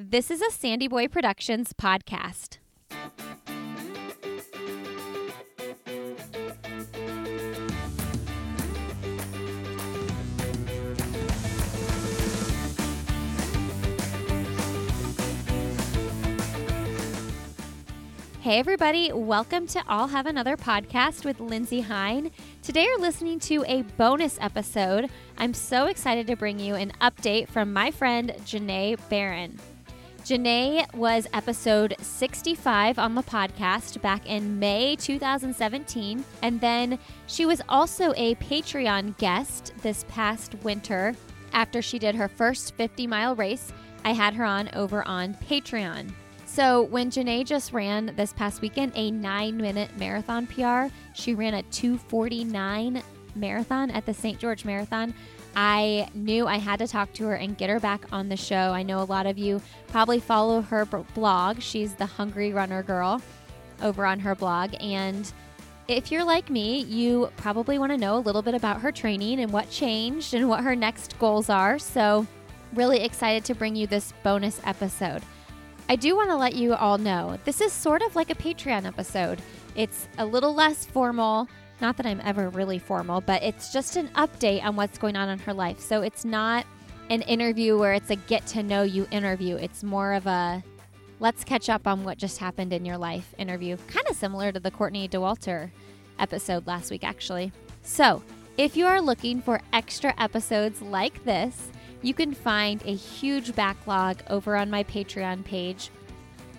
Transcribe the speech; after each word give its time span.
This 0.00 0.30
is 0.30 0.40
a 0.40 0.52
Sandy 0.52 0.86
Boy 0.86 1.08
Productions 1.08 1.72
podcast. 1.72 2.58
Hey, 18.40 18.60
everybody, 18.60 19.12
welcome 19.12 19.66
to 19.66 19.82
I'll 19.88 20.06
Have 20.06 20.26
Another 20.26 20.56
podcast 20.56 21.24
with 21.24 21.40
Lindsey 21.40 21.80
Hein. 21.80 22.30
Today, 22.62 22.84
you're 22.84 23.00
listening 23.00 23.40
to 23.40 23.64
a 23.66 23.82
bonus 23.96 24.38
episode. 24.40 25.10
I'm 25.38 25.52
so 25.52 25.86
excited 25.86 26.28
to 26.28 26.36
bring 26.36 26.60
you 26.60 26.76
an 26.76 26.92
update 27.00 27.48
from 27.48 27.72
my 27.72 27.90
friend 27.90 28.32
Janae 28.44 28.96
Barron. 29.08 29.58
Janae 30.28 30.94
was 30.94 31.26
episode 31.32 31.96
65 32.02 32.98
on 32.98 33.14
the 33.14 33.22
podcast 33.22 34.02
back 34.02 34.26
in 34.26 34.58
May 34.58 34.94
2017, 34.94 36.22
and 36.42 36.60
then 36.60 36.98
she 37.26 37.46
was 37.46 37.62
also 37.66 38.12
a 38.14 38.34
Patreon 38.34 39.16
guest 39.16 39.72
this 39.80 40.04
past 40.06 40.54
winter 40.62 41.14
after 41.54 41.80
she 41.80 41.98
did 41.98 42.14
her 42.14 42.28
first 42.28 42.74
50 42.74 43.06
mile 43.06 43.36
race. 43.36 43.72
I 44.04 44.12
had 44.12 44.34
her 44.34 44.44
on 44.44 44.68
over 44.74 45.02
on 45.08 45.32
Patreon. 45.32 46.10
So, 46.44 46.82
when 46.82 47.10
Janae 47.10 47.46
just 47.46 47.72
ran 47.72 48.14
this 48.14 48.34
past 48.34 48.60
weekend 48.60 48.92
a 48.96 49.10
nine 49.10 49.56
minute 49.56 49.96
marathon 49.96 50.46
PR, 50.46 50.92
she 51.14 51.34
ran 51.34 51.54
a 51.54 51.62
249 51.62 53.02
marathon 53.34 53.90
at 53.92 54.04
the 54.04 54.12
St. 54.12 54.38
George 54.38 54.66
Marathon. 54.66 55.14
I 55.56 56.08
knew 56.14 56.46
I 56.46 56.56
had 56.58 56.78
to 56.78 56.86
talk 56.86 57.12
to 57.14 57.24
her 57.24 57.34
and 57.34 57.56
get 57.56 57.70
her 57.70 57.80
back 57.80 58.06
on 58.12 58.28
the 58.28 58.36
show. 58.36 58.72
I 58.72 58.82
know 58.82 59.00
a 59.00 59.04
lot 59.04 59.26
of 59.26 59.38
you 59.38 59.60
probably 59.88 60.20
follow 60.20 60.60
her 60.60 60.84
blog. 60.84 61.60
She's 61.60 61.94
the 61.94 62.06
Hungry 62.06 62.52
Runner 62.52 62.82
Girl 62.82 63.20
over 63.82 64.06
on 64.06 64.20
her 64.20 64.34
blog. 64.34 64.74
And 64.80 65.30
if 65.88 66.12
you're 66.12 66.24
like 66.24 66.50
me, 66.50 66.82
you 66.82 67.30
probably 67.36 67.78
want 67.78 67.92
to 67.92 67.98
know 67.98 68.16
a 68.16 68.20
little 68.20 68.42
bit 68.42 68.54
about 68.54 68.80
her 68.82 68.92
training 68.92 69.40
and 69.40 69.52
what 69.52 69.70
changed 69.70 70.34
and 70.34 70.48
what 70.48 70.62
her 70.62 70.76
next 70.76 71.18
goals 71.18 71.48
are. 71.48 71.78
So, 71.78 72.26
really 72.74 73.00
excited 73.00 73.44
to 73.46 73.54
bring 73.54 73.74
you 73.74 73.86
this 73.86 74.12
bonus 74.22 74.60
episode. 74.64 75.22
I 75.88 75.96
do 75.96 76.14
want 76.14 76.28
to 76.28 76.36
let 76.36 76.54
you 76.54 76.74
all 76.74 76.98
know 76.98 77.38
this 77.46 77.62
is 77.62 77.72
sort 77.72 78.02
of 78.02 78.14
like 78.14 78.28
a 78.30 78.34
Patreon 78.34 78.84
episode. 78.84 79.40
It's 79.74 80.06
a 80.18 80.26
little 80.26 80.54
less 80.54 80.84
formal. 80.84 81.48
Not 81.80 81.96
that 81.96 82.06
I'm 82.06 82.20
ever 82.24 82.48
really 82.48 82.78
formal, 82.78 83.20
but 83.20 83.42
it's 83.42 83.72
just 83.72 83.96
an 83.96 84.08
update 84.08 84.64
on 84.64 84.76
what's 84.76 84.98
going 84.98 85.16
on 85.16 85.28
in 85.28 85.38
her 85.40 85.54
life. 85.54 85.80
So 85.80 86.02
it's 86.02 86.24
not 86.24 86.66
an 87.10 87.22
interview 87.22 87.78
where 87.78 87.94
it's 87.94 88.10
a 88.10 88.16
get 88.16 88.46
to 88.48 88.62
know 88.62 88.82
you 88.82 89.06
interview. 89.10 89.56
It's 89.56 89.82
more 89.82 90.14
of 90.14 90.26
a 90.26 90.62
let's 91.20 91.44
catch 91.44 91.68
up 91.68 91.86
on 91.86 92.04
what 92.04 92.18
just 92.18 92.38
happened 92.38 92.72
in 92.72 92.84
your 92.84 92.98
life 92.98 93.34
interview. 93.38 93.76
Kind 93.88 94.06
of 94.08 94.16
similar 94.16 94.52
to 94.52 94.60
the 94.60 94.70
Courtney 94.70 95.08
Dauwalter 95.08 95.70
episode 96.18 96.66
last 96.66 96.90
week, 96.90 97.04
actually. 97.04 97.52
So 97.82 98.22
if 98.56 98.76
you 98.76 98.86
are 98.86 99.00
looking 99.00 99.40
for 99.40 99.60
extra 99.72 100.14
episodes 100.18 100.82
like 100.82 101.24
this, 101.24 101.70
you 102.02 102.14
can 102.14 102.34
find 102.34 102.82
a 102.84 102.94
huge 102.94 103.54
backlog 103.54 104.22
over 104.28 104.56
on 104.56 104.70
my 104.70 104.84
Patreon 104.84 105.44
page. 105.44 105.90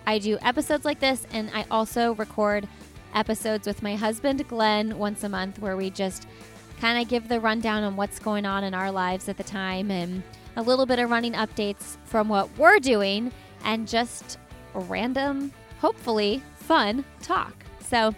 I 0.06 0.18
do 0.18 0.38
episodes 0.42 0.84
like 0.84 1.00
this, 1.00 1.26
and 1.32 1.50
I 1.54 1.64
also 1.70 2.14
record 2.14 2.66
episodes 3.14 3.66
with 3.66 3.82
my 3.82 3.96
husband, 3.96 4.46
Glenn, 4.48 4.98
once 4.98 5.24
a 5.24 5.28
month, 5.28 5.58
where 5.58 5.76
we 5.76 5.90
just 5.90 6.26
kind 6.80 7.00
of 7.00 7.08
give 7.08 7.28
the 7.28 7.40
rundown 7.40 7.84
on 7.84 7.96
what's 7.96 8.18
going 8.18 8.46
on 8.46 8.64
in 8.64 8.74
our 8.74 8.90
lives 8.90 9.28
at 9.28 9.36
the 9.36 9.44
time 9.44 9.90
and 9.90 10.22
a 10.56 10.62
little 10.62 10.86
bit 10.86 10.98
of 10.98 11.10
running 11.10 11.34
updates 11.34 11.96
from 12.04 12.28
what 12.28 12.48
we're 12.58 12.78
doing 12.78 13.30
and 13.64 13.86
just 13.86 14.38
random, 14.74 15.52
hopefully 15.80 16.42
fun 16.56 17.04
talk. 17.22 17.64
So 17.80 18.14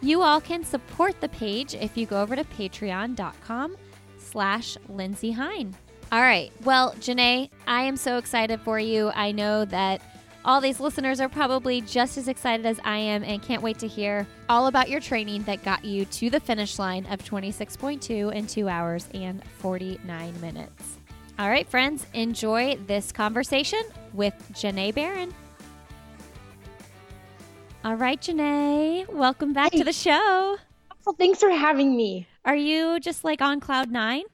you 0.00 0.22
all 0.22 0.40
can 0.40 0.64
support 0.64 1.20
the 1.20 1.28
page 1.28 1.74
if 1.74 1.96
you 1.96 2.06
go 2.06 2.20
over 2.20 2.36
to 2.36 2.44
patreon.com 2.44 3.76
slash 4.18 4.76
Lindsey 4.88 5.30
Hein. 5.32 5.74
All 6.10 6.20
right. 6.20 6.52
Well, 6.64 6.92
Janae, 6.94 7.48
I 7.66 7.82
am 7.82 7.96
so 7.96 8.18
excited 8.18 8.60
for 8.60 8.78
you. 8.78 9.10
I 9.14 9.32
know 9.32 9.64
that 9.66 10.02
all 10.44 10.60
these 10.60 10.80
listeners 10.80 11.20
are 11.20 11.28
probably 11.28 11.80
just 11.80 12.18
as 12.18 12.28
excited 12.28 12.66
as 12.66 12.80
I 12.84 12.96
am 12.96 13.22
and 13.22 13.40
can't 13.40 13.62
wait 13.62 13.78
to 13.78 13.86
hear 13.86 14.26
all 14.48 14.66
about 14.66 14.90
your 14.90 15.00
training 15.00 15.44
that 15.44 15.64
got 15.64 15.84
you 15.84 16.04
to 16.06 16.30
the 16.30 16.40
finish 16.40 16.78
line 16.78 17.06
of 17.06 17.22
26.2 17.24 18.34
in 18.34 18.46
2 18.46 18.68
hours 18.68 19.08
and 19.14 19.42
49 19.58 20.40
minutes. 20.40 20.98
All 21.38 21.48
right, 21.48 21.68
friends, 21.68 22.06
enjoy 22.12 22.76
this 22.86 23.12
conversation 23.12 23.82
with 24.12 24.34
Janae 24.52 24.94
Barron. 24.94 25.32
All 27.84 27.96
right, 27.96 28.20
Janae, 28.20 29.08
welcome 29.12 29.52
back 29.52 29.72
hey. 29.72 29.78
to 29.78 29.84
the 29.84 29.92
show. 29.92 30.56
Well, 31.04 31.16
thanks 31.18 31.40
for 31.40 31.50
having 31.50 31.96
me. 31.96 32.26
Are 32.44 32.56
you 32.56 33.00
just 33.00 33.24
like 33.24 33.40
on 33.40 33.60
cloud 33.60 33.90
nine? 33.90 34.24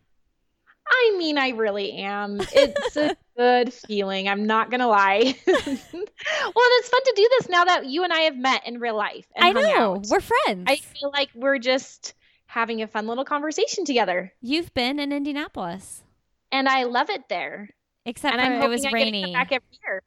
I 0.90 1.14
mean, 1.16 1.38
I 1.38 1.50
really 1.50 1.92
am. 1.92 2.40
It's 2.52 2.96
a 2.96 3.16
good 3.36 3.72
feeling. 3.72 4.28
I'm 4.28 4.46
not 4.46 4.70
gonna 4.70 4.88
lie. 4.88 5.34
well, 5.46 5.64
it's 5.76 6.88
fun 6.88 7.04
to 7.04 7.12
do 7.16 7.28
this 7.38 7.48
now 7.48 7.64
that 7.64 7.86
you 7.86 8.04
and 8.04 8.12
I 8.12 8.20
have 8.20 8.36
met 8.36 8.66
in 8.66 8.80
real 8.80 8.96
life. 8.96 9.26
I 9.36 9.52
know 9.52 9.94
out. 9.94 10.06
we're 10.10 10.20
friends. 10.20 10.64
I 10.66 10.76
feel 10.76 11.10
like 11.12 11.30
we're 11.34 11.58
just 11.58 12.14
having 12.46 12.82
a 12.82 12.86
fun 12.86 13.06
little 13.06 13.24
conversation 13.24 13.84
together. 13.84 14.32
You've 14.40 14.72
been 14.74 14.98
in 14.98 15.12
Indianapolis, 15.12 16.02
and 16.50 16.68
I 16.68 16.84
love 16.84 17.10
it 17.10 17.28
there. 17.28 17.70
Except 18.04 18.36
and 18.36 18.60
for 18.60 18.66
it 18.66 18.70
was 18.70 18.90
rainy. 18.90 19.32
back 19.32 19.52
every 19.52 19.66
year. 19.84 20.02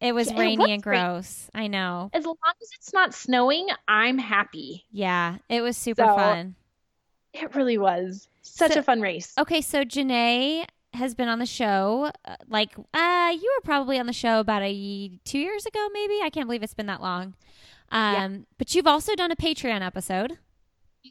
It 0.00 0.14
was 0.14 0.30
yeah, 0.30 0.38
rainy 0.38 0.72
and 0.72 0.82
gross. 0.82 1.48
Rainy. 1.54 1.64
I 1.64 1.68
know. 1.68 2.10
As 2.12 2.24
long 2.24 2.36
as 2.62 2.68
it's 2.78 2.92
not 2.92 3.14
snowing, 3.14 3.68
I'm 3.86 4.18
happy. 4.18 4.86
Yeah, 4.90 5.38
it 5.48 5.60
was 5.60 5.76
super 5.76 6.02
so, 6.02 6.16
fun. 6.16 6.54
It 7.32 7.54
really 7.54 7.78
was. 7.78 8.28
Such 8.42 8.72
so, 8.72 8.80
a 8.80 8.82
fun 8.82 9.00
race. 9.00 9.32
Okay, 9.38 9.60
so 9.60 9.84
Janae 9.84 10.66
has 10.94 11.14
been 11.14 11.28
on 11.28 11.38
the 11.38 11.46
show. 11.46 12.10
Uh, 12.24 12.36
like, 12.48 12.74
uh, 12.92 13.32
you 13.32 13.54
were 13.56 13.64
probably 13.64 13.98
on 13.98 14.06
the 14.06 14.12
show 14.12 14.40
about 14.40 14.62
a 14.62 15.10
two 15.24 15.38
years 15.38 15.66
ago, 15.66 15.88
maybe. 15.92 16.20
I 16.22 16.30
can't 16.30 16.46
believe 16.46 16.62
it's 16.62 16.74
been 16.74 16.86
that 16.86 17.00
long. 17.00 17.34
Um, 17.92 18.14
yeah. 18.14 18.38
but 18.58 18.74
you've 18.74 18.86
also 18.86 19.14
done 19.14 19.30
a 19.30 19.36
Patreon 19.36 19.84
episode. 19.84 20.38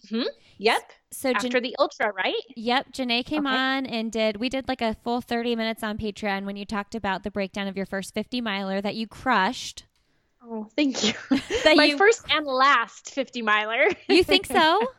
Hmm. 0.10 0.24
Yep. 0.58 0.92
So 1.12 1.32
after 1.32 1.50
Jan- 1.50 1.64
the 1.64 1.76
ultra, 1.80 2.12
right? 2.14 2.36
Yep. 2.56 2.92
Janae 2.92 3.26
came 3.26 3.48
okay. 3.48 3.56
on 3.56 3.86
and 3.86 4.12
did. 4.12 4.38
We 4.38 4.50
did 4.50 4.68
like 4.68 4.82
a 4.82 4.94
full 4.94 5.22
thirty 5.22 5.56
minutes 5.56 5.84
on 5.84 5.98
Patreon 5.98 6.46
when 6.46 6.58
you 6.58 6.66
talked 6.66 6.96
about 6.96 7.24
the 7.24 7.32
breakdown 7.32 7.68
of 7.68 7.76
your 7.76 7.86
first 7.86 8.14
fifty 8.14 8.42
miler 8.42 8.82
that 8.82 8.96
you 8.96 9.08
crushed. 9.08 9.86
Oh, 10.44 10.68
thank 10.76 11.04
you. 11.04 11.14
My 11.76 11.86
you, 11.86 11.98
first 11.98 12.24
and 12.30 12.46
last 12.46 13.12
fifty 13.14 13.42
miler. 13.42 13.88
you 14.08 14.24
think 14.24 14.46
so? 14.46 14.88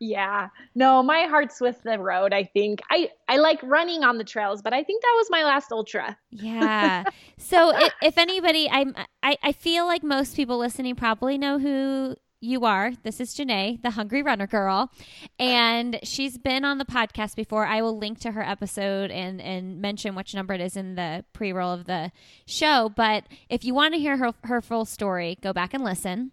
yeah. 0.00 0.48
No, 0.74 1.02
my 1.02 1.22
heart's 1.22 1.60
with 1.60 1.82
the 1.82 1.98
road, 1.98 2.32
I 2.32 2.44
think. 2.44 2.80
I 2.90 3.10
I 3.28 3.36
like 3.38 3.60
running 3.62 4.04
on 4.04 4.18
the 4.18 4.24
trails, 4.24 4.62
but 4.62 4.72
I 4.72 4.82
think 4.82 5.02
that 5.02 5.14
was 5.16 5.28
my 5.30 5.44
last 5.44 5.72
ultra. 5.72 6.16
yeah. 6.30 7.04
So 7.38 7.76
if, 7.76 7.92
if 8.02 8.18
anybody 8.18 8.68
I'm 8.70 8.94
I 9.22 9.36
I 9.42 9.52
feel 9.52 9.86
like 9.86 10.02
most 10.02 10.36
people 10.36 10.58
listening 10.58 10.94
probably 10.96 11.38
know 11.38 11.58
who 11.58 12.16
you 12.40 12.64
are. 12.64 12.92
This 13.02 13.18
is 13.20 13.34
Janae, 13.34 13.80
the 13.82 13.90
Hungry 13.90 14.22
Runner 14.22 14.46
Girl, 14.46 14.90
and 15.38 15.98
she's 16.02 16.38
been 16.38 16.64
on 16.64 16.78
the 16.78 16.84
podcast 16.84 17.34
before. 17.34 17.66
I 17.66 17.80
will 17.82 17.98
link 17.98 18.20
to 18.20 18.32
her 18.32 18.42
episode 18.42 19.10
and 19.10 19.40
and 19.40 19.80
mention 19.80 20.14
which 20.14 20.34
number 20.34 20.54
it 20.54 20.60
is 20.60 20.76
in 20.76 20.94
the 20.94 21.24
pre-roll 21.32 21.72
of 21.72 21.86
the 21.86 22.12
show. 22.46 22.90
But 22.94 23.24
if 23.48 23.64
you 23.64 23.74
want 23.74 23.94
to 23.94 24.00
hear 24.00 24.16
her 24.16 24.32
her 24.44 24.60
full 24.60 24.84
story, 24.84 25.38
go 25.40 25.52
back 25.52 25.74
and 25.74 25.82
listen. 25.82 26.32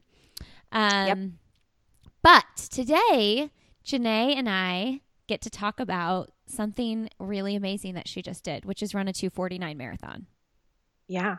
Um, 0.71 1.07
yep. 1.07 1.17
But 2.23 2.45
today, 2.71 3.51
Janae 3.85 4.35
and 4.35 4.49
I 4.49 5.01
get 5.27 5.41
to 5.41 5.49
talk 5.49 5.79
about 5.79 6.31
something 6.47 7.09
really 7.19 7.55
amazing 7.55 7.95
that 7.95 8.07
she 8.07 8.21
just 8.21 8.43
did, 8.43 8.65
which 8.65 8.81
is 8.81 8.95
run 8.95 9.07
a 9.07 9.13
249 9.13 9.77
marathon. 9.77 10.27
Yeah. 11.07 11.37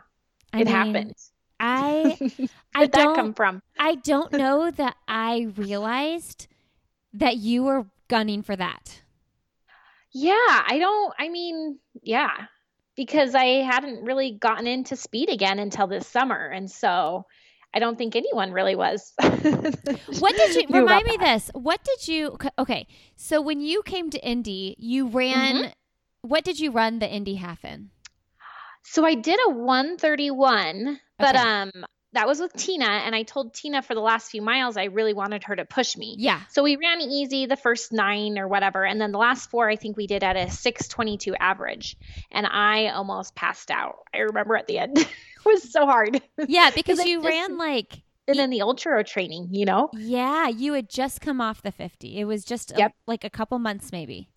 I 0.53 0.61
it 0.61 0.65
mean, 0.65 0.73
happened. 0.73 1.15
I 1.59 2.17
I 2.75 2.85
don't 2.85 3.15
come 3.15 3.33
from. 3.33 3.61
I 3.79 3.95
don't 3.95 4.31
know 4.33 4.69
that 4.71 4.95
I 5.07 5.47
realized 5.55 6.47
that 7.13 7.37
you 7.37 7.63
were 7.63 7.87
gunning 8.07 8.43
for 8.43 8.55
that. 8.55 9.01
Yeah, 10.11 10.33
I 10.37 10.77
don't 10.79 11.13
I 11.17 11.29
mean, 11.29 11.79
yeah. 12.03 12.45
Because 12.95 13.35
I 13.35 13.45
hadn't 13.45 14.05
really 14.05 14.31
gotten 14.31 14.67
into 14.67 14.95
speed 14.95 15.29
again 15.29 15.59
until 15.59 15.87
this 15.87 16.07
summer. 16.07 16.47
And 16.47 16.71
so 16.71 17.25
I 17.75 17.79
don't 17.79 17.97
think 17.97 18.15
anyone 18.15 18.53
really 18.53 18.75
was. 18.75 19.11
what 19.19 20.35
did 20.35 20.55
you 20.55 20.67
remind 20.69 21.05
me 21.05 21.17
that. 21.17 21.19
this? 21.19 21.51
What 21.53 21.83
did 21.83 22.07
you 22.07 22.37
okay? 22.57 22.87
So 23.17 23.41
when 23.41 23.59
you 23.59 23.83
came 23.83 24.09
to 24.11 24.25
Indy, 24.25 24.75
you 24.79 25.07
ran 25.07 25.55
mm-hmm. 25.55 25.71
what 26.21 26.45
did 26.45 26.57
you 26.57 26.71
run 26.71 26.99
the 26.99 27.09
Indy 27.09 27.35
half 27.35 27.65
in? 27.65 27.89
So 28.83 29.03
I 29.03 29.15
did 29.15 29.39
a 29.47 29.49
131, 29.49 30.87
okay. 30.87 30.99
but 31.17 31.35
um 31.35 31.71
that 32.13 32.27
was 32.27 32.39
with 32.39 32.53
Tina 32.53 32.85
and 32.85 33.13
I 33.13 33.23
told 33.23 33.53
Tina 33.53 33.81
for 33.81 33.93
the 33.93 33.99
last 33.99 34.31
few 34.31 34.41
miles 34.41 34.77
I 34.77 34.85
really 34.85 35.13
wanted 35.13 35.43
her 35.43 35.55
to 35.57 35.65
push 35.65 35.97
me. 35.97 36.15
Yeah. 36.17 36.39
So 36.49 36.63
we 36.63 36.77
ran 36.77 37.01
easy 37.01 37.45
the 37.45 37.57
first 37.57 37.91
9 37.91 38.39
or 38.39 38.47
whatever 38.47 38.85
and 38.85 39.01
then 39.01 39.11
the 39.11 39.17
last 39.17 39.49
4 39.49 39.69
I 39.69 39.75
think 39.75 39.97
we 39.97 40.07
did 40.07 40.23
at 40.23 40.37
a 40.37 40.49
622 40.49 41.35
average 41.35 41.97
and 42.31 42.47
I 42.47 42.87
almost 42.87 43.35
passed 43.35 43.69
out. 43.69 43.97
I 44.13 44.19
remember 44.19 44.55
at 44.55 44.65
the 44.65 44.79
end. 44.79 45.05
was 45.53 45.71
so 45.71 45.85
hard. 45.85 46.21
Yeah, 46.47 46.71
because 46.75 47.03
you 47.05 47.21
just, 47.21 47.29
ran 47.29 47.57
like 47.57 48.01
and 48.27 48.37
then 48.39 48.49
the 48.49 48.61
ultra 48.61 49.03
training, 49.03 49.49
you 49.51 49.65
know? 49.65 49.89
Yeah, 49.93 50.47
you 50.47 50.73
had 50.73 50.89
just 50.89 51.21
come 51.21 51.39
off 51.39 51.61
the 51.61 51.71
50. 51.71 52.17
It 52.17 52.25
was 52.25 52.43
just 52.43 52.73
yep. 52.75 52.91
a, 52.91 52.93
like 53.05 53.23
a 53.23 53.29
couple 53.29 53.59
months 53.59 53.91
maybe. 53.91 54.29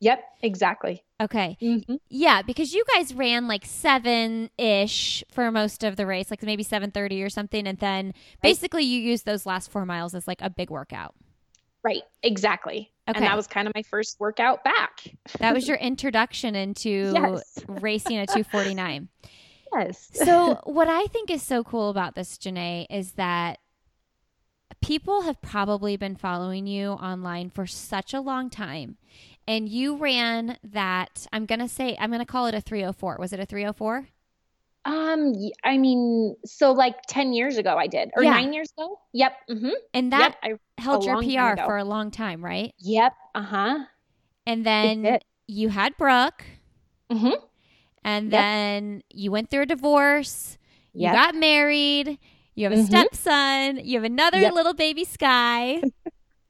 Yep, 0.00 0.24
exactly. 0.42 1.04
Okay. 1.20 1.56
Mm-hmm. 1.62 1.94
Yeah, 2.08 2.42
because 2.42 2.74
you 2.74 2.84
guys 2.92 3.14
ran 3.14 3.46
like 3.46 3.64
seven 3.64 4.50
ish 4.58 5.22
for 5.30 5.48
most 5.52 5.84
of 5.84 5.94
the 5.94 6.06
race, 6.06 6.28
like 6.28 6.42
maybe 6.42 6.64
seven 6.64 6.90
thirty 6.90 7.22
or 7.22 7.30
something, 7.30 7.68
and 7.68 7.78
then 7.78 8.12
basically 8.42 8.82
you 8.82 9.00
used 9.00 9.24
those 9.24 9.46
last 9.46 9.70
four 9.70 9.86
miles 9.86 10.16
as 10.16 10.26
like 10.26 10.40
a 10.42 10.50
big 10.50 10.70
workout. 10.70 11.14
Right. 11.84 12.02
Exactly. 12.24 12.90
Okay. 13.08 13.18
And 13.18 13.26
that 13.26 13.36
was 13.36 13.46
kind 13.46 13.68
of 13.68 13.74
my 13.76 13.82
first 13.82 14.18
workout 14.18 14.64
back. 14.64 15.04
that 15.38 15.54
was 15.54 15.68
your 15.68 15.76
introduction 15.76 16.56
into 16.56 17.12
yes. 17.14 17.58
racing 17.68 18.18
a 18.18 18.26
two 18.26 18.42
forty 18.42 18.74
nine. 18.74 19.08
Yes. 19.74 20.10
so 20.14 20.60
what 20.64 20.88
I 20.88 21.06
think 21.06 21.30
is 21.30 21.42
so 21.42 21.64
cool 21.64 21.90
about 21.90 22.14
this, 22.14 22.38
Janae, 22.38 22.86
is 22.90 23.12
that 23.12 23.58
people 24.80 25.22
have 25.22 25.40
probably 25.40 25.96
been 25.96 26.16
following 26.16 26.66
you 26.66 26.90
online 26.90 27.50
for 27.50 27.66
such 27.66 28.12
a 28.12 28.20
long 28.20 28.50
time 28.50 28.96
and 29.46 29.68
you 29.68 29.96
ran 29.96 30.58
that 30.64 31.26
i'm 31.32 31.46
gonna 31.46 31.68
say 31.68 31.96
i'm 32.00 32.10
gonna 32.10 32.26
call 32.26 32.46
it 32.46 32.54
a 32.54 32.60
304 32.60 33.16
was 33.18 33.32
it 33.32 33.40
a 33.40 33.46
304 33.46 34.08
um 34.84 35.32
i 35.64 35.78
mean 35.78 36.34
so 36.44 36.72
like 36.72 36.96
10 37.08 37.32
years 37.32 37.56
ago 37.58 37.76
i 37.76 37.86
did 37.86 38.10
or 38.16 38.24
yeah. 38.24 38.32
nine 38.32 38.52
years 38.52 38.72
ago 38.76 38.98
yep 39.12 39.32
mm-hmm. 39.48 39.70
and 39.94 40.12
that 40.12 40.36
yep, 40.42 40.58
I, 40.78 40.82
held 40.82 41.04
your 41.04 41.22
pr 41.22 41.60
for 41.62 41.78
a 41.78 41.84
long 41.84 42.10
time 42.10 42.44
right 42.44 42.74
yep 42.78 43.12
uh-huh 43.34 43.84
and 44.46 44.66
then 44.66 45.18
you 45.46 45.68
had 45.68 45.96
brooke 45.96 46.44
mm-hmm. 47.10 47.34
And 48.04 48.30
yep. 48.30 48.40
then 48.40 49.02
you 49.10 49.30
went 49.30 49.50
through 49.50 49.62
a 49.62 49.66
divorce 49.66 50.58
yep. 50.92 51.12
you 51.12 51.18
got 51.18 51.34
married 51.34 52.18
you 52.54 52.64
have 52.64 52.72
a 52.72 52.76
mm-hmm. 52.76 52.86
stepson 52.86 53.84
you 53.84 53.96
have 53.96 54.04
another 54.04 54.40
yep. 54.40 54.54
little 54.54 54.74
baby 54.74 55.04
sky 55.04 55.82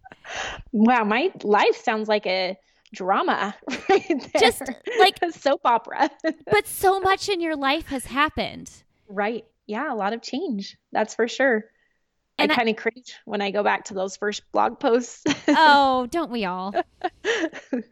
wow 0.72 1.04
my 1.04 1.32
life 1.42 1.76
sounds 1.82 2.08
like 2.08 2.26
a 2.26 2.56
drama 2.92 3.54
right 3.88 4.06
there. 4.08 4.40
Just 4.40 4.62
like 4.98 5.18
a 5.22 5.32
soap 5.32 5.62
opera. 5.64 6.10
but 6.50 6.66
so 6.66 7.00
much 7.00 7.28
in 7.28 7.40
your 7.40 7.56
life 7.56 7.86
has 7.86 8.06
happened. 8.06 8.70
Right. 9.08 9.44
Yeah, 9.66 9.92
a 9.92 9.96
lot 9.96 10.12
of 10.12 10.22
change. 10.22 10.76
That's 10.92 11.14
for 11.14 11.28
sure. 11.28 11.64
And 12.38 12.50
I 12.50 12.54
kind 12.54 12.68
of 12.68 12.76
cringe 12.76 13.14
when 13.24 13.40
I 13.40 13.50
go 13.50 13.62
back 13.62 13.84
to 13.86 13.94
those 13.94 14.16
first 14.16 14.50
blog 14.52 14.80
posts. 14.80 15.22
oh, 15.48 16.06
don't 16.10 16.30
we 16.30 16.44
all? 16.44 16.74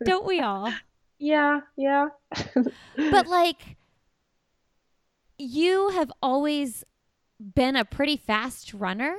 don't 0.04 0.26
we 0.26 0.40
all? 0.40 0.72
Yeah, 1.20 1.60
yeah. 1.76 2.08
but 2.96 3.26
like 3.28 3.76
you 5.38 5.90
have 5.90 6.10
always 6.22 6.84
been 7.38 7.76
a 7.76 7.84
pretty 7.84 8.16
fast 8.16 8.74
runner 8.74 9.16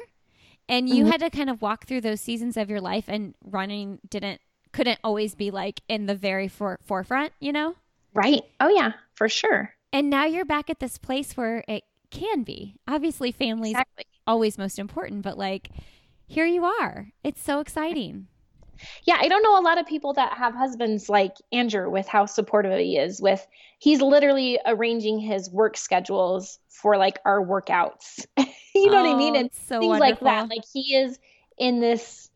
and 0.67 0.89
you 0.89 1.03
mm-hmm. 1.03 1.11
had 1.11 1.21
to 1.21 1.29
kind 1.29 1.49
of 1.49 1.61
walk 1.61 1.85
through 1.85 2.01
those 2.01 2.21
seasons 2.21 2.57
of 2.57 2.69
your 2.69 2.81
life 2.81 3.05
and 3.07 3.35
running 3.43 3.99
didn't 4.09 4.41
couldn't 4.71 4.99
always 5.03 5.35
be 5.35 5.51
like 5.51 5.81
in 5.87 6.05
the 6.05 6.15
very 6.15 6.47
for- 6.47 6.79
forefront, 6.83 7.33
you 7.39 7.51
know? 7.51 7.75
Right. 8.13 8.41
Oh, 8.59 8.69
yeah, 8.69 8.93
for 9.13 9.27
sure. 9.27 9.73
And 9.91 10.09
now 10.09 10.25
you're 10.25 10.45
back 10.45 10.69
at 10.69 10.79
this 10.79 10.97
place 10.97 11.35
where 11.35 11.63
it 11.67 11.83
can 12.09 12.43
be. 12.43 12.75
Obviously, 12.87 13.31
family's 13.31 13.71
exactly. 13.71 14.05
always 14.25 14.57
most 14.57 14.79
important, 14.79 15.23
but 15.23 15.37
like 15.37 15.69
here 16.27 16.45
you 16.45 16.63
are. 16.63 17.11
It's 17.23 17.41
so 17.41 17.59
exciting. 17.59 18.27
Yeah, 19.03 19.17
I 19.19 19.27
don't 19.27 19.43
know 19.43 19.59
a 19.59 19.61
lot 19.61 19.79
of 19.79 19.85
people 19.85 20.13
that 20.13 20.33
have 20.37 20.53
husbands 20.53 21.09
like 21.09 21.35
Andrew 21.51 21.89
with 21.89 22.07
how 22.07 22.25
supportive 22.25 22.77
he 22.79 22.97
is 22.97 23.21
with 23.21 23.45
he's 23.79 24.01
literally 24.01 24.59
arranging 24.65 25.19
his 25.19 25.49
work 25.49 25.75
schedules 25.75 26.59
for 26.69 26.97
like 26.97 27.19
our 27.25 27.43
workouts. 27.43 28.25
you 28.37 28.89
know 28.89 28.99
oh, 28.99 29.03
what 29.03 29.15
I 29.15 29.17
mean? 29.17 29.35
Oh, 29.35 29.39
and 29.39 29.49
so 29.53 29.79
things 29.79 29.89
wonderful. 29.89 29.99
like 29.99 30.19
that. 30.19 30.49
Like 30.49 30.63
he 30.71 30.95
is 30.95 31.19
in 31.57 31.79
this 31.79 32.29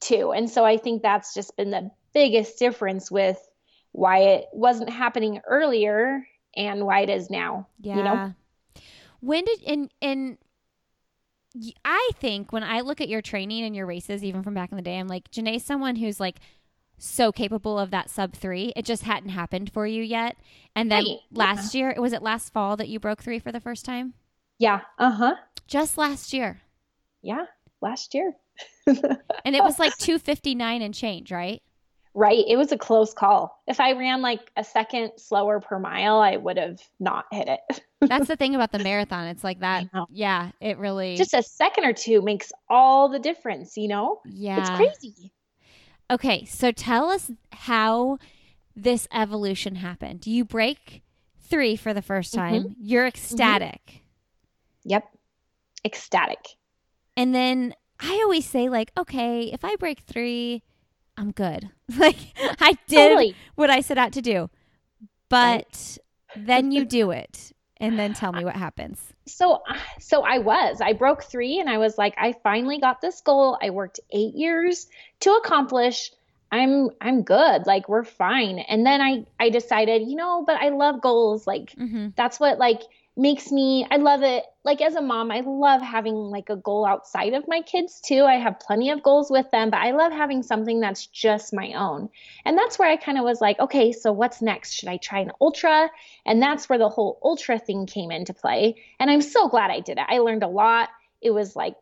too. 0.00 0.32
And 0.32 0.50
so 0.50 0.64
I 0.64 0.76
think 0.76 1.02
that's 1.02 1.34
just 1.34 1.56
been 1.56 1.70
the 1.70 1.90
biggest 2.12 2.58
difference 2.58 3.10
with 3.10 3.38
why 3.92 4.18
it 4.18 4.46
wasn't 4.52 4.90
happening 4.90 5.40
earlier 5.46 6.26
and 6.56 6.84
why 6.84 7.00
it 7.00 7.10
is 7.10 7.30
now. 7.30 7.68
Yeah. 7.80 7.96
You 7.96 8.02
know? 8.02 8.34
When 9.20 9.44
did 9.44 9.62
and 9.66 9.90
and 10.00 10.38
I 11.84 12.10
think 12.20 12.52
when 12.52 12.62
I 12.62 12.80
look 12.80 13.00
at 13.00 13.08
your 13.08 13.22
training 13.22 13.64
and 13.64 13.74
your 13.74 13.86
races, 13.86 14.24
even 14.24 14.42
from 14.42 14.54
back 14.54 14.70
in 14.70 14.76
the 14.76 14.82
day, 14.82 14.98
I'm 14.98 15.08
like, 15.08 15.30
Janae's 15.30 15.64
someone 15.64 15.96
who's 15.96 16.20
like 16.20 16.36
so 16.98 17.32
capable 17.32 17.78
of 17.78 17.90
that 17.90 18.10
sub 18.10 18.34
three. 18.34 18.72
It 18.76 18.84
just 18.84 19.04
hadn't 19.04 19.30
happened 19.30 19.72
for 19.72 19.86
you 19.86 20.02
yet. 20.02 20.36
And 20.74 20.90
then 20.90 21.04
right. 21.04 21.18
last 21.32 21.74
yeah. 21.74 21.78
year, 21.78 21.94
was 22.00 22.12
it 22.12 22.22
last 22.22 22.52
fall 22.52 22.76
that 22.76 22.88
you 22.88 23.00
broke 23.00 23.22
three 23.22 23.38
for 23.38 23.52
the 23.52 23.60
first 23.60 23.84
time? 23.84 24.14
Yeah. 24.58 24.80
Uh 24.98 25.12
huh. 25.12 25.34
Just 25.66 25.98
last 25.98 26.32
year. 26.32 26.60
Yeah. 27.22 27.46
Last 27.80 28.14
year 28.14 28.34
and 28.86 29.54
it 29.54 29.62
was 29.62 29.78
like 29.78 29.96
259 29.98 30.82
and 30.82 30.94
change, 30.94 31.30
right? 31.30 31.62
Right. 32.18 32.44
It 32.48 32.56
was 32.56 32.72
a 32.72 32.76
close 32.76 33.14
call. 33.14 33.62
If 33.68 33.78
I 33.78 33.92
ran 33.92 34.22
like 34.22 34.40
a 34.56 34.64
second 34.64 35.12
slower 35.18 35.60
per 35.60 35.78
mile, 35.78 36.18
I 36.18 36.36
would 36.36 36.56
have 36.56 36.80
not 36.98 37.26
hit 37.30 37.46
it. 37.46 37.80
That's 38.00 38.26
the 38.26 38.34
thing 38.34 38.56
about 38.56 38.72
the 38.72 38.80
marathon. 38.80 39.28
It's 39.28 39.44
like 39.44 39.60
that. 39.60 39.84
Yeah, 40.10 40.50
it 40.60 40.78
really 40.78 41.14
just 41.16 41.32
a 41.32 41.44
second 41.44 41.84
or 41.84 41.92
two 41.92 42.20
makes 42.20 42.50
all 42.68 43.08
the 43.08 43.20
difference, 43.20 43.76
you 43.76 43.86
know? 43.86 44.20
Yeah. 44.24 44.58
It's 44.58 44.70
crazy. 44.70 45.32
Okay, 46.10 46.44
so 46.44 46.72
tell 46.72 47.08
us 47.08 47.30
how 47.52 48.18
this 48.74 49.06
evolution 49.12 49.76
happened. 49.76 50.26
You 50.26 50.44
break 50.44 51.04
three 51.38 51.76
for 51.76 51.94
the 51.94 52.02
first 52.02 52.34
mm-hmm. 52.34 52.52
time. 52.52 52.62
Mm-hmm. 52.64 52.72
You're 52.80 53.06
ecstatic. 53.06 53.82
Mm-hmm. 53.86 54.88
Yep. 54.90 55.08
Ecstatic. 55.84 56.48
And 57.16 57.32
then 57.32 57.74
I 58.00 58.14
always 58.24 58.44
say 58.44 58.68
like, 58.68 58.90
okay, 58.98 59.52
if 59.52 59.64
I 59.64 59.76
break 59.76 60.00
three, 60.00 60.64
I'm 61.18 61.32
good. 61.32 61.68
like 61.98 62.16
I 62.60 62.76
did 62.86 63.08
totally. 63.08 63.34
what 63.56 63.70
I 63.70 63.80
set 63.80 63.98
out 63.98 64.12
to 64.12 64.22
do. 64.22 64.48
But 65.28 65.98
right. 66.36 66.46
then 66.46 66.72
you 66.72 66.84
do 66.84 67.10
it 67.10 67.52
and 67.78 67.98
then 67.98 68.14
tell 68.14 68.32
me 68.32 68.44
what 68.44 68.56
happens. 68.56 69.00
So 69.26 69.62
so 69.98 70.22
I 70.22 70.38
was. 70.38 70.80
I 70.80 70.92
broke 70.92 71.24
3 71.24 71.60
and 71.60 71.68
I 71.68 71.78
was 71.78 71.98
like 71.98 72.14
I 72.16 72.34
finally 72.42 72.78
got 72.78 73.00
this 73.00 73.20
goal. 73.20 73.58
I 73.60 73.70
worked 73.70 74.00
8 74.10 74.34
years 74.34 74.86
to 75.20 75.32
accomplish. 75.32 76.12
I'm 76.50 76.90
I'm 77.00 77.22
good. 77.22 77.66
Like 77.66 77.88
we're 77.88 78.04
fine. 78.04 78.60
And 78.60 78.86
then 78.86 79.02
I 79.02 79.24
I 79.40 79.50
decided, 79.50 80.08
you 80.08 80.16
know, 80.16 80.44
but 80.46 80.56
I 80.60 80.70
love 80.70 81.02
goals. 81.02 81.46
Like 81.46 81.72
mm-hmm. 81.72 82.08
that's 82.16 82.40
what 82.40 82.58
like 82.58 82.82
makes 83.18 83.50
me 83.50 83.84
I 83.90 83.96
love 83.96 84.22
it. 84.22 84.44
Like 84.64 84.80
as 84.80 84.94
a 84.94 85.02
mom, 85.02 85.32
I 85.32 85.40
love 85.40 85.82
having 85.82 86.14
like 86.14 86.50
a 86.50 86.56
goal 86.56 86.86
outside 86.86 87.34
of 87.34 87.48
my 87.48 87.62
kids 87.62 88.00
too. 88.00 88.24
I 88.24 88.36
have 88.36 88.60
plenty 88.60 88.90
of 88.90 89.02
goals 89.02 89.28
with 89.30 89.50
them, 89.50 89.70
but 89.70 89.80
I 89.80 89.90
love 89.90 90.12
having 90.12 90.42
something 90.44 90.78
that's 90.78 91.06
just 91.06 91.52
my 91.52 91.72
own. 91.72 92.10
And 92.44 92.56
that's 92.56 92.78
where 92.78 92.88
I 92.88 92.96
kind 92.96 93.18
of 93.18 93.24
was 93.24 93.40
like, 93.40 93.58
okay, 93.58 93.90
so 93.92 94.12
what's 94.12 94.40
next? 94.40 94.72
Should 94.72 94.88
I 94.88 94.98
try 94.98 95.20
an 95.20 95.32
ultra? 95.40 95.90
And 96.24 96.40
that's 96.40 96.68
where 96.68 96.78
the 96.78 96.88
whole 96.88 97.18
ultra 97.22 97.58
thing 97.58 97.86
came 97.86 98.12
into 98.12 98.32
play. 98.32 98.76
And 99.00 99.10
I'm 99.10 99.22
so 99.22 99.48
glad 99.48 99.70
I 99.70 99.80
did 99.80 99.98
it. 99.98 100.04
I 100.08 100.18
learned 100.18 100.44
a 100.44 100.48
lot. 100.48 100.88
It 101.20 101.32
was 101.32 101.56
like 101.56 101.74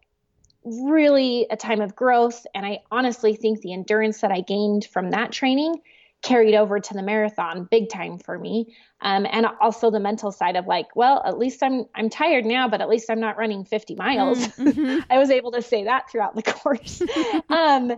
really 0.64 1.46
a 1.50 1.56
time 1.56 1.80
of 1.80 1.94
growth 1.94 2.44
and 2.54 2.66
I 2.66 2.80
honestly 2.90 3.36
think 3.36 3.60
the 3.60 3.72
endurance 3.72 4.22
that 4.22 4.32
I 4.32 4.40
gained 4.40 4.84
from 4.86 5.10
that 5.10 5.30
training 5.30 5.80
carried 6.22 6.54
over 6.54 6.80
to 6.80 6.94
the 6.94 7.02
marathon 7.02 7.68
big 7.70 7.88
time 7.88 8.18
for 8.18 8.38
me. 8.38 8.74
Um, 9.00 9.26
and 9.30 9.46
also 9.60 9.90
the 9.90 10.00
mental 10.00 10.32
side 10.32 10.56
of 10.56 10.66
like 10.66 10.96
well 10.96 11.22
at 11.24 11.38
least 11.38 11.62
i'm 11.62 11.84
i'm 11.94 12.08
tired 12.08 12.46
now 12.46 12.66
but 12.66 12.80
at 12.80 12.88
least 12.88 13.10
i'm 13.10 13.20
not 13.20 13.36
running 13.36 13.64
50 13.64 13.94
miles. 13.94 14.38
Mm, 14.38 14.72
mm-hmm. 14.72 14.98
i 15.10 15.18
was 15.18 15.30
able 15.30 15.52
to 15.52 15.62
say 15.62 15.84
that 15.84 16.10
throughout 16.10 16.34
the 16.34 16.42
course. 16.54 17.02
Um, 17.50 17.92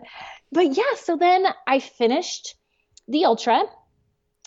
but 0.50 0.76
yeah 0.76 0.94
so 0.96 1.16
then 1.16 1.46
i 1.66 1.78
finished 1.78 2.56
the 3.06 3.24
ultra 3.24 3.62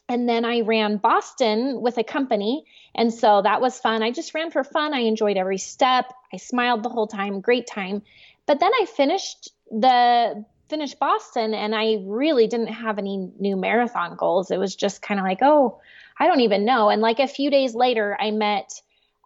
and 0.09 0.27
then 0.27 0.43
i 0.43 0.61
ran 0.61 0.97
boston 0.97 1.81
with 1.81 1.97
a 1.97 2.03
company. 2.03 2.65
And 2.93 3.13
so 3.13 3.41
that 3.41 3.61
was 3.61 3.79
fun. 3.79 4.03
I 4.03 4.11
just 4.11 4.35
ran 4.35 4.51
for 4.51 4.65
fun. 4.65 4.93
I 4.93 4.99
enjoyed 4.99 5.37
every 5.37 5.57
step. 5.57 6.11
I 6.33 6.37
smiled 6.37 6.83
the 6.83 6.89
whole 6.89 7.07
time. 7.07 7.39
Great 7.39 7.65
time. 7.65 8.01
But 8.45 8.59
then 8.59 8.71
i 8.73 8.85
finished 8.85 9.49
the 9.71 10.43
finished 10.71 10.99
Boston 10.99 11.53
and 11.53 11.75
I 11.75 11.97
really 12.05 12.47
didn't 12.47 12.73
have 12.73 12.97
any 12.97 13.29
new 13.37 13.57
marathon 13.57 14.15
goals. 14.15 14.49
It 14.49 14.57
was 14.57 14.75
just 14.75 15.01
kind 15.01 15.19
of 15.19 15.25
like, 15.25 15.39
oh, 15.41 15.81
I 16.17 16.27
don't 16.27 16.39
even 16.39 16.65
know. 16.65 16.89
And 16.89 17.01
like 17.01 17.19
a 17.19 17.27
few 17.27 17.51
days 17.51 17.75
later, 17.75 18.17
I 18.19 18.31
met 18.31 18.71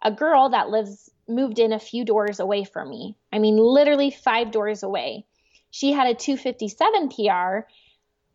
a 0.02 0.10
girl 0.10 0.50
that 0.50 0.70
lives, 0.70 1.08
moved 1.28 1.60
in 1.60 1.72
a 1.72 1.78
few 1.78 2.04
doors 2.04 2.40
away 2.40 2.64
from 2.64 2.90
me. 2.90 3.16
I 3.32 3.38
mean, 3.38 3.56
literally 3.56 4.10
five 4.10 4.50
doors 4.50 4.82
away. 4.82 5.24
She 5.70 5.92
had 5.92 6.08
a 6.08 6.14
257 6.14 7.10
PR. 7.10 7.68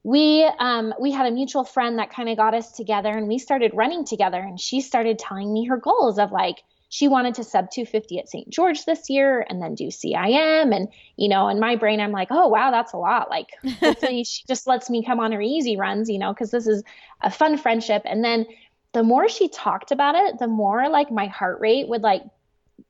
We 0.03 0.43
um, 0.59 0.93
we 0.99 1.11
had 1.11 1.27
a 1.27 1.31
mutual 1.31 1.63
friend 1.63 1.99
that 1.99 2.11
kind 2.11 2.29
of 2.29 2.37
got 2.37 2.55
us 2.55 2.71
together, 2.71 3.09
and 3.09 3.27
we 3.27 3.37
started 3.37 3.71
running 3.75 4.05
together. 4.05 4.39
And 4.39 4.59
she 4.59 4.81
started 4.81 5.19
telling 5.19 5.51
me 5.53 5.65
her 5.65 5.77
goals 5.77 6.17
of 6.17 6.31
like, 6.31 6.63
she 6.91 7.07
wanted 7.07 7.35
to 7.35 7.45
sub 7.45 7.71
250 7.71 8.19
at 8.19 8.27
St. 8.27 8.49
George 8.49 8.83
this 8.83 9.09
year 9.09 9.45
and 9.49 9.61
then 9.61 9.75
do 9.75 9.87
CIM. 9.87 10.75
And, 10.75 10.89
you 11.15 11.29
know, 11.29 11.47
in 11.47 11.57
my 11.57 11.77
brain, 11.77 12.01
I'm 12.01 12.11
like, 12.11 12.27
oh, 12.31 12.49
wow, 12.49 12.69
that's 12.69 12.91
a 12.91 12.97
lot. 12.97 13.29
Like, 13.29 13.47
hopefully 13.79 14.25
she 14.25 14.43
just 14.45 14.67
lets 14.67 14.89
me 14.89 15.01
come 15.01 15.21
on 15.21 15.31
her 15.31 15.41
easy 15.41 15.77
runs, 15.77 16.09
you 16.09 16.19
know, 16.19 16.33
because 16.33 16.51
this 16.51 16.67
is 16.67 16.83
a 17.21 17.31
fun 17.31 17.57
friendship. 17.57 18.01
And 18.03 18.25
then 18.25 18.45
the 18.91 19.03
more 19.03 19.29
she 19.29 19.47
talked 19.47 19.93
about 19.93 20.15
it, 20.15 20.37
the 20.37 20.49
more 20.49 20.89
like 20.89 21.09
my 21.09 21.27
heart 21.27 21.61
rate 21.61 21.87
would 21.87 22.01
like 22.01 22.23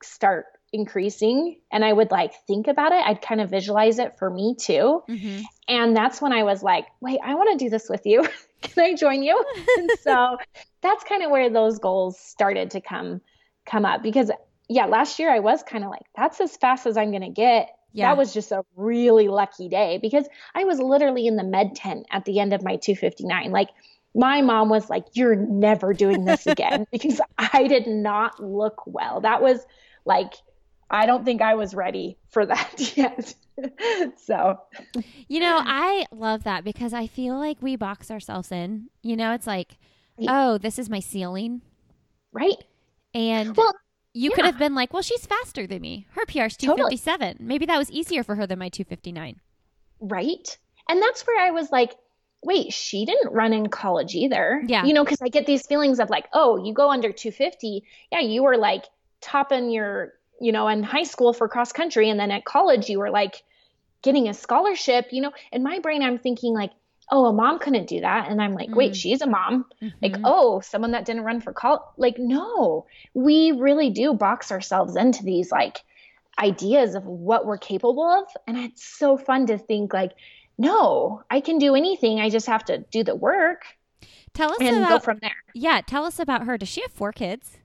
start 0.02 0.48
increasing 0.74 1.60
and 1.72 1.86
I 1.86 1.94
would 1.94 2.10
like 2.10 2.34
think 2.48 2.68
about 2.68 2.94
it. 2.94 3.06
I'd 3.06 3.22
kind 3.22 3.40
of 3.40 3.52
visualize 3.52 4.00
it 4.00 4.18
for 4.18 4.32
me 4.32 4.56
too. 4.56 5.04
Mm-hmm. 5.08 5.42
And 5.68 5.96
that's 5.96 6.20
when 6.20 6.34
I 6.34 6.42
was 6.42 6.64
like, 6.64 6.88
wait, 7.02 7.20
I 7.24 7.36
want 7.36 7.52
to 7.52 7.64
do 7.64 7.70
this 7.70 7.88
with 7.88 8.08
you. 8.08 8.28
Can 8.64 8.84
I 8.84 8.96
join 8.96 9.22
you? 9.22 9.44
and 9.78 9.92
so 10.02 10.38
that's 10.82 11.04
kind 11.04 11.22
of 11.24 11.30
where 11.30 11.52
those 11.52 11.78
goals 11.78 12.20
started 12.20 12.72
to 12.72 12.82
come 12.82 13.22
come 13.72 13.86
up 13.86 14.04
because 14.04 14.30
yeah, 14.68 14.86
last 14.86 15.20
year 15.20 15.30
I 15.30 15.40
was 15.40 15.64
kind 15.64 15.84
of 15.84 15.90
like, 15.90 16.06
that's 16.16 16.40
as 16.40 16.56
fast 16.58 16.86
as 16.86 16.98
I'm 16.98 17.12
going 17.12 17.24
to 17.24 17.30
get. 17.30 17.70
Yeah. 17.94 18.10
That 18.10 18.18
was 18.18 18.34
just 18.34 18.52
a 18.54 18.64
really 18.78 19.28
lucky 19.28 19.68
day 19.68 20.00
because 20.02 20.26
I 20.56 20.64
was 20.64 20.80
literally 20.80 21.28
in 21.28 21.36
the 21.36 21.44
med 21.44 21.76
tent 21.76 22.06
at 22.10 22.24
the 22.24 22.40
end 22.40 22.54
of 22.54 22.64
my 22.64 22.78
259. 22.78 23.52
Like 23.52 23.70
my 24.16 24.42
mom 24.42 24.70
was 24.70 24.90
like, 24.90 25.06
You're 25.14 25.36
never 25.36 25.94
doing 25.94 26.24
this 26.24 26.48
again 26.48 26.86
because 26.92 27.20
I 27.38 27.68
did 27.68 27.88
not 27.88 28.42
look 28.42 28.84
well. 28.86 29.22
That 29.22 29.42
was 29.42 29.60
like 30.06 30.34
I 30.90 31.06
don't 31.06 31.24
think 31.24 31.42
I 31.42 31.56
was 31.56 31.74
ready 31.74 32.18
for 32.30 32.46
that 32.46 32.98
yet. 32.98 33.34
so, 34.18 34.60
you 35.28 35.40
know, 35.40 35.62
I 35.64 36.06
love 36.12 36.44
that 36.44 36.64
because 36.66 36.94
I 36.94 37.08
feel 37.08 37.38
like 37.38 37.62
we 37.62 37.78
box 37.78 38.12
ourselves 38.12 38.52
in. 38.52 38.90
You 39.02 39.16
know, 39.16 39.34
it's 39.34 39.48
like, 39.48 39.78
oh, 40.28 40.58
this 40.58 40.78
is 40.78 40.90
my 40.90 41.00
ceiling. 41.00 41.62
Right. 42.34 42.64
And 43.14 43.56
well, 43.56 43.74
you 44.14 44.30
yeah. 44.30 44.36
could 44.36 44.46
have 44.46 44.58
been 44.58 44.76
like, 44.76 44.94
well, 44.94 45.02
she's 45.02 45.26
faster 45.26 45.68
than 45.68 45.82
me. 45.82 46.08
Her 46.12 46.26
PR's 46.26 46.58
257. 46.58 47.20
Totally. 47.20 47.48
Maybe 47.48 47.66
that 47.66 47.78
was 47.78 47.92
easier 47.92 48.24
for 48.24 48.36
her 48.36 48.48
than 48.48 48.60
my 48.60 48.70
259. 48.70 49.40
Right. 50.00 50.58
And 50.90 51.02
that's 51.02 51.26
where 51.28 51.40
I 51.40 51.52
was 51.52 51.72
like, 51.72 51.96
wait, 52.44 52.74
she 52.74 53.06
didn't 53.06 53.34
run 53.34 53.54
in 53.54 53.70
college 53.70 54.16
either. 54.16 54.64
Yeah. 54.66 54.86
You 54.86 54.94
know, 54.94 55.04
because 55.04 55.22
I 55.22 55.30
get 55.30 55.46
these 55.46 55.66
feelings 55.68 56.00
of 56.00 56.10
like, 56.10 56.28
oh, 56.34 56.64
you 56.64 56.74
go 56.74 56.90
under 56.90 57.12
250. 57.12 57.84
Yeah, 58.12 58.20
you 58.20 58.44
were 58.44 58.58
like 58.58 58.86
topping 59.22 59.70
your 59.70 60.14
you 60.42 60.52
know, 60.52 60.68
in 60.68 60.82
high 60.82 61.04
school 61.04 61.34
for 61.34 61.48
cross 61.48 61.72
country. 61.72 62.10
And 62.10 62.20
then 62.20 62.32
at 62.32 62.44
college, 62.44 62.90
you 62.90 63.00
were 63.00 63.12
like 63.12 63.44
getting 64.02 64.28
a 64.28 64.34
scholarship, 64.34 65.08
you 65.12 65.22
know, 65.22 65.32
in 65.52 65.62
my 65.62 65.80
brain, 65.80 66.02
I'm 66.02 66.18
thinking 66.18 66.54
like, 66.54 66.72
oh, 67.12 67.26
a 67.26 67.34
mom 67.34 67.60
couldn't 67.60 67.88
do 67.88 68.00
that. 68.02 68.30
And 68.30 68.42
I'm 68.42 68.54
like, 68.54 68.70
mm 68.70 68.76
wait, 68.76 68.96
she's 68.96 69.22
a 69.22 69.28
mom. 69.28 69.66
Mm-hmm. 69.82 69.98
Like, 70.02 70.16
oh, 70.24 70.62
someone 70.62 70.92
that 70.92 71.06
didn't 71.06 71.24
run 71.24 71.42
for 71.42 71.52
college. 71.52 71.82
Like, 71.98 72.18
no, 72.18 72.86
we 73.14 73.52
really 73.52 73.90
do 73.90 74.14
box 74.14 74.52
ourselves 74.52 74.96
into 74.96 75.24
these 75.24 75.52
like 75.52 75.80
ideas 76.40 76.96
of 76.96 77.06
what 77.06 77.46
we're 77.46 77.58
capable 77.58 78.10
of. 78.10 78.26
And 78.48 78.58
it's 78.58 78.84
so 78.84 79.18
fun 79.18 79.48
to 79.48 79.58
think 79.58 79.94
like, 79.94 80.14
no, 80.58 81.24
I 81.30 81.42
can 81.42 81.58
do 81.58 81.76
anything. 81.76 82.20
I 82.20 82.30
just 82.30 82.48
have 82.48 82.64
to 82.66 82.80
do 82.92 83.04
the 83.04 83.16
work. 83.16 83.66
Tell 84.34 84.52
us 84.52 84.60
and 84.62 84.78
about, 84.78 84.90
go 84.90 85.00
from 85.00 85.20
there. 85.22 85.36
Yeah, 85.54 85.82
tell 85.86 86.06
us 86.06 86.18
about 86.18 86.46
her. 86.46 86.58
Does 86.58 86.70
she 86.70 86.82
have 86.82 86.92
four 86.92 87.12
kids? 87.12 87.58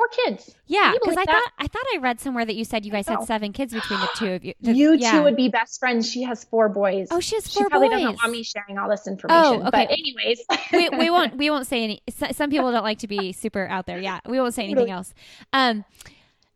Four 0.00 0.08
kids. 0.24 0.54
Yeah, 0.66 0.92
because 0.92 1.16
I 1.16 1.24
that? 1.24 1.32
thought 1.32 1.52
I 1.58 1.66
thought 1.66 1.84
I 1.94 1.98
read 1.98 2.20
somewhere 2.20 2.44
that 2.44 2.54
you 2.54 2.64
said 2.64 2.84
you 2.84 2.92
guys 2.92 3.06
had 3.06 3.22
seven 3.24 3.52
kids 3.52 3.74
between 3.74 4.00
the 4.00 4.08
two 4.16 4.32
of 4.32 4.44
you. 4.44 4.54
you 4.60 4.94
yeah. 4.94 5.12
two 5.12 5.22
would 5.22 5.36
be 5.36 5.48
best 5.48 5.78
friends. 5.78 6.10
She 6.10 6.22
has 6.22 6.44
four 6.44 6.68
boys. 6.68 7.08
Oh, 7.10 7.20
she 7.20 7.36
has 7.36 7.52
four 7.52 7.64
she 7.64 7.68
probably 7.68 7.88
boys. 7.88 8.00
doesn't 8.00 8.16
want 8.22 8.32
me 8.32 8.42
sharing 8.42 8.78
all 8.78 8.88
this 8.88 9.06
information. 9.06 9.44
Oh, 9.44 9.60
okay. 9.60 9.70
But 9.70 9.90
anyways, 9.90 10.42
we, 10.72 10.88
we 10.90 11.10
won't 11.10 11.36
we 11.36 11.50
won't 11.50 11.66
say 11.66 11.84
any. 11.84 12.02
Some 12.32 12.50
people 12.50 12.72
don't 12.72 12.84
like 12.84 13.00
to 13.00 13.08
be 13.08 13.32
super 13.32 13.66
out 13.66 13.86
there. 13.86 14.00
Yeah, 14.00 14.20
we 14.26 14.40
won't 14.40 14.54
say 14.54 14.64
anything 14.64 14.90
else. 14.90 15.12
Um, 15.52 15.84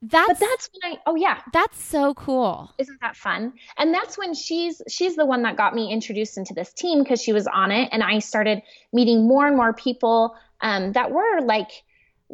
that's 0.03 0.29
but 0.29 0.39
that's 0.39 0.69
when 0.73 0.93
I 0.93 0.99
oh 1.07 1.15
yeah 1.15 1.41
that's 1.55 1.83
so 1.83 2.13
cool 2.13 2.71
isn't 2.77 3.01
that 3.01 3.17
fun 3.17 3.55
and 3.79 3.95
that's 3.95 4.19
when 4.19 4.35
she's 4.35 4.83
she's 4.87 5.17
the 5.17 5.25
one 5.25 5.45
that 5.45 5.57
got 5.57 5.75
me 5.75 5.91
introduced 5.91 6.37
into 6.37 6.53
this 6.53 6.75
team 6.75 7.03
because 7.03 7.23
she 7.23 7.33
was 7.33 7.47
on 7.47 7.71
it 7.71 7.89
and 7.91 8.03
I 8.03 8.19
started 8.19 8.61
meeting 8.93 9.27
more 9.27 9.47
and 9.47 9.57
more 9.57 9.73
people 9.73 10.37
um, 10.61 10.93
that 10.93 11.11
were 11.11 11.41
like 11.41 11.71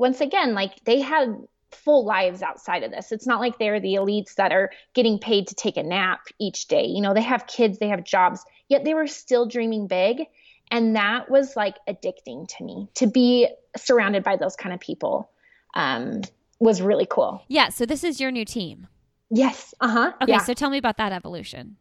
once 0.01 0.21
again 0.21 0.55
like 0.55 0.83
they 0.85 1.01
had 1.01 1.37
full 1.71 2.05
lives 2.05 2.43
outside 2.43 2.83
of 2.83 2.91
this. 2.91 3.13
It's 3.13 3.27
not 3.27 3.41
like 3.41 3.59
they're 3.59 3.81
the 3.81 3.95
elites 3.95 4.35
that 4.35 4.51
are 4.51 4.71
getting 4.95 5.19
paid 5.19 5.47
to 5.49 5.55
take 5.55 5.77
a 5.77 5.83
nap 5.83 6.21
each 6.39 6.67
day. 6.67 6.87
You 6.87 7.01
know, 7.01 7.15
they 7.15 7.23
have 7.23 7.47
kids, 7.47 7.79
they 7.79 7.89
have 7.89 8.03
jobs, 8.03 8.45
yet 8.69 8.83
they 8.83 8.95
were 8.95 9.07
still 9.07 9.47
dreaming 9.47 9.87
big. 9.87 10.25
And 10.73 10.97
that 10.97 11.31
was 11.31 11.55
like 11.55 11.77
addicting 11.89 12.49
to 12.57 12.65
me 12.65 12.89
to 12.95 13.07
be 13.07 13.49
surrounded 13.77 14.25
by 14.25 14.37
those 14.37 14.57
kind 14.57 14.73
of 14.73 14.81
people. 14.81 15.31
Um, 15.75 16.23
was 16.59 16.83
really 16.83 17.07
cool. 17.07 17.43
Yeah. 17.49 17.71
So 17.71 17.87
this 17.87 18.05
is 18.05 18.21
your 18.21 18.31
new 18.31 18.45
team. 18.45 18.87
Yes. 19.31 19.75
Uh 19.81 19.89
huh. 19.89 20.13
Okay. 20.23 20.33
Yeah. 20.33 20.39
So 20.39 20.55
tell 20.55 20.71
me 20.71 20.79
about 20.79 20.99
that 20.99 21.13
evolution. 21.13 21.77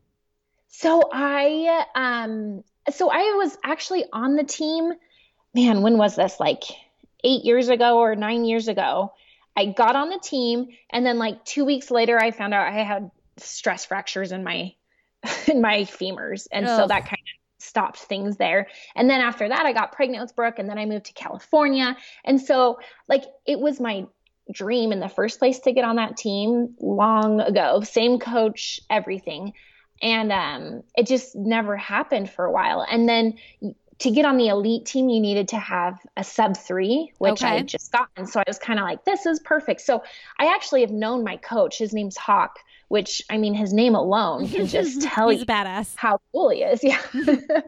So 0.67 1.09
I, 1.11 1.85
um, 1.95 2.63
so 2.91 3.09
I 3.09 3.35
was 3.37 3.57
actually 3.63 4.05
on 4.13 4.35
the 4.35 4.43
team. 4.43 4.93
Man, 5.53 5.81
when 5.81 5.97
was 5.97 6.15
this? 6.15 6.39
Like 6.39 6.63
eight 7.23 7.43
years 7.43 7.69
ago 7.69 7.99
or 7.99 8.15
nine 8.15 8.45
years 8.45 8.67
ago. 8.67 9.13
I 9.55 9.65
got 9.65 9.95
on 9.95 10.09
the 10.09 10.19
team 10.19 10.67
and 10.89 11.05
then 11.05 11.17
like 11.17 11.43
2 11.45 11.65
weeks 11.65 11.91
later 11.91 12.17
I 12.17 12.31
found 12.31 12.53
out 12.53 12.67
I 12.67 12.83
had 12.83 13.11
stress 13.37 13.85
fractures 13.85 14.31
in 14.31 14.43
my 14.43 14.73
in 15.47 15.61
my 15.61 15.81
femurs 15.81 16.47
and 16.51 16.65
Ugh. 16.65 16.81
so 16.81 16.87
that 16.87 17.03
kind 17.03 17.13
of 17.13 17.61
stopped 17.61 17.99
things 17.99 18.37
there. 18.37 18.67
And 18.95 19.09
then 19.09 19.19
after 19.19 19.49
that 19.49 19.65
I 19.65 19.73
got 19.73 19.91
pregnant 19.91 20.23
with 20.23 20.35
Brooke 20.35 20.59
and 20.59 20.69
then 20.69 20.77
I 20.77 20.85
moved 20.85 21.05
to 21.05 21.13
California. 21.13 21.97
And 22.23 22.39
so 22.39 22.79
like 23.07 23.25
it 23.45 23.59
was 23.59 23.79
my 23.79 24.05
dream 24.51 24.91
in 24.91 24.99
the 24.99 25.09
first 25.09 25.39
place 25.39 25.59
to 25.59 25.71
get 25.71 25.83
on 25.83 25.97
that 25.97 26.17
team 26.17 26.75
long 26.79 27.39
ago. 27.39 27.81
Same 27.81 28.19
coach, 28.19 28.79
everything. 28.89 29.53
And 30.01 30.31
um, 30.31 30.83
it 30.95 31.07
just 31.07 31.35
never 31.35 31.75
happened 31.75 32.29
for 32.29 32.45
a 32.45 32.51
while. 32.51 32.85
And 32.89 33.07
then 33.07 33.35
to 33.99 34.11
get 34.11 34.25
on 34.25 34.37
the 34.37 34.47
elite 34.47 34.85
team, 34.85 35.09
you 35.09 35.19
needed 35.19 35.49
to 35.49 35.57
have 35.57 35.99
a 36.15 36.23
sub 36.23 36.55
three, 36.55 37.11
which 37.17 37.43
okay. 37.43 37.47
I 37.47 37.55
had 37.57 37.67
just 37.67 37.91
gotten. 37.91 38.25
So 38.25 38.39
I 38.39 38.43
was 38.47 38.57
kind 38.57 38.79
of 38.79 38.85
like, 38.85 39.03
this 39.03 39.25
is 39.25 39.39
perfect. 39.41 39.81
So 39.81 40.03
I 40.39 40.53
actually 40.53 40.81
have 40.81 40.91
known 40.91 41.23
my 41.23 41.35
coach. 41.35 41.77
His 41.77 41.93
name's 41.93 42.15
Hawk, 42.15 42.59
which 42.87 43.21
I 43.29 43.37
mean, 43.37 43.53
his 43.53 43.73
name 43.73 43.95
alone 43.95 44.47
can 44.47 44.67
just 44.67 45.01
tell 45.01 45.33
you 45.33 45.45
badass. 45.45 45.95
how 45.95 46.21
cool 46.31 46.49
he 46.49 46.63
is. 46.63 46.81
Yeah. 46.89 47.01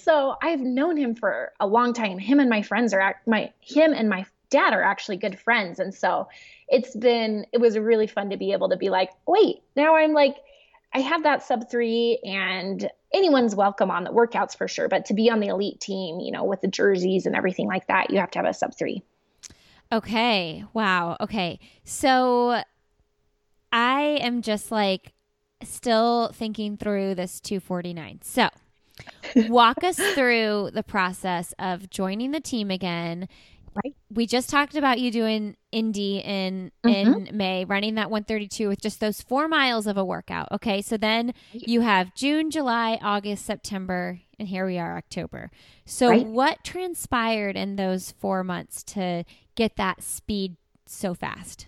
so 0.00 0.36
I've 0.42 0.60
known 0.60 0.96
him 0.96 1.14
for 1.14 1.52
a 1.60 1.66
long 1.66 1.92
time. 1.92 2.18
Him 2.18 2.40
and 2.40 2.48
my 2.48 2.62
friends 2.62 2.94
are 2.94 3.16
my 3.26 3.52
him 3.60 3.92
and 3.92 4.08
my 4.08 4.24
dad 4.48 4.72
are 4.72 4.82
actually 4.82 5.18
good 5.18 5.38
friends, 5.38 5.78
and 5.80 5.94
so 5.94 6.28
it's 6.68 6.96
been 6.96 7.44
it 7.52 7.58
was 7.58 7.78
really 7.78 8.06
fun 8.06 8.30
to 8.30 8.38
be 8.38 8.52
able 8.52 8.70
to 8.70 8.76
be 8.76 8.88
like, 8.88 9.10
wait, 9.26 9.56
now 9.76 9.96
I'm 9.96 10.12
like 10.12 10.36
I 10.94 11.00
have 11.00 11.24
that 11.24 11.42
sub 11.42 11.68
three, 11.68 12.20
and 12.24 12.88
anyone's 13.12 13.56
welcome 13.56 13.90
on 13.90 14.04
the 14.04 14.10
workouts 14.10 14.56
for 14.56 14.68
sure. 14.68 14.88
But 14.88 15.06
to 15.06 15.14
be 15.14 15.28
on 15.28 15.40
the 15.40 15.48
elite 15.48 15.80
team, 15.80 16.20
you 16.20 16.30
know, 16.30 16.44
with 16.44 16.60
the 16.60 16.68
jerseys 16.68 17.26
and 17.26 17.34
everything 17.34 17.66
like 17.66 17.88
that, 17.88 18.10
you 18.10 18.18
have 18.20 18.30
to 18.32 18.38
have 18.38 18.46
a 18.46 18.54
sub 18.54 18.76
three. 18.76 19.02
Okay. 19.90 20.64
Wow. 20.72 21.16
Okay. 21.20 21.58
So 21.84 22.62
I 23.72 24.00
am 24.20 24.40
just 24.40 24.70
like 24.70 25.12
still 25.62 26.30
thinking 26.32 26.76
through 26.76 27.16
this 27.16 27.40
249. 27.40 28.20
So 28.22 28.48
walk 29.48 29.82
us 29.82 29.96
through 30.14 30.70
the 30.72 30.84
process 30.84 31.54
of 31.58 31.90
joining 31.90 32.30
the 32.30 32.40
team 32.40 32.70
again 32.70 33.28
Right. 33.82 33.94
We 34.10 34.26
just 34.26 34.50
talked 34.50 34.76
about 34.76 35.00
you 35.00 35.10
doing 35.10 35.56
Indy 35.72 36.18
in 36.18 36.70
mm-hmm. 36.84 37.26
in 37.26 37.36
May, 37.36 37.64
running 37.64 37.96
that 37.96 38.10
132 38.10 38.68
with 38.68 38.80
just 38.80 39.00
those 39.00 39.20
four 39.20 39.48
miles 39.48 39.86
of 39.86 39.96
a 39.96 40.04
workout. 40.04 40.48
Okay, 40.52 40.80
so 40.80 40.96
then 40.96 41.34
you 41.52 41.80
have 41.80 42.14
June, 42.14 42.50
July, 42.50 42.98
August, 43.02 43.44
September, 43.44 44.20
and 44.38 44.46
here 44.46 44.66
we 44.66 44.78
are, 44.78 44.96
October. 44.96 45.50
So 45.86 46.08
right. 46.08 46.26
what 46.26 46.62
transpired 46.62 47.56
in 47.56 47.76
those 47.76 48.12
four 48.12 48.44
months 48.44 48.82
to 48.84 49.24
get 49.56 49.76
that 49.76 50.02
speed 50.02 50.56
so 50.86 51.14
fast? 51.14 51.66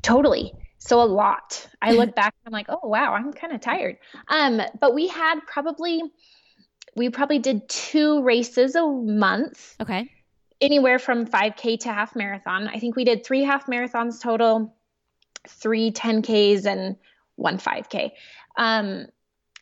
Totally. 0.00 0.52
So 0.78 1.02
a 1.02 1.04
lot. 1.04 1.68
I 1.82 1.92
look 1.92 2.14
back 2.16 2.34
I'm 2.46 2.52
like, 2.52 2.66
oh 2.70 2.88
wow, 2.88 3.12
I'm 3.12 3.32
kind 3.32 3.52
of 3.52 3.60
tired. 3.60 3.98
Um, 4.28 4.62
but 4.80 4.94
we 4.94 5.08
had 5.08 5.40
probably 5.46 6.02
we 6.96 7.10
probably 7.10 7.40
did 7.40 7.68
two 7.68 8.22
races 8.22 8.76
a 8.76 8.86
month. 8.86 9.76
Okay 9.80 10.08
anywhere 10.64 10.98
from 10.98 11.26
5K 11.26 11.80
to 11.80 11.92
half 11.92 12.16
marathon. 12.16 12.68
I 12.68 12.78
think 12.78 12.96
we 12.96 13.04
did 13.04 13.24
three 13.24 13.42
half 13.42 13.66
marathons 13.66 14.20
total, 14.20 14.74
three 15.46 15.92
10Ks, 15.92 16.64
and 16.64 16.96
one 17.36 17.58
5K. 17.58 18.12
Um, 18.56 19.06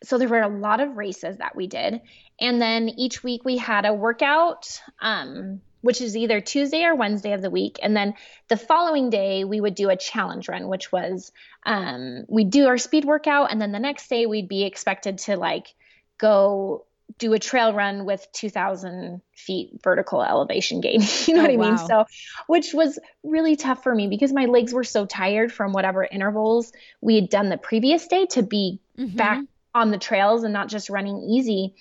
so 0.04 0.18
there 0.18 0.28
were 0.28 0.42
a 0.42 0.48
lot 0.48 0.80
of 0.80 0.96
races 0.96 1.38
that 1.38 1.56
we 1.56 1.66
did. 1.66 2.00
And 2.40 2.60
then 2.60 2.88
each 2.88 3.22
week 3.22 3.44
we 3.44 3.56
had 3.56 3.84
a 3.84 3.94
workout, 3.94 4.80
um, 5.00 5.60
which 5.80 6.00
is 6.00 6.16
either 6.16 6.40
Tuesday 6.40 6.84
or 6.84 6.94
Wednesday 6.94 7.32
of 7.32 7.42
the 7.42 7.50
week. 7.50 7.78
And 7.82 7.96
then 7.96 8.14
the 8.48 8.56
following 8.56 9.10
day 9.10 9.44
we 9.44 9.60
would 9.60 9.74
do 9.74 9.90
a 9.90 9.96
challenge 9.96 10.48
run, 10.48 10.68
which 10.68 10.92
was 10.92 11.32
um, 11.64 12.24
we'd 12.28 12.50
do 12.50 12.66
our 12.68 12.78
speed 12.78 13.04
workout. 13.04 13.50
And 13.50 13.60
then 13.60 13.72
the 13.72 13.78
next 13.78 14.08
day 14.08 14.26
we'd 14.26 14.48
be 14.48 14.64
expected 14.64 15.18
to 15.18 15.36
like 15.36 15.74
go 16.18 16.84
do 17.18 17.32
a 17.32 17.38
trail 17.38 17.72
run 17.72 18.04
with 18.04 18.26
2000 18.32 19.20
feet 19.34 19.80
vertical 19.82 20.22
elevation 20.22 20.80
gain 20.80 21.00
you 21.26 21.34
know 21.34 21.40
oh, 21.40 21.42
what 21.42 21.50
i 21.50 21.56
wow. 21.56 21.68
mean 21.68 21.78
so 21.78 22.04
which 22.46 22.72
was 22.72 22.98
really 23.22 23.56
tough 23.56 23.82
for 23.82 23.94
me 23.94 24.08
because 24.08 24.32
my 24.32 24.46
legs 24.46 24.72
were 24.72 24.84
so 24.84 25.06
tired 25.06 25.52
from 25.52 25.72
whatever 25.72 26.04
intervals 26.04 26.72
we 27.00 27.14
had 27.16 27.28
done 27.28 27.48
the 27.48 27.58
previous 27.58 28.06
day 28.06 28.26
to 28.26 28.42
be 28.42 28.80
mm-hmm. 28.98 29.16
back 29.16 29.40
on 29.74 29.90
the 29.90 29.98
trails 29.98 30.44
and 30.44 30.52
not 30.52 30.68
just 30.68 30.90
running 30.90 31.22
easy 31.22 31.74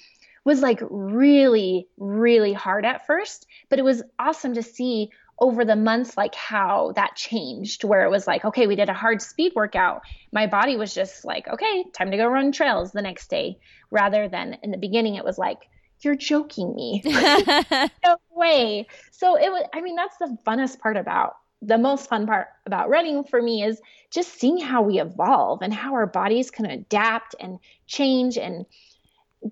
was 0.44 0.62
like 0.62 0.80
really, 0.90 1.88
really 1.98 2.54
hard 2.54 2.86
at 2.86 3.06
first, 3.06 3.46
but 3.70 3.80
it 3.80 3.84
was 3.84 4.02
awesome 4.18 4.56
to 4.56 4.64
see 4.64 5.12
over 5.42 5.66
the 5.66 5.76
months 5.76 6.16
like 6.16 6.36
how 6.36 6.94
that 6.96 7.16
changed 7.16 7.84
where 7.84 8.06
it 8.06 8.12
was 8.12 8.28
like 8.28 8.46
okay 8.46 8.68
we 8.68 8.76
did 8.76 8.90
a 8.90 8.94
hard 8.94 9.22
speed 9.22 9.52
workout. 9.56 10.02
My 10.32 10.48
body 10.48 10.78
was 10.78 10.94
just 10.94 11.26
like 11.26 11.48
okay 11.48 11.86
time 11.94 12.12
to 12.12 12.18
go 12.18 12.28
run 12.28 12.52
trails 12.52 12.92
the 12.92 13.02
next 13.02 13.30
day. 13.30 13.58
Rather 13.90 14.30
than 14.30 14.58
in 14.64 14.72
the 14.72 14.78
beginning 14.78 15.16
it 15.16 15.26
was 15.26 15.38
like 15.38 15.68
you're 16.02 16.16
joking 16.16 16.74
me. 16.76 17.04
No 18.04 18.18
way. 18.32 18.88
So 19.12 19.36
it 19.36 19.52
was 19.52 19.68
i 19.74 19.82
mean 19.82 19.96
that's 19.96 20.18
the 20.18 20.38
funnest 20.46 20.80
part 20.80 20.96
about 20.96 21.36
the 21.62 21.78
most 21.78 22.10
fun 22.10 22.26
part 22.26 22.48
about 22.66 22.90
running 22.90 23.24
for 23.24 23.42
me 23.42 23.64
is 23.64 23.82
just 24.10 24.40
seeing 24.40 24.60
how 24.60 24.82
we 24.82 25.00
evolve 25.00 25.62
and 25.62 25.74
how 25.74 25.94
our 25.94 26.08
bodies 26.08 26.50
can 26.50 26.66
adapt 26.66 27.36
and 27.40 27.60
change 27.88 28.38
and 28.38 28.66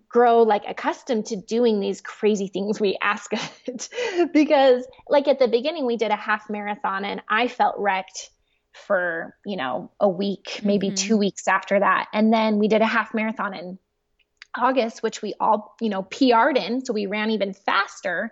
grow 0.08 0.43
like 0.43 0.63
accustomed 0.67 1.27
to 1.27 1.36
doing 1.36 1.79
these 1.79 2.01
crazy 2.01 2.48
things 2.48 2.79
we 2.79 2.98
ask 3.01 3.34
of 3.34 3.51
it. 3.65 3.89
Because 4.34 4.86
like 5.08 5.27
at 5.27 5.39
the 5.39 5.48
beginning 5.48 5.86
we 5.86 5.98
did 5.98 6.12
a 6.12 6.15
half 6.15 6.50
marathon 6.50 7.05
and 7.05 7.22
i 7.29 7.48
felt 7.48 7.75
wrecked 7.77 8.29
for 8.74 9.36
you 9.46 9.58
know 9.58 9.91
a 10.00 10.08
week 10.08 10.62
maybe 10.63 10.88
mm-hmm. 10.88 10.96
two 10.96 11.17
weeks 11.17 11.48
after 11.48 11.79
that. 11.79 12.08
And 12.13 12.31
then 12.31 12.60
we 12.60 12.67
did 12.67 12.81
a 12.81 12.86
half 12.86 13.13
marathon 13.13 13.53
in 13.53 13.79
august 14.58 15.03
which 15.03 15.22
we 15.22 15.36
all 15.39 15.75
you 15.79 15.89
know 15.89 16.01
pr'd 16.01 16.58
in 16.58 16.84
so 16.84 16.93
we 16.93 17.05
ran 17.05 17.31
even 17.31 17.53
faster. 17.53 18.31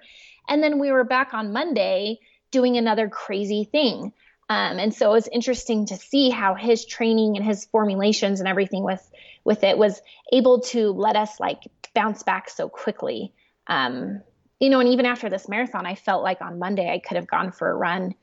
And 0.49 0.63
then 0.63 0.79
we 0.79 0.91
were 0.91 1.03
back 1.03 1.33
on 1.33 1.51
monday 1.51 2.19
doing 2.51 2.77
another 2.77 3.09
crazy 3.09 3.65
thing. 3.65 4.13
Um, 4.49 4.79
and 4.79 4.93
so 4.93 5.09
it 5.09 5.13
was 5.13 5.27
interesting 5.27 5.87
to 5.87 5.97
see 5.97 6.29
how 6.29 6.55
his 6.55 6.85
training 6.85 7.35
and 7.35 7.45
his 7.45 7.65
formulations 7.65 8.39
and 8.39 8.47
everything 8.47 8.83
with 8.83 9.05
with 9.47 9.63
it 9.63 9.77
was 9.77 10.01
able 10.33 10.59
to 10.59 10.91
let 10.91 11.15
us 11.15 11.39
like 11.39 11.63
bounce 11.95 12.21
back 12.21 12.49
so 12.49 12.67
quickly. 12.67 13.33
Um, 13.67 14.21
you 14.59 14.69
know, 14.69 14.81
and 14.81 14.89
even 14.89 15.05
after 15.05 15.29
this 15.29 15.47
marathon, 15.47 15.85
I 15.85 15.95
felt 15.95 16.21
like 16.21 16.41
on 16.41 16.59
Monday 16.59 16.91
I 16.91 16.99
could 16.99 17.15
have 17.15 17.27
gone 17.27 17.53
for 17.53 17.71
a 17.71 17.75
run, 17.75 18.13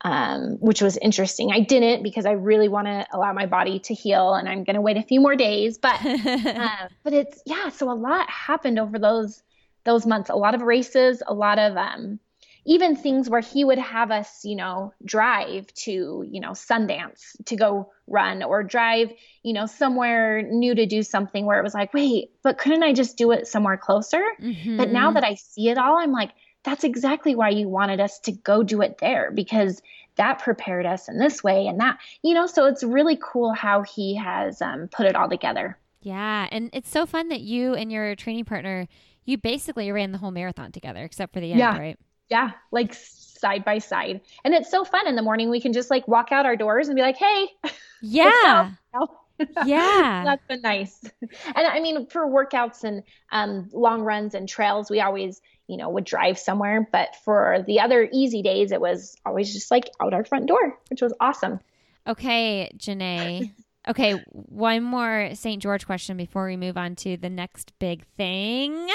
um, 0.00 0.56
which 0.60 0.82
was 0.82 0.96
interesting. 0.96 1.52
I 1.52 1.60
didn't 1.60 2.02
because 2.02 2.26
I 2.26 2.32
really 2.32 2.68
want 2.68 2.88
to 2.88 3.06
allow 3.12 3.32
my 3.32 3.46
body 3.46 3.78
to 3.78 3.94
heal, 3.94 4.34
and 4.34 4.48
I'm 4.48 4.64
going 4.64 4.74
to 4.74 4.80
wait 4.80 4.96
a 4.96 5.02
few 5.02 5.20
more 5.20 5.36
days. 5.36 5.78
But 5.78 6.04
uh, 6.04 6.88
but 7.04 7.12
it's 7.12 7.40
yeah. 7.46 7.68
So 7.68 7.90
a 7.90 7.94
lot 7.94 8.28
happened 8.28 8.80
over 8.80 8.98
those 8.98 9.40
those 9.84 10.04
months. 10.04 10.30
A 10.30 10.36
lot 10.36 10.56
of 10.56 10.62
races, 10.62 11.22
a 11.26 11.34
lot 11.34 11.60
of 11.60 11.76
um, 11.76 12.18
even 12.64 12.94
things 12.94 13.28
where 13.28 13.40
he 13.40 13.64
would 13.64 13.78
have 13.78 14.10
us, 14.10 14.44
you 14.44 14.54
know, 14.54 14.92
drive 15.04 15.72
to, 15.74 16.24
you 16.28 16.40
know, 16.40 16.50
Sundance 16.50 17.34
to 17.46 17.56
go 17.56 17.90
run 18.06 18.42
or 18.42 18.62
drive, 18.62 19.12
you 19.42 19.52
know, 19.52 19.66
somewhere 19.66 20.42
new 20.42 20.74
to 20.74 20.86
do 20.86 21.02
something 21.02 21.44
where 21.44 21.58
it 21.58 21.64
was 21.64 21.74
like, 21.74 21.92
wait, 21.92 22.30
but 22.42 22.58
couldn't 22.58 22.82
I 22.82 22.92
just 22.92 23.16
do 23.16 23.32
it 23.32 23.46
somewhere 23.46 23.76
closer? 23.76 24.22
Mm-hmm. 24.40 24.76
But 24.76 24.90
now 24.90 25.12
that 25.12 25.24
I 25.24 25.34
see 25.34 25.68
it 25.68 25.78
all, 25.78 25.98
I'm 25.98 26.12
like, 26.12 26.30
that's 26.62 26.84
exactly 26.84 27.34
why 27.34 27.48
you 27.48 27.68
wanted 27.68 28.00
us 28.00 28.20
to 28.20 28.32
go 28.32 28.62
do 28.62 28.82
it 28.82 28.98
there 28.98 29.32
because 29.32 29.82
that 30.16 30.38
prepared 30.38 30.86
us 30.86 31.08
in 31.08 31.18
this 31.18 31.42
way 31.42 31.66
and 31.66 31.80
that, 31.80 31.98
you 32.22 32.34
know, 32.34 32.46
so 32.46 32.66
it's 32.66 32.84
really 32.84 33.18
cool 33.20 33.52
how 33.52 33.82
he 33.82 34.14
has 34.14 34.62
um, 34.62 34.88
put 34.88 35.06
it 35.06 35.16
all 35.16 35.28
together. 35.28 35.76
Yeah. 36.02 36.48
And 36.52 36.70
it's 36.72 36.90
so 36.90 37.06
fun 37.06 37.28
that 37.28 37.40
you 37.40 37.74
and 37.74 37.90
your 37.90 38.14
training 38.14 38.44
partner, 38.44 38.86
you 39.24 39.38
basically 39.38 39.90
ran 39.90 40.12
the 40.12 40.18
whole 40.18 40.30
marathon 40.30 40.70
together 40.70 41.02
except 41.02 41.32
for 41.32 41.40
the 41.40 41.50
end, 41.50 41.58
yeah. 41.58 41.78
right? 41.78 41.98
Yeah, 42.32 42.52
like 42.70 42.94
side 42.94 43.62
by 43.62 43.76
side. 43.76 44.22
And 44.42 44.54
it's 44.54 44.70
so 44.70 44.84
fun 44.84 45.06
in 45.06 45.16
the 45.16 45.22
morning. 45.22 45.50
We 45.50 45.60
can 45.60 45.74
just 45.74 45.90
like 45.90 46.08
walk 46.08 46.32
out 46.32 46.46
our 46.46 46.56
doors 46.56 46.88
and 46.88 46.96
be 46.96 47.02
like, 47.02 47.16
hey. 47.16 47.48
Yeah. 48.04 48.72
yeah. 49.64 50.22
That's 50.24 50.44
been 50.48 50.60
nice. 50.60 50.98
And 51.20 51.66
I 51.68 51.78
mean, 51.78 52.06
for 52.06 52.26
workouts 52.26 52.82
and 52.82 53.04
um, 53.30 53.68
long 53.72 54.02
runs 54.02 54.34
and 54.34 54.48
trails, 54.48 54.90
we 54.90 55.00
always, 55.00 55.40
you 55.68 55.76
know, 55.76 55.88
would 55.88 56.02
drive 56.02 56.36
somewhere. 56.36 56.88
But 56.90 57.14
for 57.24 57.62
the 57.64 57.78
other 57.78 58.08
easy 58.12 58.42
days, 58.42 58.72
it 58.72 58.80
was 58.80 59.16
always 59.24 59.52
just 59.52 59.70
like 59.70 59.88
out 60.00 60.14
our 60.14 60.24
front 60.24 60.46
door, 60.46 60.76
which 60.90 61.00
was 61.00 61.14
awesome. 61.20 61.60
Okay, 62.08 62.72
Janae. 62.76 63.52
Okay, 63.88 64.22
one 64.30 64.82
more 64.82 65.30
St. 65.34 65.60
George 65.60 65.86
question 65.86 66.16
before 66.16 66.46
we 66.46 66.56
move 66.56 66.76
on 66.76 66.94
to 66.96 67.16
the 67.16 67.30
next 67.30 67.72
big 67.80 68.04
thing. 68.16 68.88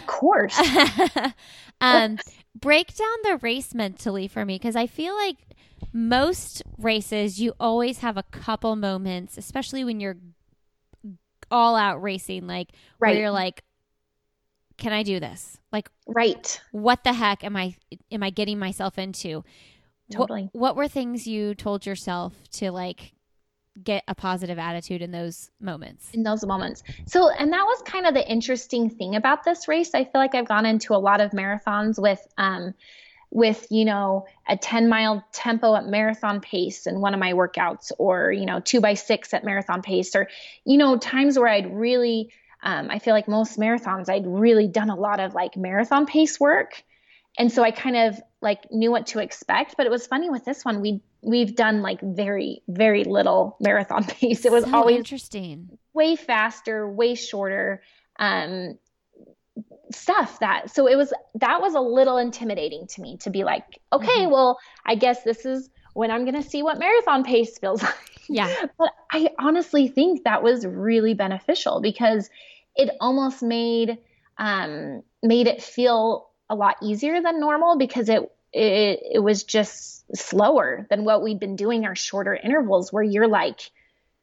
Of 0.00 0.06
course. 0.06 0.58
um, 1.80 2.18
break 2.54 2.94
down 2.96 3.16
the 3.24 3.38
race 3.38 3.74
mentally 3.74 4.28
for 4.28 4.44
me 4.44 4.56
because 4.56 4.76
I 4.76 4.86
feel 4.86 5.14
like 5.14 5.36
most 5.92 6.62
races 6.78 7.40
you 7.40 7.54
always 7.58 7.98
have 7.98 8.16
a 8.16 8.22
couple 8.22 8.76
moments, 8.76 9.38
especially 9.38 9.84
when 9.84 10.00
you're 10.00 10.16
all 11.50 11.76
out 11.76 12.02
racing, 12.02 12.46
like 12.46 12.70
right. 12.98 13.10
where 13.10 13.20
you're 13.20 13.30
like, 13.30 13.62
"Can 14.76 14.92
I 14.92 15.02
do 15.02 15.20
this?" 15.20 15.58
Like, 15.72 15.90
right? 16.06 16.60
What 16.72 17.04
the 17.04 17.12
heck 17.12 17.44
am 17.44 17.56
I 17.56 17.74
am 18.10 18.22
I 18.22 18.30
getting 18.30 18.58
myself 18.58 18.98
into? 18.98 19.44
Totally. 20.12 20.50
What, 20.52 20.60
what 20.60 20.76
were 20.76 20.88
things 20.88 21.26
you 21.26 21.54
told 21.54 21.86
yourself 21.86 22.34
to 22.52 22.70
like 22.72 23.12
get 23.82 24.04
a 24.08 24.14
positive 24.14 24.58
attitude 24.58 25.02
in 25.02 25.10
those 25.10 25.50
moments. 25.60 26.10
In 26.12 26.22
those 26.22 26.44
moments. 26.44 26.82
So, 27.06 27.30
and 27.30 27.52
that 27.52 27.64
was 27.64 27.82
kind 27.82 28.06
of 28.06 28.14
the 28.14 28.28
interesting 28.28 28.90
thing 28.90 29.16
about 29.16 29.44
this 29.44 29.68
race. 29.68 29.90
I 29.94 30.04
feel 30.04 30.20
like 30.20 30.34
I've 30.34 30.48
gone 30.48 30.66
into 30.66 30.94
a 30.94 30.98
lot 30.98 31.20
of 31.20 31.30
marathons 31.30 32.00
with, 32.00 32.26
um, 32.38 32.74
with 33.30 33.66
you 33.70 33.84
know 33.84 34.26
a 34.48 34.56
10 34.56 34.88
mile 34.88 35.24
tempo 35.32 35.76
at 35.76 35.86
marathon 35.86 36.40
pace 36.40 36.86
in 36.86 37.00
one 37.00 37.14
of 37.14 37.20
my 37.20 37.32
workouts 37.32 37.92
or 37.98 38.32
you 38.32 38.44
know 38.44 38.60
two 38.60 38.80
by 38.80 38.94
six 38.94 39.32
at 39.32 39.44
marathon 39.44 39.82
pace 39.82 40.16
or 40.16 40.28
you 40.64 40.76
know 40.76 40.98
times 40.98 41.38
where 41.38 41.48
i'd 41.48 41.72
really 41.72 42.30
um, 42.62 42.90
i 42.90 42.98
feel 42.98 43.14
like 43.14 43.28
most 43.28 43.58
marathons 43.58 44.08
i'd 44.08 44.26
really 44.26 44.66
done 44.66 44.90
a 44.90 44.96
lot 44.96 45.20
of 45.20 45.32
like 45.32 45.56
marathon 45.56 46.06
pace 46.06 46.40
work 46.40 46.82
and 47.38 47.52
so 47.52 47.62
i 47.62 47.70
kind 47.70 47.96
of 47.96 48.20
like 48.40 48.70
knew 48.72 48.90
what 48.90 49.06
to 49.06 49.20
expect 49.20 49.76
but 49.76 49.86
it 49.86 49.90
was 49.90 50.08
funny 50.08 50.28
with 50.28 50.44
this 50.44 50.64
one 50.64 50.80
we 50.80 51.00
we've 51.22 51.54
done 51.54 51.82
like 51.82 52.00
very 52.00 52.62
very 52.68 53.04
little 53.04 53.56
marathon 53.60 54.04
pace. 54.08 54.44
It 54.44 54.52
was 54.52 54.64
so 54.64 54.74
always 54.74 54.96
interesting. 54.96 55.78
way 55.92 56.16
faster 56.16 56.88
way 56.88 57.14
shorter 57.14 57.82
um 58.18 58.78
stuff 59.92 60.38
that 60.40 60.70
so 60.70 60.86
it 60.86 60.96
was 60.96 61.12
that 61.34 61.60
was 61.60 61.74
a 61.74 61.80
little 61.80 62.16
intimidating 62.16 62.86
to 62.86 63.00
me 63.00 63.16
to 63.16 63.30
be 63.30 63.42
like 63.44 63.80
okay 63.92 64.06
mm-hmm. 64.20 64.30
well 64.30 64.58
i 64.86 64.94
guess 64.94 65.24
this 65.24 65.44
is 65.44 65.68
when 65.94 66.10
i'm 66.10 66.24
going 66.24 66.40
to 66.40 66.48
see 66.48 66.62
what 66.62 66.78
marathon 66.78 67.24
pace 67.24 67.58
feels 67.58 67.82
like. 67.82 67.94
Yeah. 68.28 68.54
But 68.78 68.90
i 69.10 69.30
honestly 69.38 69.88
think 69.88 70.24
that 70.24 70.42
was 70.42 70.64
really 70.64 71.14
beneficial 71.14 71.80
because 71.80 72.30
it 72.76 72.90
almost 73.00 73.42
made 73.42 73.98
um 74.38 75.02
made 75.22 75.48
it 75.48 75.60
feel 75.62 76.30
a 76.48 76.54
lot 76.54 76.76
easier 76.82 77.20
than 77.20 77.40
normal 77.40 77.76
because 77.76 78.08
it 78.08 78.30
it, 78.52 79.00
it 79.14 79.18
was 79.20 79.44
just 79.44 80.04
slower 80.16 80.86
than 80.90 81.04
what 81.04 81.22
we'd 81.22 81.38
been 81.38 81.56
doing 81.56 81.84
our 81.84 81.94
shorter 81.94 82.34
intervals 82.34 82.92
where 82.92 83.02
you're 83.02 83.28
like 83.28 83.70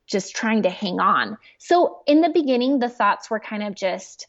just 0.06 0.36
trying 0.36 0.64
to 0.64 0.70
hang 0.70 1.00
on. 1.00 1.38
So 1.58 2.00
in 2.08 2.22
the 2.22 2.30
beginning, 2.30 2.80
the 2.80 2.90
thoughts 2.90 3.30
were 3.30 3.40
kind 3.40 3.64
of 3.64 3.76
just, 3.76 4.28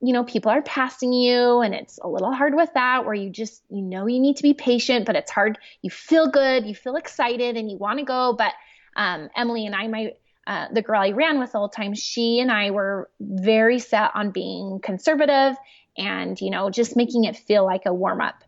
you 0.00 0.12
know, 0.12 0.24
people 0.24 0.50
are 0.50 0.62
passing 0.62 1.12
you 1.12 1.60
and 1.60 1.74
it's 1.74 1.98
a 2.02 2.08
little 2.08 2.32
hard 2.32 2.54
with 2.54 2.70
that 2.74 3.04
where 3.06 3.14
you 3.14 3.30
just, 3.30 3.62
you 3.70 3.82
know, 3.82 4.06
you 4.06 4.20
need 4.20 4.36
to 4.36 4.42
be 4.42 4.54
patient, 4.54 5.06
but 5.06 5.16
it's 5.16 5.30
hard. 5.30 5.58
You 5.82 5.90
feel 5.90 6.28
good, 6.28 6.66
you 6.66 6.74
feel 6.74 6.96
excited 6.96 7.56
and 7.56 7.70
you 7.70 7.78
want 7.78 7.98
to 7.98 8.04
go. 8.04 8.34
But 8.36 8.52
um, 8.96 9.30
Emily 9.34 9.66
and 9.66 9.74
I, 9.74 9.86
my, 9.88 10.12
uh, 10.46 10.66
the 10.72 10.82
girl 10.82 11.00
I 11.00 11.10
ran 11.12 11.38
with 11.38 11.54
all 11.54 11.68
the 11.68 11.74
time, 11.74 11.94
she 11.94 12.40
and 12.40 12.52
I 12.52 12.70
were 12.70 13.08
very 13.18 13.78
set 13.78 14.10
on 14.14 14.30
being 14.30 14.80
conservative 14.82 15.56
and, 15.96 16.38
you 16.38 16.50
know, 16.50 16.68
just 16.68 16.96
making 16.96 17.24
it 17.24 17.36
feel 17.36 17.64
like 17.64 17.86
a 17.86 17.94
warm 17.94 18.20
up. 18.20 18.44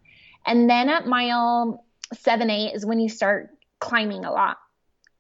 And 0.46 0.70
then 0.70 0.88
at 0.88 1.06
mile 1.06 1.85
seven, 2.14 2.50
eight 2.50 2.74
is 2.74 2.87
when 2.87 3.00
you 3.00 3.09
start 3.09 3.50
climbing 3.78 4.24
a 4.24 4.32
lot. 4.32 4.59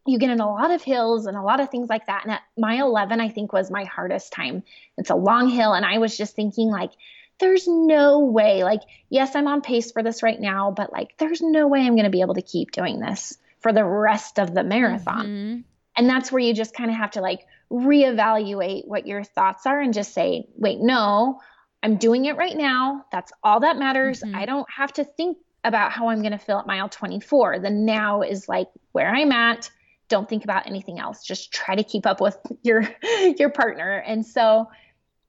You 0.06 0.18
get 0.18 0.30
in 0.30 0.40
a 0.40 0.48
lot 0.48 0.70
of 0.70 0.82
hills 0.82 1.26
and 1.26 1.36
a 1.36 1.42
lot 1.42 1.58
of 1.58 1.68
things 1.70 1.88
like 1.88 2.06
that. 2.06 2.22
And 2.22 2.32
at 2.32 2.42
mile 2.56 2.86
11, 2.86 3.20
I 3.20 3.28
think 3.28 3.52
was 3.52 3.70
my 3.70 3.84
hardest 3.84 4.32
time. 4.32 4.62
It's 4.96 5.10
a 5.10 5.16
long 5.16 5.48
hill. 5.48 5.72
And 5.72 5.84
I 5.84 5.98
was 5.98 6.16
just 6.16 6.36
thinking, 6.36 6.68
like, 6.68 6.92
there's 7.38 7.66
no 7.66 8.20
way, 8.20 8.64
like, 8.64 8.80
yes, 9.10 9.34
I'm 9.34 9.48
on 9.48 9.60
pace 9.60 9.92
for 9.92 10.02
this 10.02 10.22
right 10.22 10.40
now, 10.40 10.70
but 10.70 10.92
like, 10.92 11.18
there's 11.18 11.42
no 11.42 11.66
way 11.66 11.80
I'm 11.80 11.94
going 11.94 12.04
to 12.04 12.10
be 12.10 12.22
able 12.22 12.34
to 12.34 12.42
keep 12.42 12.70
doing 12.70 13.00
this 13.00 13.36
for 13.60 13.72
the 13.72 13.84
rest 13.84 14.38
of 14.38 14.54
the 14.54 14.64
marathon. 14.64 15.26
Mm-hmm. 15.26 15.60
And 15.96 16.08
that's 16.08 16.30
where 16.30 16.40
you 16.40 16.54
just 16.54 16.74
kind 16.74 16.90
of 16.90 16.96
have 16.96 17.12
to 17.12 17.20
like 17.20 17.46
reevaluate 17.70 18.86
what 18.86 19.06
your 19.06 19.24
thoughts 19.24 19.66
are 19.66 19.80
and 19.80 19.92
just 19.92 20.14
say, 20.14 20.46
wait, 20.56 20.78
no, 20.80 21.40
I'm 21.82 21.96
doing 21.96 22.24
it 22.24 22.36
right 22.36 22.56
now. 22.56 23.04
That's 23.12 23.32
all 23.42 23.60
that 23.60 23.78
matters. 23.78 24.22
Mm-hmm. 24.22 24.36
I 24.36 24.46
don't 24.46 24.66
have 24.70 24.92
to 24.94 25.04
think 25.04 25.38
about 25.66 25.92
how 25.92 26.08
I'm 26.08 26.20
going 26.20 26.32
to 26.32 26.38
feel 26.38 26.58
at 26.58 26.66
mile 26.66 26.88
24. 26.88 27.58
The 27.58 27.70
now 27.70 28.22
is 28.22 28.48
like 28.48 28.68
where 28.92 29.12
I'm 29.12 29.32
at. 29.32 29.70
Don't 30.08 30.28
think 30.28 30.44
about 30.44 30.66
anything 30.66 31.00
else. 31.00 31.24
Just 31.24 31.52
try 31.52 31.74
to 31.74 31.82
keep 31.82 32.06
up 32.06 32.20
with 32.20 32.38
your 32.62 32.88
your 33.36 33.50
partner. 33.50 33.98
And 33.98 34.24
so 34.24 34.68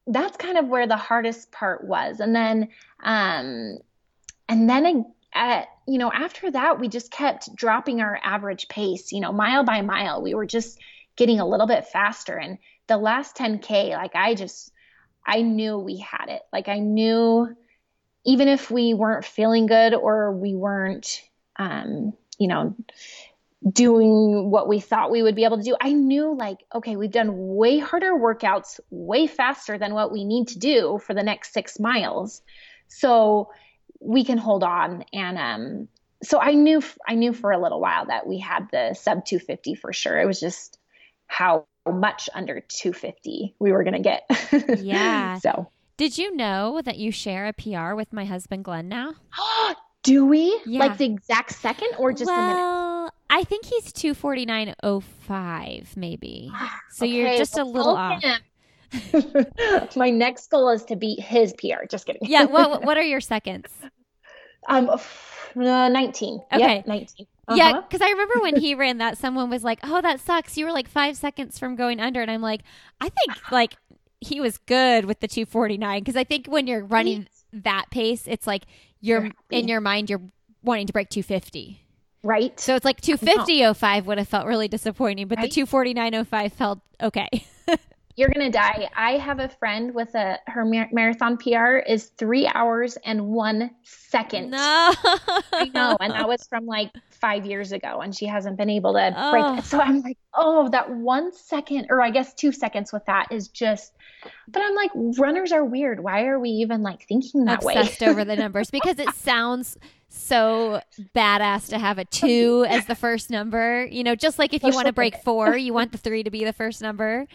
that's 0.06 0.36
kind 0.36 0.56
of 0.56 0.68
where 0.68 0.86
the 0.86 0.96
hardest 0.96 1.52
part 1.52 1.84
was. 1.84 2.20
And 2.20 2.34
then 2.34 2.68
um 3.02 3.78
and 4.48 4.70
then 4.70 5.04
at, 5.34 5.68
you 5.86 5.98
know 5.98 6.10
after 6.10 6.50
that 6.50 6.80
we 6.80 6.88
just 6.88 7.10
kept 7.10 7.54
dropping 7.54 8.00
our 8.00 8.18
average 8.22 8.68
pace, 8.68 9.12
you 9.12 9.20
know, 9.20 9.32
mile 9.32 9.64
by 9.64 9.82
mile. 9.82 10.22
We 10.22 10.34
were 10.34 10.46
just 10.46 10.78
getting 11.16 11.40
a 11.40 11.46
little 11.46 11.66
bit 11.66 11.88
faster 11.88 12.36
and 12.36 12.58
the 12.86 12.96
last 12.96 13.36
10k 13.36 13.90
like 13.90 14.14
I 14.14 14.34
just 14.34 14.72
I 15.26 15.42
knew 15.42 15.78
we 15.78 15.98
had 15.98 16.28
it. 16.28 16.42
Like 16.52 16.68
I 16.68 16.78
knew 16.78 17.54
even 18.24 18.48
if 18.48 18.70
we 18.70 18.94
weren't 18.94 19.24
feeling 19.24 19.66
good 19.66 19.94
or 19.94 20.32
we 20.32 20.54
weren't, 20.54 21.22
um, 21.56 22.12
you 22.38 22.48
know, 22.48 22.74
doing 23.68 24.50
what 24.50 24.68
we 24.68 24.80
thought 24.80 25.10
we 25.10 25.22
would 25.22 25.34
be 25.34 25.44
able 25.44 25.56
to 25.56 25.62
do, 25.62 25.76
I 25.80 25.92
knew 25.92 26.36
like, 26.36 26.58
okay, 26.74 26.96
we've 26.96 27.10
done 27.10 27.56
way 27.56 27.78
harder 27.78 28.12
workouts, 28.12 28.80
way 28.90 29.26
faster 29.26 29.78
than 29.78 29.94
what 29.94 30.12
we 30.12 30.24
need 30.24 30.48
to 30.48 30.58
do 30.58 31.00
for 31.04 31.14
the 31.14 31.22
next 31.22 31.52
six 31.52 31.78
miles. 31.80 32.42
So 32.88 33.50
we 34.00 34.24
can 34.24 34.38
hold 34.38 34.62
on. 34.62 35.04
And 35.12 35.38
um, 35.38 35.88
so 36.22 36.38
I 36.38 36.52
knew, 36.52 36.82
I 37.06 37.14
knew 37.14 37.32
for 37.32 37.50
a 37.50 37.60
little 37.60 37.80
while 37.80 38.06
that 38.06 38.26
we 38.26 38.38
had 38.38 38.68
the 38.70 38.94
sub 38.94 39.24
250 39.24 39.74
for 39.74 39.92
sure. 39.92 40.18
It 40.18 40.26
was 40.26 40.40
just 40.40 40.78
how 41.26 41.66
much 41.92 42.28
under 42.34 42.60
250 42.60 43.54
we 43.58 43.72
were 43.72 43.82
going 43.84 43.94
to 43.94 44.00
get. 44.00 44.24
Yeah. 44.80 45.38
so 45.38 45.70
Did 45.96 46.18
you 46.18 46.34
know 46.36 46.80
that 46.84 46.98
you 46.98 47.10
share 47.12 47.46
a 47.46 47.52
PR 47.52 47.94
with 47.94 48.12
my 48.12 48.24
husband 48.24 48.64
Glenn 48.64 48.88
now? 48.88 49.14
do 50.02 50.26
we 50.26 50.60
Yeah. 50.66 50.80
like 50.80 50.98
the 50.98 51.04
exact 51.06 51.52
second 51.52 51.90
or 51.98 52.12
just 52.12 52.30
a 52.30 52.34
minute? 52.34 52.54
well, 52.54 53.12
I 53.30 53.44
think 53.44 53.64
he's 53.66 53.92
249.05 53.92 55.96
maybe. 55.96 56.50
So 56.92 57.04
you're 57.04 57.28
Okay, 57.28 57.38
just 57.38 57.56
a 57.58 57.64
little 57.64 57.96
off. 57.96 58.22
My 59.96 60.10
next 60.10 60.50
goal 60.50 60.70
is 60.70 60.84
to 60.86 60.96
beat 60.96 61.20
his 61.20 61.52
PR. 61.52 61.84
Just 61.88 62.06
kidding. 62.06 62.22
Yeah, 62.24 62.44
what 62.44 62.82
what 62.84 62.96
are 62.96 63.02
your 63.02 63.20
seconds? 63.20 63.68
um, 64.68 64.90
uh, 64.90 64.98
19. 65.54 66.40
Okay. 66.52 66.82
Yep, 66.86 67.06
19. 67.48 67.56
Yeah, 67.56 67.70
Uh-huh. 67.70 67.82
because 67.88 68.00
I 68.02 68.10
remember 68.10 68.34
when 68.42 68.56
he 68.56 68.74
ran 68.74 68.98
that, 68.98 69.18
someone 69.18 69.48
was 69.50 69.64
like, 69.64 69.78
"Oh, 69.82 70.00
that 70.02 70.20
sucks. 70.20 70.56
You 70.56 70.66
were 70.66 70.72
like 70.72 70.88
five 70.88 71.16
seconds 71.16 71.58
from 71.58 71.76
going 71.76 72.00
under," 72.00 72.20
and 72.20 72.30
I'm 72.30 72.42
like, 72.42 72.60
"I 73.00 73.08
think 73.08 73.50
like 73.52 73.74
he 74.20 74.40
was 74.40 74.58
good 74.58 75.04
with 75.04 75.20
the 75.20 75.28
249 75.28 76.00
because 76.00 76.16
I 76.16 76.24
think 76.24 76.46
when 76.46 76.66
you're 76.66 76.84
running 76.84 77.28
that 77.52 77.86
pace, 77.90 78.24
it's 78.26 78.46
like 78.46 78.64
you're 79.00 79.22
You're 79.24 79.32
in 79.50 79.68
your 79.68 79.80
mind 79.80 80.10
you're 80.10 80.20
wanting 80.62 80.86
to 80.88 80.92
break 80.92 81.08
250. 81.08 81.80
Right. 82.24 82.58
So 82.58 82.74
it's 82.74 82.84
like 82.84 83.00
250.05 83.00 84.04
would 84.06 84.18
have 84.18 84.26
felt 84.28 84.46
really 84.46 84.66
disappointing, 84.66 85.28
but 85.28 85.38
Right. 85.38 85.48
the 85.50 85.62
249.05 85.62 86.52
felt 86.52 86.80
okay. 87.00 87.28
You're 88.18 88.30
gonna 88.30 88.50
die. 88.50 88.88
I 88.96 89.12
have 89.12 89.38
a 89.38 89.48
friend 89.48 89.94
with 89.94 90.12
a 90.16 90.38
her 90.48 90.64
mar- 90.64 90.88
marathon 90.90 91.36
PR 91.36 91.76
is 91.76 92.06
three 92.18 92.48
hours 92.52 92.96
and 93.04 93.26
one 93.28 93.70
second. 93.84 94.50
no, 94.50 94.58
I 94.58 95.70
know, 95.72 95.96
and 96.00 96.12
that 96.12 96.26
was 96.26 96.44
from 96.48 96.66
like 96.66 96.90
five 97.10 97.46
years 97.46 97.70
ago, 97.70 98.00
and 98.00 98.12
she 98.12 98.26
hasn't 98.26 98.56
been 98.56 98.70
able 98.70 98.94
to 98.94 99.10
break 99.30 99.44
Oh. 99.44 99.58
it. 99.58 99.64
So 99.64 99.80
I'm 99.80 100.00
like, 100.00 100.18
oh, 100.34 100.68
that 100.70 100.90
one 100.90 101.32
second, 101.32 101.86
or 101.90 102.02
I 102.02 102.10
guess 102.10 102.34
two 102.34 102.50
seconds 102.50 102.92
with 102.92 103.04
that 103.06 103.28
is 103.30 103.46
just. 103.48 103.92
But 104.48 104.62
I'm 104.64 104.74
like, 104.74 104.90
runners 105.16 105.52
are 105.52 105.64
weird. 105.64 106.02
Why 106.02 106.24
are 106.26 106.40
we 106.40 106.48
even 106.48 106.82
like 106.82 107.06
thinking 107.06 107.44
that 107.44 107.62
obsessed 107.62 108.00
way? 108.00 108.08
over 108.08 108.24
the 108.24 108.34
numbers 108.34 108.68
because 108.72 108.98
it 108.98 109.14
sounds 109.14 109.78
so 110.08 110.80
badass 111.14 111.68
to 111.68 111.78
have 111.78 111.98
a 111.98 112.04
two 112.04 112.66
as 112.68 112.86
the 112.86 112.96
first 112.96 113.30
number. 113.30 113.86
You 113.86 114.02
know, 114.02 114.16
just 114.16 114.40
like 114.40 114.52
if 114.54 114.64
you 114.64 114.72
want 114.72 114.86
to 114.88 114.92
break 114.92 115.14
four, 115.22 115.56
you 115.56 115.72
want 115.72 115.92
the 115.92 115.98
three 115.98 116.24
to 116.24 116.30
be 116.32 116.44
the 116.44 116.52
first 116.52 116.82
number. 116.82 117.28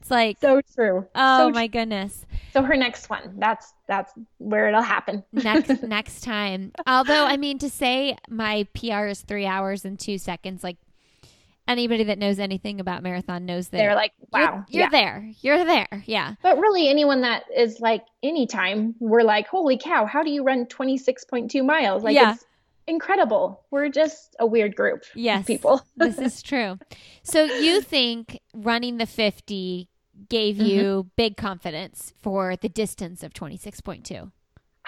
It's 0.00 0.10
like, 0.10 0.38
so 0.40 0.60
true. 0.74 1.06
oh 1.14 1.38
so 1.48 1.50
my 1.50 1.66
goodness. 1.66 2.24
So 2.52 2.62
her 2.62 2.76
next 2.76 3.08
one, 3.10 3.34
that's 3.38 3.72
that's 3.86 4.12
where 4.38 4.68
it'll 4.68 4.82
happen. 4.82 5.22
Next 5.32 5.82
next 5.82 6.22
time. 6.24 6.72
Although 6.86 7.24
I 7.26 7.36
mean 7.36 7.58
to 7.58 7.70
say 7.70 8.16
my 8.28 8.66
PR 8.74 9.06
is 9.06 9.20
three 9.20 9.46
hours 9.46 9.84
and 9.84 9.98
two 9.98 10.18
seconds, 10.18 10.64
like 10.64 10.76
anybody 11.68 12.02
that 12.04 12.18
knows 12.18 12.38
anything 12.40 12.80
about 12.80 13.02
marathon 13.02 13.44
knows 13.46 13.68
that 13.68 13.76
They're 13.76 13.94
like, 13.94 14.12
you're- 14.34 14.44
wow, 14.46 14.64
you're, 14.68 14.82
yeah. 14.84 14.88
there. 14.88 15.30
You're 15.40 15.64
there. 15.64 16.02
Yeah. 16.06 16.34
But 16.42 16.58
really, 16.58 16.88
anyone 16.88 17.20
that 17.20 17.44
is 17.54 17.78
like 17.78 18.02
anytime, 18.22 18.94
we're 18.98 19.22
like, 19.22 19.46
holy 19.46 19.78
cow, 19.78 20.06
how 20.06 20.22
do 20.24 20.30
you 20.30 20.42
run 20.42 20.66
26.2 20.66 21.64
miles? 21.64 22.02
Like, 22.02 22.16
Yeah. 22.16 22.32
it's 22.34 22.44
incredible. 22.90 23.64
We're 23.70 23.88
just 23.88 24.36
a 24.38 24.46
weird 24.46 24.76
group 24.76 25.04
Yes. 25.14 25.40
of 25.40 25.46
people. 25.46 25.80
this 25.96 26.18
is 26.18 26.42
true. 26.42 26.78
So 27.22 27.44
you 27.44 27.80
think 27.80 28.40
running 28.54 28.98
the 28.98 29.06
50 29.06 29.88
gave 30.28 30.56
Mm-hmm. 30.56 30.66
you 30.66 31.10
big 31.16 31.36
confidence 31.38 32.12
for 32.20 32.56
the 32.56 32.68
distance 32.68 33.22
of 33.22 33.32
26.2. 33.32 34.30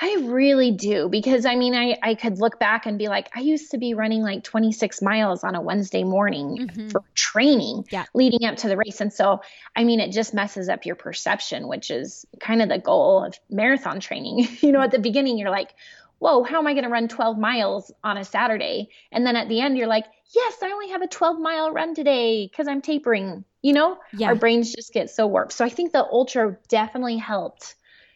I 0.00 0.16
really 0.22 0.72
do 0.72 1.08
because 1.08 1.44
I 1.46 1.54
mean, 1.54 1.74
I, 1.74 1.96
I 2.02 2.14
could 2.16 2.38
look 2.38 2.58
back 2.58 2.86
and 2.86 2.98
be 2.98 3.08
like, 3.08 3.30
I 3.36 3.40
used 3.40 3.70
to 3.70 3.78
be 3.78 3.94
running 3.94 4.22
like 4.22 4.42
26 4.42 5.00
miles 5.00 5.44
on 5.44 5.54
a 5.54 5.60
Wednesday 5.60 6.02
morning 6.02 6.68
Mhm. 6.68 6.90
for 6.90 7.02
training 7.14 7.84
Yeah. 7.90 8.04
leading 8.12 8.44
up 8.44 8.56
to 8.56 8.68
the 8.68 8.76
race. 8.76 9.00
And 9.00 9.12
so, 9.12 9.40
I 9.76 9.84
mean, 9.84 10.00
it 10.00 10.10
just 10.10 10.34
messes 10.34 10.68
up 10.68 10.84
your 10.86 10.96
perception, 10.96 11.68
which 11.68 11.90
is 11.90 12.26
kind 12.40 12.62
of 12.62 12.68
the 12.68 12.78
goal 12.78 13.22
of 13.24 13.38
marathon 13.48 14.00
training. 14.00 14.48
you 14.60 14.72
know, 14.72 14.80
at 14.80 14.90
the 14.90 14.98
beginning, 14.98 15.38
you're 15.38 15.50
like, 15.50 15.74
whoa, 16.22 16.44
how 16.44 16.58
am 16.58 16.68
I 16.68 16.72
going 16.72 16.84
to 16.84 16.88
run 16.88 17.08
12 17.08 17.36
miles 17.36 17.90
on 18.04 18.16
a 18.16 18.22
Saturday? 18.24 18.88
And 19.10 19.26
then 19.26 19.34
at 19.34 19.48
the 19.48 19.60
end, 19.60 19.76
you're 19.76 19.88
like, 19.88 20.04
yes, 20.32 20.54
I 20.62 20.70
only 20.70 20.90
have 20.90 21.02
a 21.02 21.08
12 21.08 21.40
mile 21.40 21.72
run 21.72 21.96
today 21.96 22.46
because 22.46 22.68
I'm 22.68 22.80
tapering. 22.80 23.44
You 23.60 23.72
know, 23.72 23.98
Yeah. 24.12 24.28
our 24.28 24.36
brains 24.36 24.72
just 24.72 24.92
get 24.92 25.10
so 25.10 25.26
warped. 25.26 25.52
So 25.52 25.64
I 25.64 25.68
think 25.68 25.90
the 25.92 26.04
ultra 26.04 26.56
definitely 26.68 27.16
helped 27.16 27.74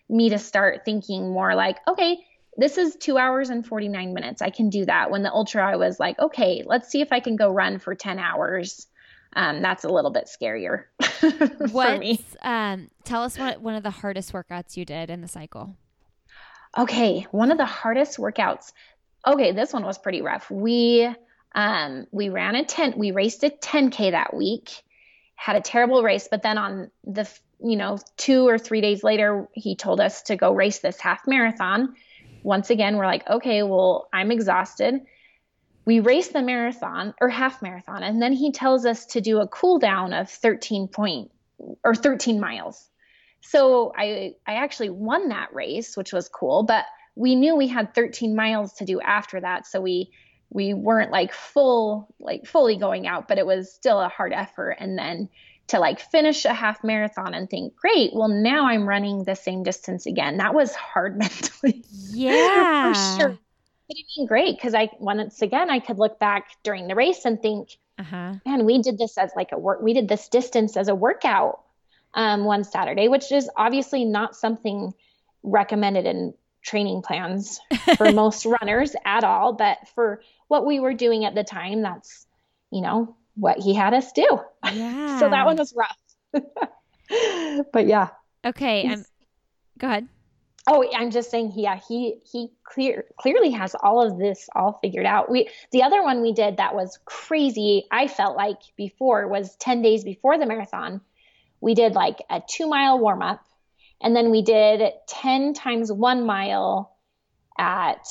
me 0.09 0.29
to 0.29 0.39
start 0.39 0.85
thinking 0.85 1.33
more 1.33 1.57
like, 1.57 1.79
okay, 1.89 2.19
this 2.57 2.79
is 2.79 2.95
two 2.95 3.19
hours 3.19 3.51
and 3.51 3.67
49 3.67 4.15
minutes. 4.15 4.41
I 4.41 4.51
can 4.51 4.71
do 4.71 4.85
that. 4.87 5.11
When 5.11 5.25
the 5.25 5.33
ultra, 5.33 5.69
I 5.69 5.75
was 5.75 5.99
like, 5.99 6.17
okay, 6.21 6.63
let's 6.65 6.89
see 6.89 7.01
if 7.01 7.09
I 7.11 7.19
can 7.19 7.35
go 7.35 7.51
run 7.51 7.81
for 7.81 7.97
10 7.97 8.21
hours. 8.21 8.87
Um, 9.35 9.63
that's 9.63 9.83
a 9.83 9.89
little 9.89 10.13
bit 10.13 10.29
scarier 10.29 10.85
for 11.73 11.99
me. 11.99 12.21
Um, 12.43 12.89
tell 13.03 13.25
us 13.25 13.37
what 13.37 13.61
one 13.61 13.75
of 13.75 13.83
the 13.83 13.91
hardest 13.91 14.33
workouts 14.33 14.77
you 14.77 14.85
did 14.85 15.11
in 15.11 15.23
the 15.23 15.29
cycle. 15.29 15.77
Okay, 16.79 17.27
one 17.31 17.51
of 17.51 17.57
the 17.57 17.65
hardest 17.65 18.19
workouts. 18.19 18.73
Okay, 19.27 19.53
this 19.53 19.73
one 19.73 19.85
was 19.85 19.97
pretty 19.97 20.21
rough. 20.21 20.51
We 20.51 21.09
um 21.55 22.07
we 22.11 22.29
ran 22.29 22.55
a 22.55 22.65
10 22.65 22.95
we 22.99 23.13
raced 23.13 23.43
a 23.45 23.51
10k 23.51 24.11
that 24.11 24.35
week. 24.35 24.83
Had 25.37 25.57
a 25.57 25.61
terrible 25.61 26.03
race, 26.03 26.29
but 26.31 26.43
then 26.43 26.59
on 26.59 26.91
the 27.05 27.29
you 27.59 27.77
know, 27.77 27.99
2 28.19 28.47
or 28.47 28.59
3 28.59 28.83
days 28.83 29.03
later 29.03 29.49
he 29.55 29.77
told 29.77 30.01
us 30.01 30.23
to 30.25 30.37
go 30.37 30.53
race 30.53 30.81
this 30.81 31.01
half 31.01 31.27
marathon. 31.27 31.95
Once 32.43 32.69
again, 32.69 32.97
we're 32.99 33.07
like, 33.07 33.29
"Okay, 33.29 33.63
well, 33.63 34.09
I'm 34.13 34.31
exhausted." 34.31 35.01
We 35.87 36.01
raced 36.01 36.35
the 36.35 36.43
marathon 36.43 37.15
or 37.21 37.31
half 37.31 37.63
marathon 37.63 38.03
and 38.03 38.21
then 38.21 38.35
he 38.35 38.53
tells 38.53 38.85
us 38.85 39.07
to 39.07 39.23
do 39.23 39.41
a 39.41 39.49
cool 39.49 39.79
down 39.79 40.13
of 40.13 40.29
13 40.29 40.89
point 40.89 41.31
or 41.83 41.95
13 41.95 42.39
miles. 42.39 42.91
So 43.41 43.93
I 43.97 44.35
I 44.47 44.55
actually 44.57 44.91
won 44.91 45.29
that 45.29 45.55
race, 45.55 45.97
which 45.97 46.13
was 46.13 46.29
cool, 46.29 46.65
but 46.65 46.85
we 47.15 47.35
knew 47.35 47.57
we 47.57 47.69
had 47.69 47.95
13 47.95 48.35
miles 48.37 48.75
to 48.75 48.85
do 48.85 49.01
after 49.01 49.41
that, 49.41 49.67
so 49.67 49.81
we 49.81 50.11
we 50.51 50.75
weren't 50.75 51.11
like 51.11 51.33
full 51.33 52.15
like 52.21 52.47
fully 52.47 52.77
going 52.77 53.07
out, 53.07 53.29
but 53.29 53.39
it 53.39 53.47
was 53.47 53.73
still 53.73 54.01
a 54.01 54.09
hard 54.09 54.33
effort 54.33 54.77
and 54.79 54.99
then 54.99 55.29
to 55.69 55.81
like 55.81 55.99
finish 56.01 56.45
a 56.45 56.53
half 56.55 56.85
marathon 56.85 57.35
and 57.35 57.49
think, 57.51 57.75
"Great, 57.77 58.13
well 58.15 58.29
now 58.29 58.67
I'm 58.67 58.89
running 58.89 59.25
the 59.25 59.35
same 59.37 59.63
distance 59.63 60.07
again." 60.07 60.39
That 60.39 60.55
was 60.55 60.75
hard 60.75 61.17
mentally. 61.19 61.85
Yeah. 62.11 62.83
For 62.83 62.95
sure. 62.95 63.39
But 63.89 63.97
I 63.99 64.03
mean, 64.17 64.27
great 64.27 64.57
because 64.57 64.75
I 64.75 64.91
once 64.99 65.43
again 65.43 65.71
I 65.71 65.81
could 65.81 65.99
look 65.99 66.19
back 66.19 66.49
during 66.63 66.89
the 66.89 66.95
race 66.95 67.25
and 67.25 67.41
think, 67.41 67.71
Uh-huh. 67.99 68.35
man, 68.45 68.65
we 68.65 68.83
did 68.83 68.99
this 68.99 69.19
as 69.19 69.33
like 69.37 69.53
a 69.53 69.59
work. 69.59 69.81
We 69.83 69.93
did 69.95 70.09
this 70.09 70.29
distance 70.29 70.77
as 70.77 70.89
a 70.89 70.95
workout 70.95 71.61
um, 72.15 72.45
one 72.45 72.65
Saturday, 72.65 73.09
which 73.09 73.31
is 73.33 73.49
obviously 73.57 74.05
not 74.05 74.37
something 74.37 74.93
recommended 75.43 76.07
in 76.07 76.35
training 76.63 77.03
plans 77.03 77.61
for 77.97 78.11
most 78.13 78.45
runners 78.45 78.95
at 79.05 79.25
all. 79.25 79.53
But 79.53 79.79
for 79.95 80.23
what 80.49 80.67
we 80.67 80.81
were 80.81 80.95
doing 80.95 81.25
at 81.25 81.35
the 81.35 81.45
time, 81.45 81.83
that's 81.83 82.27
you 82.71 82.81
know 82.81 83.17
what 83.35 83.59
he 83.59 83.75
had 83.75 83.95
us 83.95 84.13
do. 84.13 84.27
Yeah. 84.73 85.19
so 85.21 85.31
that 85.31 85.47
one 85.47 85.57
was 85.57 85.75
rough. 85.75 86.43
but 87.73 87.87
yeah. 87.87 88.09
Okay, 88.45 88.89
I'm 88.89 89.05
Go 89.79 89.89
ahead. 89.89 90.09
Oh, 90.69 90.85
I'm 90.95 91.13
just 91.13 91.31
saying, 91.31 91.53
yeah, 91.55 91.79
he 91.89 92.17
he 92.31 92.51
clear 92.65 93.05
clearly 93.17 93.51
has 93.51 93.77
all 93.77 94.05
of 94.05 94.19
this 94.19 94.49
all 94.55 94.79
figured 94.83 95.07
out. 95.07 95.31
We 95.31 95.49
the 95.71 95.83
other 95.85 96.03
one 96.03 96.23
we 96.23 96.33
did 96.33 96.57
that 96.57 96.75
was 96.75 96.99
crazy. 97.05 97.87
I 97.93 98.09
felt 98.09 98.37
like 98.37 98.59
before 98.77 99.29
was 99.29 99.55
ten 99.57 99.81
days 99.81 100.03
before 100.03 100.39
the 100.39 100.47
marathon. 100.47 101.01
We 101.61 101.75
did 101.75 101.95
like 101.95 102.19
a 102.31 102.43
two 102.49 102.69
mile 102.69 102.99
warm 102.99 103.23
up, 103.23 103.41
and 104.01 104.15
then 104.15 104.31
we 104.31 104.43
did 104.43 104.93
ten 105.09 105.55
times 105.55 105.91
one 105.93 106.27
mile 106.27 106.97
at 107.59 108.07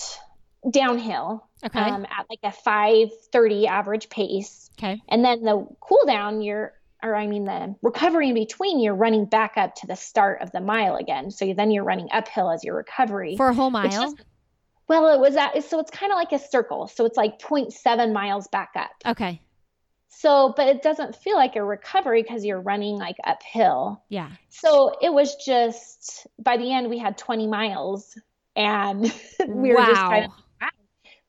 downhill 0.69 1.47
Okay. 1.63 1.79
um, 1.79 2.05
at 2.05 2.25
like 2.29 2.39
a 2.43 2.51
five 2.51 3.09
thirty 3.31 3.67
average 3.67 4.09
pace, 4.09 4.69
okay. 4.79 5.01
and 5.07 5.23
then 5.23 5.43
the 5.43 5.67
cool 5.79 6.05
down 6.05 6.41
you're 6.41 6.73
or 7.05 7.15
I 7.15 7.27
mean 7.27 7.45
the 7.45 7.75
recovery 7.81 8.29
in 8.29 8.35
between, 8.35 8.79
you're 8.79 8.95
running 8.95 9.25
back 9.25 9.53
up 9.57 9.75
to 9.75 9.87
the 9.87 9.95
start 9.95 10.41
of 10.41 10.51
the 10.51 10.59
mile 10.61 10.95
again. 10.95 11.29
So 11.29 11.53
then 11.53 11.69
you're 11.71 11.83
running 11.83 12.09
uphill 12.11 12.49
as 12.51 12.63
your 12.63 12.75
recovery. 12.75 13.37
For 13.37 13.49
a 13.49 13.53
whole 13.53 13.69
mile. 13.69 14.15
well, 14.87 15.13
it 15.13 15.19
was 15.19 15.35
that. 15.35 15.63
So 15.65 15.79
it's 15.79 15.91
kind 15.91 16.11
of 16.11 16.15
like 16.15 16.31
a 16.31 16.39
circle. 16.39 16.87
So 16.87 17.05
it's 17.05 17.17
like 17.17 17.39
0.7 17.39 18.11
miles 18.11 18.47
back 18.47 18.71
up. 18.75 18.89
Okay. 19.05 19.39
So, 20.07 20.53
but 20.55 20.67
it 20.67 20.81
doesn't 20.81 21.15
feel 21.15 21.35
like 21.35 21.55
a 21.55 21.63
recovery 21.63 22.23
because 22.23 22.45
you're 22.45 22.61
running 22.61 22.97
like 22.97 23.17
uphill. 23.23 24.03
Yeah. 24.09 24.31
So 24.49 24.97
it 25.01 25.13
was 25.13 25.35
just 25.35 26.27
by 26.39 26.57
the 26.57 26.71
end 26.71 26.89
we 26.89 26.97
had 26.97 27.17
20 27.17 27.47
miles 27.47 28.17
and 28.55 29.01
we 29.47 29.69
were 29.69 29.75
wow. 29.75 29.85
just 29.85 30.01
kind 30.01 30.25
of 30.25 30.31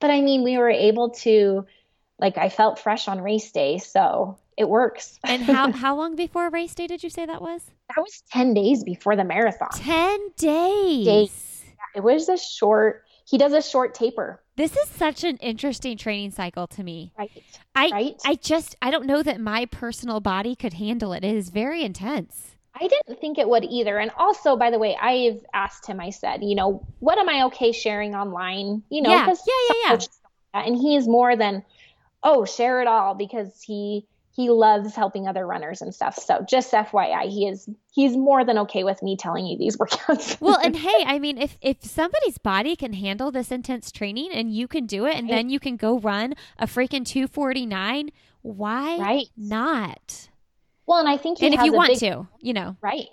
but 0.01 0.11
I 0.11 0.21
mean 0.21 0.45
we 0.45 0.59
were 0.59 0.71
able 0.71 1.11
to 1.11 1.67
like 2.19 2.39
I 2.39 2.49
felt 2.49 2.79
fresh 2.79 3.09
on 3.09 3.21
race 3.21 3.51
day, 3.53 3.79
so 3.79 4.39
it 4.57 4.69
works. 4.69 5.19
and 5.25 5.43
how 5.43 5.73
how 5.73 5.97
long 5.97 6.17
before 6.17 6.49
race 6.51 6.75
day 6.75 6.87
did 6.87 7.03
you 7.03 7.11
say 7.11 7.27
that 7.27 7.43
was? 7.43 7.71
That 7.95 8.03
was 8.03 8.23
10 8.33 8.55
days 8.55 8.85
before 8.85 9.17
the 9.17 9.25
marathon. 9.25 9.69
10 9.75 10.29
days. 10.37 11.07
Days. 11.07 11.65
It 11.95 12.03
was 12.03 12.29
a 12.29 12.37
short 12.37 13.05
he 13.27 13.39
does 13.39 13.53
a 13.53 13.63
short 13.63 13.95
taper. 13.95 14.43
This 14.57 14.75
is 14.75 14.89
such 14.89 15.23
an 15.23 15.37
interesting 15.37 15.99
training 15.99 16.31
cycle 16.31 16.67
to 16.69 16.83
me. 16.83 17.13
Right. 17.19 17.31
I 17.75 17.91
Right. 17.91 18.21
I 18.25 18.35
just 18.37 18.75
I 18.81 18.91
don't 18.91 19.07
know 19.07 19.23
that 19.23 19.41
my 19.41 19.67
personal 19.67 20.21
body 20.21 20.57
could 20.57 20.75
handle 20.75 21.13
it. 21.13 21.25
It 21.25 21.35
is 21.35 21.51
very 21.51 21.83
intense. 21.83 22.57
I 22.79 22.89
didn't 22.89 23.21
think 23.21 23.39
it 23.39 23.49
would 23.49 23.65
either. 23.65 23.99
And 23.99 24.11
also, 24.19 24.57
by 24.57 24.71
the 24.71 24.79
way, 24.79 24.97
I've 25.01 25.45
asked 25.55 25.87
him, 25.87 25.99
I 25.99 26.11
said, 26.11 26.43
you 26.43 26.55
know, 26.55 26.87
what 27.01 27.19
am 27.19 27.29
I 27.29 27.45
okay 27.45 27.73
sharing 27.73 28.15
online? 28.15 28.83
You 28.91 29.03
know, 29.03 29.11
Yeah. 29.11 29.27
Yeah, 29.27 29.35
yeah, 29.47 29.75
yeah. 29.85 29.91
coaches 29.93 30.21
don't 30.23 30.33
do 30.33 30.49
that. 30.53 30.67
And 30.67 30.77
he 30.77 30.97
is 30.97 31.09
more 31.09 31.37
than, 31.37 31.65
oh, 32.23 32.45
share 32.45 32.83
it 32.83 32.87
all 32.87 33.15
because 33.15 33.63
he 33.63 34.07
he 34.37 34.51
loves 34.51 34.95
helping 34.95 35.27
other 35.27 35.47
runners 35.47 35.81
and 35.81 35.95
stuff. 35.95 36.15
So 36.19 36.45
just 36.49 36.71
FYI, 36.73 37.29
he 37.31 37.49
is 37.49 37.69
he's 37.93 38.17
more 38.17 38.45
than 38.45 38.59
okay 38.59 38.85
with 38.85 39.03
me 39.03 39.17
telling 39.17 39.47
you 39.47 39.57
these 39.57 39.77
workouts. 39.81 40.39
Well, 40.41 40.59
and 40.63 40.77
hey, 40.77 41.05
I 41.07 41.19
mean, 41.19 41.39
if 41.39 41.57
if 41.63 41.83
somebody's 41.83 42.37
body 42.39 42.77
can 42.77 42.93
handle 42.93 43.31
this 43.33 43.51
intense 43.51 43.91
training 43.91 44.31
and 44.33 44.55
you 44.55 44.69
can 44.69 44.85
do 44.87 45.07
it, 45.07 45.17
and 45.17 45.29
then 45.31 45.49
you 45.49 45.59
can 45.59 45.77
go 45.77 45.99
run 45.99 46.35
a 46.59 46.67
freaking 46.67 47.05
two 47.07 47.27
forty 47.27 47.65
nine, 47.67 48.11
why 48.43 48.99
Right. 48.99 49.27
not? 49.37 50.29
well, 50.87 51.01
and 51.01 51.09
I 51.09 51.17
think 51.17 51.39
he 51.39 51.47
and 51.47 51.55
if 51.55 51.63
you 51.65 51.73
want 51.73 51.89
big- 51.89 51.99
to, 52.01 52.29
you 52.41 52.53
know, 52.53 52.77
Right. 52.81 53.09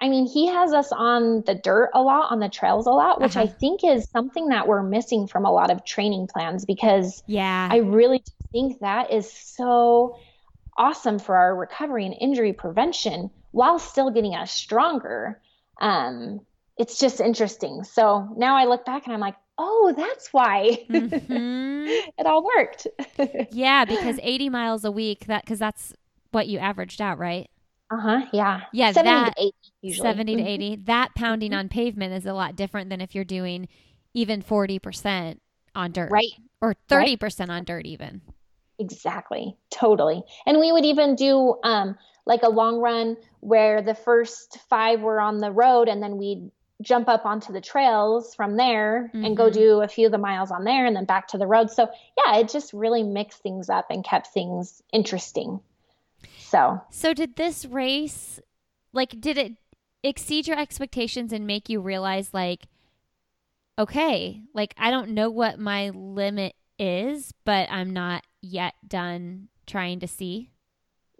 I 0.00 0.08
mean, 0.08 0.26
he 0.26 0.48
has 0.48 0.72
us 0.72 0.90
on 0.90 1.42
the 1.42 1.54
dirt 1.54 1.90
a 1.94 2.02
lot, 2.02 2.32
on 2.32 2.40
the 2.40 2.48
trails 2.48 2.88
a 2.88 2.90
lot, 2.90 3.20
which 3.20 3.36
I 3.36 3.44
Uh-huh. 3.44 3.54
think 3.60 3.84
is 3.84 4.10
something 4.10 4.48
that 4.48 4.66
we're 4.66 4.82
missing 4.82 5.28
from 5.28 5.44
a 5.44 5.52
lot 5.52 5.70
of 5.70 5.84
training 5.84 6.26
plans 6.26 6.64
because 6.64 7.22
yeah, 7.28 7.68
I 7.70 7.76
really 7.76 8.24
think 8.50 8.80
that 8.80 9.12
is 9.12 9.30
so 9.32 10.16
awesome 10.76 11.18
for 11.18 11.36
our 11.36 11.54
recovery 11.56 12.06
and 12.06 12.14
injury 12.20 12.52
prevention 12.52 13.30
while 13.50 13.78
still 13.78 14.10
getting 14.10 14.34
us 14.34 14.50
stronger. 14.52 15.40
Um, 15.80 16.40
it's 16.78 16.98
just 16.98 17.20
interesting. 17.20 17.84
So 17.84 18.28
now 18.36 18.56
I 18.56 18.64
look 18.64 18.84
back 18.84 19.04
and 19.06 19.14
I'm 19.14 19.20
like, 19.20 19.36
oh, 19.58 19.92
that's 19.96 20.32
why 20.32 20.78
Mhm. 20.88 21.86
it 22.18 22.26
all 22.26 22.44
worked. 22.56 22.86
yeah, 23.52 23.84
because 23.84 24.18
eighty 24.22 24.48
miles 24.48 24.84
a 24.84 24.90
week 24.90 25.26
that 25.26 25.44
because 25.44 25.58
that's 25.58 25.92
what 26.30 26.48
you 26.48 26.58
averaged 26.58 27.00
out, 27.00 27.18
right? 27.18 27.48
uh 27.90 28.00
huh. 28.00 28.20
Yeah. 28.32 28.62
Yeah, 28.72 28.92
70 28.92 29.10
that- 29.10 29.36
to 29.36 29.42
80 29.42 29.52
usually. 29.82 30.08
70 30.08 30.36
to 30.36 30.42
Mhm. 30.42 30.46
80 30.46 30.76
that 30.86 31.14
pounding 31.14 31.52
on 31.52 31.68
pavement 31.68 32.14
is 32.14 32.24
a 32.24 32.32
lot 32.32 32.56
different 32.56 32.88
than 32.88 33.02
if 33.02 33.14
you're 33.14 33.24
doing 33.24 33.68
even 34.14 34.40
40% 34.42 35.40
on 35.74 35.92
dirt 35.92 36.10
Right. 36.10 36.32
or 36.62 36.74
30% 36.88 37.50
on 37.50 37.64
dirt 37.64 37.84
even 37.84 38.22
Exactly. 38.82 39.56
Totally. 39.70 40.22
And 40.44 40.58
we 40.58 40.72
would 40.72 40.84
even 40.84 41.14
do 41.14 41.56
um 41.62 41.96
like 42.26 42.42
a 42.42 42.48
long 42.48 42.78
run 42.78 43.16
where 43.40 43.82
the 43.82 43.94
first 43.94 44.58
five 44.68 45.00
were 45.00 45.20
on 45.20 45.38
the 45.38 45.50
road 45.50 45.88
and 45.88 46.02
then 46.02 46.16
we'd 46.18 46.50
jump 46.80 47.08
up 47.08 47.24
onto 47.24 47.52
the 47.52 47.60
trails 47.60 48.34
from 48.34 48.56
there 48.56 49.10
and 49.14 49.36
go 49.36 49.48
Mhm. 49.48 49.52
do 49.54 49.80
a 49.82 49.88
few 49.88 50.06
of 50.06 50.12
the 50.12 50.18
miles 50.18 50.50
on 50.50 50.64
there 50.64 50.84
and 50.86 50.96
then 50.96 51.04
back 51.04 51.28
to 51.28 51.38
the 51.38 51.46
road. 51.46 51.70
So 51.70 51.88
yeah, 52.18 52.38
it 52.38 52.48
just 52.48 52.72
really 52.72 53.04
mixed 53.04 53.40
things 53.42 53.70
up 53.70 53.86
and 53.90 54.04
kept 54.04 54.28
things 54.28 54.82
interesting. 54.92 55.60
So 56.38 56.80
so 56.90 57.14
did 57.14 57.36
this 57.36 57.64
race 57.66 58.40
like 58.92 59.20
did 59.20 59.38
it 59.38 59.52
exceed 60.02 60.48
your 60.48 60.58
expectations 60.58 61.32
and 61.32 61.46
make 61.46 61.68
you 61.68 61.80
realize 61.80 62.34
like 62.34 62.66
okay 63.78 64.42
like 64.54 64.74
i 64.76 64.90
don't 64.90 65.10
know 65.10 65.30
what 65.30 65.58
my 65.58 65.90
limit 65.90 66.54
is 66.82 67.32
but 67.44 67.68
i'm 67.70 67.90
not 67.90 68.24
yet 68.40 68.74
done 68.86 69.48
trying 69.66 70.00
to 70.00 70.08
see 70.08 70.50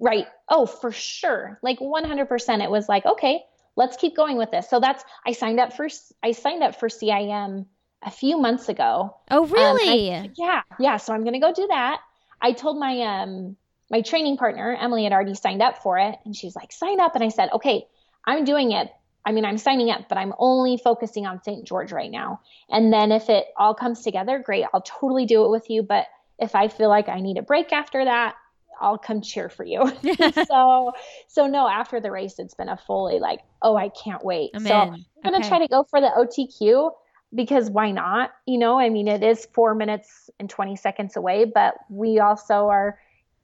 Right. 0.00 0.26
Oh, 0.48 0.66
for 0.66 0.90
sure. 0.90 1.60
Like 1.62 1.78
100% 1.78 2.64
it 2.64 2.70
was 2.70 2.88
like, 2.88 3.06
okay, 3.06 3.40
let's 3.76 3.96
keep 3.96 4.16
going 4.16 4.36
with 4.36 4.50
this. 4.50 4.68
So 4.68 4.80
that's 4.80 5.04
I 5.24 5.30
signed 5.30 5.60
up 5.60 5.74
for 5.74 5.86
I 6.24 6.32
signed 6.32 6.64
up 6.64 6.74
for 6.74 6.88
CIM 6.88 7.66
a 8.02 8.10
few 8.10 8.36
months 8.38 8.68
ago. 8.68 9.16
oh 9.30 9.42
Um, 9.42 9.48
really 9.52 10.10
I- 10.18 10.30
yeah, 10.36 10.62
yeah. 10.80 10.96
So 10.96 11.12
I'm 11.14 11.22
gonna 11.22 11.38
go 11.38 11.52
do 11.52 11.68
that. 11.68 12.00
I 12.40 12.50
told 12.52 12.78
my 12.80 13.00
um 13.00 13.56
my 13.90 14.00
training 14.00 14.38
partner 14.38 14.76
Emily 14.80 15.04
had 15.04 15.12
already 15.12 15.34
signed 15.34 15.62
up 15.62 15.78
for 15.84 15.98
it, 15.98 16.16
and 16.24 16.34
she's 16.34 16.56
like, 16.56 16.72
sign 16.72 17.00
up. 17.00 17.14
And 17.14 17.22
I 17.22 17.28
said, 17.28 17.50
okay, 17.52 17.86
I'm 18.26 18.42
doing 18.44 18.72
it. 18.72 18.90
I 19.24 19.32
mean, 19.32 19.44
I'm 19.44 19.58
signing 19.58 19.90
up, 19.90 20.08
but 20.08 20.18
I'm 20.18 20.32
only 20.38 20.76
focusing 20.76 21.26
on 21.26 21.42
St. 21.42 21.64
George 21.66 21.92
right 21.92 22.10
now. 22.10 22.40
And 22.68 22.92
then 22.92 23.12
if 23.12 23.28
it 23.30 23.46
all 23.56 23.74
comes 23.74 24.02
together, 24.02 24.38
great. 24.38 24.64
I'll 24.72 24.82
totally 24.82 25.26
do 25.26 25.44
it 25.44 25.50
with 25.50 25.70
you. 25.70 25.82
But 25.82 26.06
if 26.38 26.54
I 26.54 26.68
feel 26.68 26.88
like 26.88 27.08
I 27.08 27.20
need 27.20 27.38
a 27.38 27.42
break 27.42 27.72
after 27.72 28.04
that, 28.04 28.34
I'll 28.80 28.98
come 28.98 29.20
cheer 29.22 29.48
for 29.48 29.64
you. 29.64 29.92
so, 30.48 30.92
so 31.28 31.46
no. 31.46 31.68
After 31.68 32.00
the 32.00 32.10
race, 32.10 32.38
it's 32.38 32.54
been 32.54 32.68
a 32.68 32.76
fully 32.76 33.20
like, 33.20 33.40
oh, 33.62 33.76
I 33.76 33.90
can't 33.90 34.24
wait. 34.24 34.52
I'm 34.54 34.66
so 34.66 34.82
in. 34.84 35.04
I'm 35.24 35.32
gonna 35.32 35.40
Okay. 35.40 35.42
try 35.42 35.60
to 35.60 35.68
go 35.68 35.84
for 35.84 36.00
the 36.00 36.10
OTQ 36.16 36.90
because 37.34 37.70
why 37.70 37.92
not? 37.92 38.32
You 38.46 38.58
know, 38.58 38.78
I 38.78 38.88
mean, 38.88 39.08
it 39.08 39.22
is 39.22 39.46
four 39.54 39.74
minutes 39.74 40.30
and 40.40 40.50
20 40.50 40.76
seconds 40.76 41.16
away, 41.16 41.44
but 41.44 41.74
we 41.88 42.18
also 42.18 42.68
are 42.68 42.98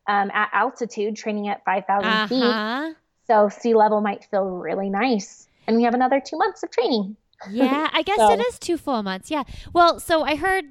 um, 0.09 0.31
at 0.33 0.51
altitude 0.53 1.17
training 1.17 1.49
at 1.49 1.65
5,000 1.65 2.23
feet. 2.25 2.57
uh-huh 2.57 2.95
So 3.29 3.49
sea 3.49 3.75
level 3.75 4.01
might 4.01 4.25
feel 4.25 4.45
really 4.47 4.91
nice. 4.91 5.48
And 5.69 5.77
we 5.77 5.85
have 5.85 5.95
another 5.95 6.21
two 6.21 6.37
months 6.39 6.63
of 6.65 6.71
training. 6.73 7.17
Yeah, 7.51 7.89
I 7.93 8.03
guess 8.03 8.17
So- 8.17 8.33
it 8.33 8.41
is 8.41 8.59
two 8.59 8.77
full 8.79 9.03
months. 9.05 9.31
Yeah. 9.31 9.45
Well, 9.73 10.01
so 10.01 10.23
I 10.25 10.35
heard 10.35 10.65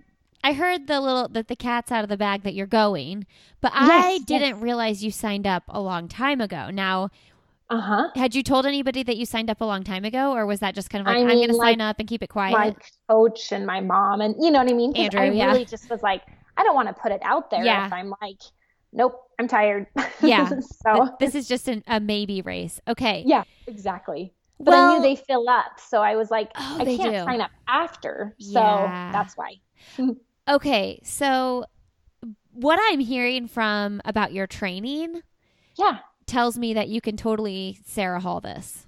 I 0.44 0.54
heard 0.54 0.88
the 0.88 1.00
little 1.00 1.28
that 1.30 1.48
the 1.48 1.56
cat's 1.56 1.92
out 1.92 2.04
of 2.04 2.10
the 2.10 2.18
bag 2.18 2.44
that 2.44 2.54
you're 2.54 2.68
going, 2.68 3.26
but 3.62 3.72
I 3.74 4.20
didn't 4.26 4.60
realize 4.60 5.04
you 5.04 5.12
signed 5.12 5.48
up 5.48 5.64
a 5.70 5.80
long 5.80 6.08
time 6.08 6.42
ago. 6.42 6.70
Now, 6.72 7.10
Uh 7.70 7.80
huh. 7.82 8.10
had 8.16 8.34
you 8.36 8.44
told 8.44 8.66
anybody 8.66 9.04
that 9.04 9.18
you 9.18 9.26
signed 9.26 9.50
up 9.50 9.62
a 9.62 9.66
long 9.66 9.84
time 9.84 10.04
ago 10.06 10.34
or 10.34 10.46
was 10.46 10.60
that 10.62 10.74
just 10.76 10.90
kind 10.90 11.02
of 11.02 11.08
like 11.08 11.18
I 11.18 11.22
am 11.22 11.28
going 11.38 11.48
to 11.50 11.54
sign 11.56 11.80
up 11.82 11.98
and 12.00 12.08
keep 12.08 12.22
it 12.24 12.28
quiet? 12.30 12.54
My 12.54 12.76
coach 13.10 13.52
and 13.52 13.66
my 13.66 13.82
mom, 13.82 14.22
and 14.22 14.36
you 14.40 14.52
know 14.52 14.60
what 14.60 14.70
I 14.70 14.74
mean. 14.74 14.96
Andrew, 14.96 15.22
I 15.22 15.30
yeah. 15.32 15.48
really 15.52 15.66
just 15.66 15.90
was 15.90 16.02
like, 16.02 16.22
I 16.56 16.64
don't 16.64 16.76
want 16.76 16.88
to 16.88 16.94
put 16.94 17.12
it 17.12 17.22
out 17.24 17.50
there 17.52 17.64
Yeah. 17.64 17.86
if 17.88 17.94
I'm 17.94 18.14
like, 18.22 18.40
nope, 18.94 19.20
I'm 19.40 19.48
tired. 19.48 19.88
Yeah. 20.22 20.50
so, 20.50 20.94
Th- 20.96 21.10
this 21.20 21.36
is 21.36 21.48
just 21.48 21.68
an, 21.68 21.84
a 21.88 22.00
maybe 22.00 22.42
race. 22.42 22.80
Okay. 22.88 23.24
yeah, 23.28 23.44
exactly. 23.68 24.34
But 24.60 24.72
Well, 24.72 24.90
I 24.90 24.94
knew 24.94 25.02
they 25.02 25.16
fill 25.16 25.48
up, 25.50 25.80
so 25.80 26.02
I 26.02 26.16
was 26.16 26.32
like, 26.32 26.52
Oh, 26.56 26.78
I 26.80 26.86
can't 26.86 27.16
do. 27.16 27.24
sign 27.24 27.42
up 27.42 27.52
after, 27.68 28.36
so 28.40 28.54
Yeah. 28.54 29.12
that's 29.14 29.36
why. 29.38 29.56
okay. 30.50 31.00
So 31.04 31.66
what 32.54 32.80
I'm 32.92 33.00
hearing 33.00 33.48
from 33.48 34.02
about 34.06 34.34
your 34.34 34.48
training 34.48 35.22
Yeah, 35.78 36.00
tells 36.26 36.58
me 36.58 36.74
that 36.74 36.90
you 36.90 37.02
can 37.02 37.18
totally 37.18 37.80
Sarah 37.86 38.20
Hall 38.20 38.42
this. 38.42 38.88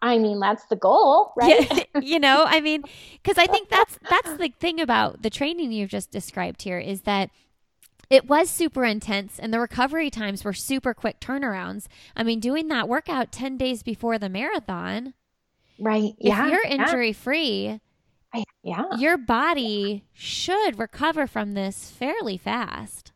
I 0.00 0.18
mean 0.18 0.40
that's 0.40 0.64
the 0.66 0.76
goal, 0.76 1.32
right? 1.36 1.56
Yeah, 1.58 1.82
you 2.00 2.18
know, 2.18 2.44
I 2.46 2.60
mean, 2.60 2.84
because 3.22 3.38
I 3.38 3.46
think 3.46 3.68
that's 3.68 3.98
that's 4.08 4.34
the 4.34 4.52
thing 4.60 4.80
about 4.80 5.22
the 5.22 5.30
training 5.30 5.72
you've 5.72 5.90
just 5.90 6.10
described 6.10 6.62
here 6.62 6.78
is 6.78 7.02
that 7.02 7.30
it 8.12 8.28
was 8.28 8.50
super 8.50 8.84
intense 8.84 9.38
and 9.38 9.52
the 9.54 9.58
recovery 9.60 10.10
times 10.10 10.44
were 10.44 10.52
super 10.52 10.92
quick 10.92 11.18
turnarounds. 11.18 11.86
I 12.14 12.22
mean, 12.22 12.40
doing 12.40 12.68
that 12.68 12.88
workout 12.88 13.32
10 13.32 13.56
days 13.56 13.82
before 13.82 14.18
the 14.18 14.28
marathon, 14.28 15.14
Right. 15.78 16.12
if 16.18 16.26
Yeah. 16.28 16.46
you're 16.48 16.66
yeah, 16.66 16.70
injury 16.74 17.12
free, 17.14 17.80
I- 18.34 18.44
yeah. 18.62 18.96
your 18.98 19.16
body 19.16 20.04
should 20.12 20.78
recover 20.78 21.26
from 21.26 21.54
this 21.54 21.90
fairly 21.90 22.36
fast. 22.36 23.08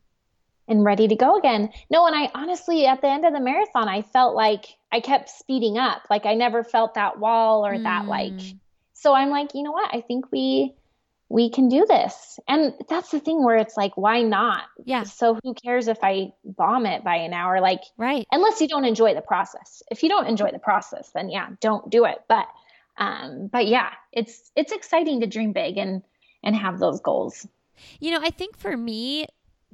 and 0.69 0.83
ready 0.83 1.07
to 1.07 1.15
go 1.15 1.37
again. 1.37 1.69
No, 1.89 2.05
and 2.07 2.13
I 2.13 2.29
honestly, 2.35 2.85
at 2.87 2.99
the 2.99 3.07
end 3.07 3.23
of 3.25 3.31
the 3.31 3.39
marathon, 3.39 3.87
I 3.87 4.01
felt 4.01 4.35
like 4.35 4.65
I 4.91 4.99
kept 4.99 5.29
speeding 5.29 5.77
up. 5.77 6.01
Like 6.09 6.25
I 6.25 6.33
never 6.33 6.61
felt 6.61 6.95
that 6.95 7.19
wall 7.19 7.65
or 7.65 7.79
that 7.79 8.05
like. 8.05 8.33
Mm. 8.33 8.59
So 8.91 9.13
I'm 9.13 9.29
like, 9.29 9.53
you 9.55 9.63
know 9.63 9.71
what? 9.71 9.89
I 9.93 10.01
think 10.01 10.29
we 10.29 10.73
we 11.29 11.49
can 11.49 11.67
do 11.67 11.85
this. 11.87 12.39
And 12.47 12.73
that's 12.89 13.11
the 13.11 13.19
thing 13.19 13.43
where 13.43 13.57
it's 13.57 13.75
like, 13.75 13.97
why 13.97 14.21
not? 14.21 14.63
Yeah, 14.85 15.03
So 15.03 15.37
who 15.43 15.53
cares 15.53 15.87
if 15.87 15.97
I 16.01 16.31
vomit 16.45 17.03
by 17.03 17.17
an 17.17 17.33
hour? 17.33 17.59
Like 17.59 17.81
right. 17.97 18.25
unless 18.31 18.61
you 18.61 18.67
don't 18.67 18.85
enjoy 18.85 19.13
the 19.13 19.21
process. 19.21 19.83
If 19.91 20.03
you 20.03 20.09
don't 20.09 20.27
enjoy 20.27 20.51
the 20.51 20.59
process, 20.59 21.09
then 21.13 21.29
yeah, 21.29 21.49
don't 21.59 21.89
do 21.89 22.05
it. 22.05 22.17
But 22.29 22.47
um, 22.97 23.47
but 23.51 23.67
yeah, 23.67 23.89
it's 24.11 24.51
it's 24.55 24.71
exciting 24.71 25.21
to 25.21 25.27
dream 25.27 25.51
big 25.53 25.77
and 25.77 26.01
and 26.43 26.55
have 26.55 26.79
those 26.79 27.01
goals. 27.01 27.45
You 27.99 28.11
know, 28.11 28.19
I 28.21 28.31
think 28.31 28.57
for 28.57 28.75
me, 28.75 29.27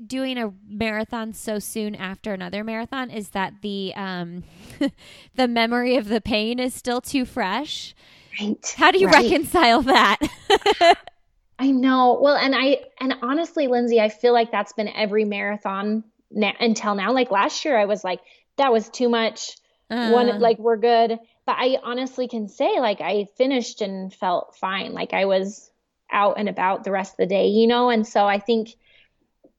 doing 0.06 0.38
a 0.38 0.52
marathon 0.68 1.34
so 1.34 1.60
soon 1.60 1.94
after 1.96 2.34
another 2.34 2.64
marathon 2.64 3.10
is 3.12 3.30
that 3.30 3.54
the 3.62 3.94
um 3.96 4.44
the 5.36 5.48
memory 5.48 5.96
of 5.98 6.08
the 6.10 6.20
pain 6.20 6.60
is 6.60 6.74
still 6.74 7.00
too 7.00 7.26
fresh. 7.26 7.94
Right. 8.42 8.74
How 8.76 8.90
do 8.92 8.98
you 9.00 9.08
Right. 9.08 9.32
reconcile 9.32 9.84
that? 9.84 10.18
I 11.60 11.72
know. 11.72 12.20
Well, 12.22 12.36
and 12.36 12.56
I 12.56 12.80
and 13.00 13.16
honestly, 13.22 13.68
Lindsey, 13.68 14.00
I 14.00 14.10
feel 14.10 14.34
like 14.34 14.52
that's 14.52 14.74
been 14.74 14.88
every 14.90 15.26
marathon 15.26 16.04
na- 16.32 16.54
until 16.60 16.96
now. 16.96 17.14
Like 17.14 17.32
last 17.32 17.64
year, 17.64 17.78
I 17.78 17.86
was 17.86 18.04
like, 18.04 18.20
that 18.58 18.72
was 18.72 18.90
too 18.90 19.10
much. 19.10 19.58
Uh, 19.90 20.10
One, 20.10 20.40
like 20.40 20.60
we're 20.60 20.78
good. 20.78 21.20
But 21.46 21.58
I 21.60 21.78
honestly 21.84 22.28
can 22.28 22.48
say, 22.48 22.80
like, 22.80 23.02
I 23.02 23.28
finished 23.38 23.82
and 23.82 24.14
felt 24.14 24.56
fine. 24.56 24.94
Like 24.94 25.14
I 25.14 25.26
was 25.26 25.70
out 26.12 26.36
and 26.38 26.48
about 26.48 26.84
the 26.84 26.92
rest 26.92 27.14
of 27.14 27.18
the 27.18 27.26
day, 27.26 27.48
you 27.48 27.68
know? 27.68 27.90
And 27.90 28.08
so 28.08 28.26
I 28.26 28.40
think 28.40 28.70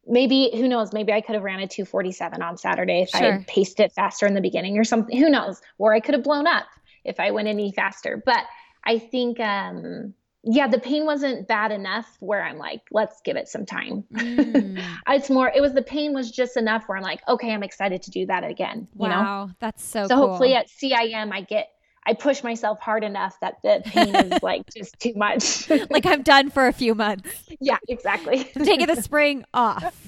maybe, 0.06 0.50
who 0.54 0.66
knows, 0.66 0.92
maybe 0.92 1.12
I 1.12 1.20
could 1.20 1.34
have 1.34 1.44
ran 1.44 1.60
a 1.60 1.68
247 1.68 2.40
on 2.42 2.56
Saturday 2.56 3.02
if 3.02 3.10
I 3.14 3.18
had 3.32 3.46
paced 3.46 3.80
it 3.80 3.92
faster 3.92 4.26
in 4.26 4.34
the 4.34 4.40
beginning 4.40 4.78
or 4.78 4.84
something. 4.84 5.16
Who 5.16 5.28
knows? 5.28 5.60
Or 5.78 5.92
I 5.92 6.00
could 6.00 6.14
have 6.14 6.24
blown 6.24 6.46
up 6.46 6.64
if 7.04 7.20
I 7.20 7.32
went 7.32 7.48
any 7.48 7.70
faster. 7.72 8.22
But 8.24 8.44
I 8.82 8.98
think, 8.98 9.40
um, 9.40 10.14
yeah, 10.46 10.66
the 10.68 10.78
pain 10.78 11.06
wasn't 11.06 11.48
bad 11.48 11.72
enough 11.72 12.06
where 12.20 12.42
I'm 12.44 12.58
like, 12.58 12.82
let's 12.90 13.20
give 13.24 13.36
it 13.36 13.48
some 13.48 13.64
time. 13.66 14.04
mm, 14.12 14.82
It's 15.08 15.30
more, 15.30 15.50
it 15.54 15.60
was 15.60 15.72
the 15.72 15.82
pain 15.82 16.12
was 16.14 16.30
just 16.30 16.56
enough 16.56 16.84
where 16.86 16.96
I'm 16.98 17.02
like, 17.02 17.20
okay, 17.28 17.52
I'm 17.52 17.62
excited 17.62 18.02
to 18.02 18.10
do 18.10 18.26
that 18.26 18.44
again. 18.44 18.86
You 18.98 19.08
know? 19.08 19.14
wow, 19.20 19.50
that's 19.58 19.82
so, 19.84 20.06
So 20.06 20.16
cool. 20.16 20.28
hopefully 20.28 20.54
at 20.54 20.68
CIM, 20.68 21.32
I 21.32 21.40
get, 21.40 21.68
I 22.06 22.12
push 22.12 22.42
myself 22.42 22.78
hard 22.80 23.02
enough 23.04 23.38
that 23.40 23.54
the 23.62 23.80
pain 23.86 24.14
is 24.14 24.38
like 24.42 24.62
just 24.74 24.98
too 25.00 25.14
much. 25.16 25.70
like 25.90 26.04
I'm 26.04 26.22
done 26.22 26.50
for 26.50 26.66
a 26.66 26.72
few 26.72 26.94
months. 26.94 27.30
yeah, 27.60 27.78
exactly. 27.88 28.44
Taking 28.62 28.86
the 28.86 29.00
spring 29.00 29.44
off. 29.54 30.06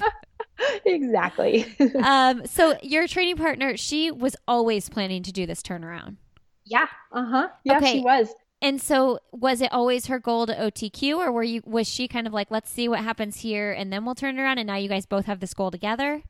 exactly. 0.84 1.66
Um, 2.02 2.44
so 2.46 2.76
your 2.82 3.06
training 3.06 3.36
partner, 3.36 3.76
she 3.76 4.10
was 4.10 4.36
always 4.46 4.88
planning 4.88 5.22
to 5.22 5.32
do 5.32 5.46
this 5.46 5.62
turnaround. 5.62 6.16
yeah. 6.64 6.86
Uh 7.12 7.24
huh. 7.24 7.48
Yeah, 7.64 7.78
Okay. 7.78 7.92
she 7.92 8.00
was. 8.00 8.28
And 8.66 8.82
so 8.82 9.20
was 9.30 9.60
it 9.60 9.72
always 9.72 10.06
her 10.06 10.18
goal 10.18 10.44
to 10.46 10.52
OTQ 10.52 11.18
or 11.18 11.30
were 11.30 11.44
you 11.44 11.62
was 11.64 11.88
she 11.88 12.08
kind 12.08 12.26
of 12.26 12.32
like 12.32 12.50
let's 12.50 12.68
see 12.68 12.88
what 12.88 12.98
happens 12.98 13.36
here 13.36 13.70
and 13.70 13.92
then 13.92 14.04
we'll 14.04 14.16
turn 14.16 14.40
around 14.40 14.58
and 14.58 14.66
now 14.66 14.74
you 14.74 14.88
guys 14.88 15.06
both 15.06 15.26
have 15.26 15.38
this 15.38 15.54
goal 15.54 15.70
together? 15.70 16.20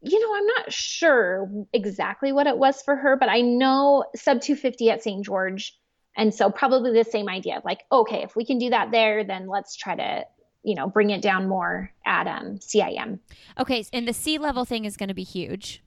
You 0.00 0.20
know, 0.20 0.36
I'm 0.36 0.46
not 0.46 0.72
sure 0.72 1.50
exactly 1.72 2.30
what 2.30 2.46
it 2.46 2.56
was 2.56 2.80
for 2.82 2.94
her, 2.94 3.16
but 3.16 3.28
I 3.28 3.40
know 3.40 4.04
sub 4.14 4.42
250 4.42 4.90
at 4.90 5.02
St. 5.02 5.24
George. 5.24 5.76
And 6.16 6.32
so 6.32 6.50
probably 6.50 6.92
the 6.92 7.02
same 7.02 7.28
idea 7.28 7.56
of 7.56 7.64
like, 7.64 7.80
okay, 7.90 8.22
if 8.22 8.36
we 8.36 8.46
can 8.46 8.58
do 8.58 8.70
that 8.70 8.92
there, 8.92 9.24
then 9.24 9.48
let's 9.48 9.74
try 9.74 9.96
to, 9.96 10.24
you 10.62 10.76
know, 10.76 10.86
bring 10.86 11.10
it 11.10 11.20
down 11.20 11.48
more 11.48 11.90
at 12.04 12.28
um, 12.28 12.58
CIM. 12.58 13.18
Okay, 13.58 13.84
and 13.92 14.06
the 14.06 14.12
sea 14.12 14.38
level 14.38 14.64
thing 14.64 14.84
is 14.84 14.96
going 14.96 15.08
to 15.08 15.14
be 15.14 15.24
huge. 15.24 15.82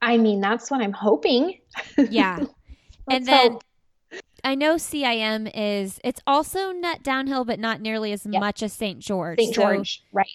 I 0.00 0.16
mean, 0.16 0.40
that's 0.40 0.70
what 0.70 0.80
I'm 0.80 0.92
hoping. 0.92 1.58
Yeah. 1.96 2.44
and 3.10 3.26
then 3.26 3.52
hope. 3.52 3.64
I 4.44 4.54
know 4.54 4.76
CIM 4.76 5.50
is 5.54 6.00
it's 6.04 6.20
also 6.26 6.72
net 6.72 7.02
downhill 7.02 7.44
but 7.44 7.58
not 7.58 7.80
nearly 7.80 8.12
as 8.12 8.24
Yep. 8.24 8.40
much 8.40 8.62
as 8.62 8.72
St. 8.72 8.98
George. 8.98 9.38
St. 9.38 9.54
So 9.54 9.62
George, 9.62 10.02
right. 10.12 10.26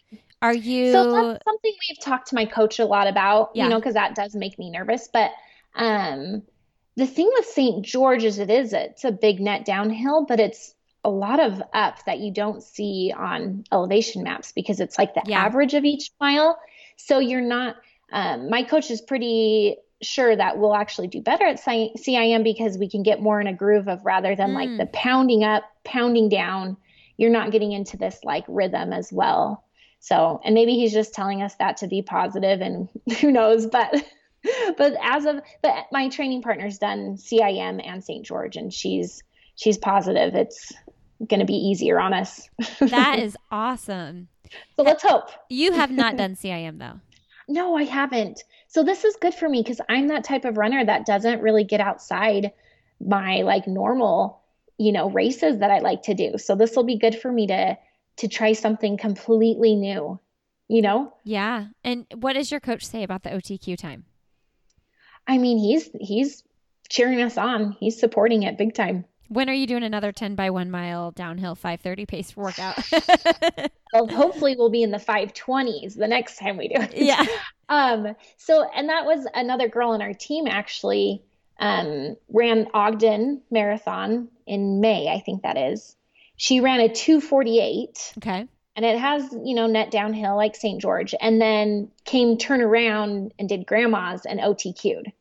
are 0.41 0.53
you 0.53 0.91
So 0.91 1.03
that's 1.11 1.43
something 1.45 1.73
we've 1.89 1.99
talked 2.01 2.27
to 2.29 2.35
my 2.35 2.45
coach 2.45 2.79
a 2.79 2.85
lot 2.85 3.07
about, 3.07 3.51
Yeah. 3.53 3.63
you 3.65 3.69
know, 3.69 3.79
because 3.79 3.93
that 3.95 4.13
does 4.15 4.35
make 4.35 4.59
me 4.59 4.69
nervous. 4.69 5.07
But 5.11 5.31
um, 5.75 6.43
the 6.95 7.07
thing 7.07 7.29
with 7.37 7.45
St. 7.45 7.83
George 7.83 8.23
is 8.23 8.39
it 8.39 8.51
is 8.51 8.73
it's 8.73 9.03
a 9.03 9.11
big 9.11 9.39
net 9.39 9.65
downhill, 9.65 10.25
but 10.25 10.39
it's 10.39 10.75
a 11.03 11.09
lot 11.09 11.39
of 11.39 11.61
up 11.73 12.03
that 12.05 12.19
you 12.19 12.31
don't 12.31 12.61
see 12.61 13.13
on 13.15 13.63
elevation 13.71 14.23
maps 14.23 14.51
because 14.51 14.79
it's 14.79 14.97
like 14.97 15.13
the 15.15 15.23
Yeah. 15.25 15.43
average 15.43 15.73
of 15.73 15.83
each 15.85 16.11
mile. 16.21 16.57
So 16.97 17.19
you're 17.19 17.41
not. 17.41 17.77
Um, 18.11 18.49
my 18.49 18.63
coach 18.63 18.91
is 18.91 19.01
pretty 19.01 19.77
sure 20.05 20.35
that 20.35 20.57
we'll 20.57 20.75
actually 20.75 21.07
do 21.07 21.21
better 21.21 21.45
at 21.45 21.59
CIM 21.59 22.43
because 22.43 22.77
we 22.77 22.89
can 22.89 23.03
get 23.03 23.21
more 23.21 23.39
in 23.41 23.47
a 23.47 23.53
groove 23.53 23.87
of 23.87 24.05
rather 24.05 24.35
than 24.35 24.51
Mm. 24.51 24.55
like 24.55 24.77
the 24.77 24.85
pounding 24.87 25.43
up, 25.43 25.63
pounding 25.83 26.29
down. 26.29 26.77
You're 27.17 27.31
not 27.31 27.51
getting 27.51 27.71
into 27.71 27.97
this 27.97 28.19
like 28.23 28.43
rhythm 28.47 28.91
as 28.93 29.11
well. 29.13 29.63
So, 29.99 30.41
and 30.43 30.53
maybe 30.53 30.73
he's 30.73 30.91
just 30.93 31.13
telling 31.13 31.41
us 31.41 31.55
that 31.55 31.77
to 31.77 31.87
be 31.87 32.01
positive 32.01 32.59
and 32.61 32.89
who 33.21 33.31
knows, 33.31 33.65
but 33.67 33.93
but 34.77 34.93
as 35.01 35.25
of 35.25 35.39
but 35.61 35.85
my 35.91 36.09
training 36.09 36.41
partner's 36.41 36.77
done 36.77 37.15
CIM 37.17 37.81
and 37.85 38.03
St. 38.03 38.25
George 38.25 38.57
and 38.57 38.73
she's 38.73 39.23
she's 39.55 39.77
positive 39.77 40.35
it's 40.35 40.73
going 41.29 41.39
to 41.39 41.45
be 41.45 41.53
easier 41.53 41.99
on 41.99 42.13
us. 42.13 42.49
that 42.79 43.19
is 43.19 43.37
awesome. 43.51 44.27
so 44.75 44.83
let's 44.83 45.03
hope. 45.03 45.29
You 45.49 45.71
have 45.71 45.91
not 45.91 46.17
done 46.17 46.35
CIM 46.35 46.79
though. 46.79 46.99
No, 47.47 47.75
I 47.75 47.83
haven't. 47.83 48.43
So 48.67 48.83
this 48.83 49.03
is 49.03 49.15
good 49.17 49.33
for 49.33 49.47
me 49.49 49.63
cuz 49.63 49.81
I'm 49.89 50.07
that 50.07 50.23
type 50.23 50.45
of 50.45 50.57
runner 50.57 50.83
that 50.83 51.05
doesn't 51.05 51.41
really 51.41 51.63
get 51.63 51.81
outside 51.81 52.51
my 52.99 53.41
like 53.41 53.67
normal, 53.67 54.41
you 54.77 54.91
know, 54.91 55.09
races 55.09 55.59
that 55.59 55.71
I 55.71 55.79
like 55.79 56.03
to 56.03 56.13
do. 56.13 56.37
So 56.37 56.55
this 56.55 56.75
will 56.75 56.83
be 56.83 56.97
good 56.97 57.15
for 57.15 57.31
me 57.31 57.47
to 57.47 57.77
to 58.17 58.27
try 58.27 58.53
something 58.53 58.97
completely 58.97 59.75
new. 59.75 60.19
You 60.67 60.81
know? 60.81 61.13
Yeah. 61.23 61.67
And 61.83 62.05
what 62.15 62.33
does 62.33 62.49
your 62.49 62.59
coach 62.59 62.85
say 62.85 63.03
about 63.03 63.23
the 63.23 63.29
OTQ 63.29 63.77
time? 63.77 64.05
I 65.27 65.37
mean, 65.37 65.57
he's 65.57 65.89
he's 65.99 66.43
cheering 66.89 67.21
us 67.21 67.37
on. 67.37 67.75
He's 67.79 67.99
supporting 67.99 68.43
it 68.43 68.57
big 68.57 68.73
time. 68.73 69.05
When 69.33 69.49
are 69.49 69.53
you 69.53 69.65
doing 69.67 69.83
another 69.83 70.11
10 70.11 70.35
by 70.35 70.49
1 70.51 70.69
mile 70.69 71.11
downhill 71.11 71.55
530 71.55 72.05
pace 72.05 72.35
workout? 72.37 72.77
Well, 73.93 74.07
hopefully 74.07 74.55
we'll 74.57 74.71
be 74.71 74.81
in 74.81 74.89
the 74.89 74.97
520s 74.97 75.95
the 75.95 76.07
next 76.07 76.39
time 76.39 76.57
we 76.57 76.67
do 76.67 76.81
it. 76.81 76.93
yeah. 76.97 77.23
Um, 77.69 78.15
so, 78.37 78.67
and 78.75 78.89
that 78.89 79.05
was 79.05 79.25
another 79.35 79.67
girl 79.67 79.91
on 79.91 80.01
our 80.01 80.13
team 80.13 80.47
actually 80.47 81.21
um, 81.59 82.17
ran 82.27 82.67
Ogden 82.73 83.41
Marathon 83.51 84.27
in 84.45 84.81
May, 84.81 85.07
I 85.07 85.19
think 85.19 85.43
that 85.43 85.57
is. 85.57 85.95
She 86.35 86.59
ran 86.59 86.79
a 86.81 86.89
248 86.89 88.13
Okay. 88.17 88.47
and 88.75 88.85
it 88.85 88.97
has, 88.99 89.31
you 89.43 89.53
know, 89.55 89.67
net 89.67 89.91
downhill 89.91 90.35
like 90.35 90.55
St. 90.55 90.81
George, 90.81 91.13
and 91.21 91.39
then 91.39 91.89
came 92.05 92.37
turn 92.37 92.61
around 92.61 93.33
and 93.39 93.47
did 93.47 93.65
grandma's 93.65 94.25
and 94.25 94.39
OTQ'd. 94.39 95.11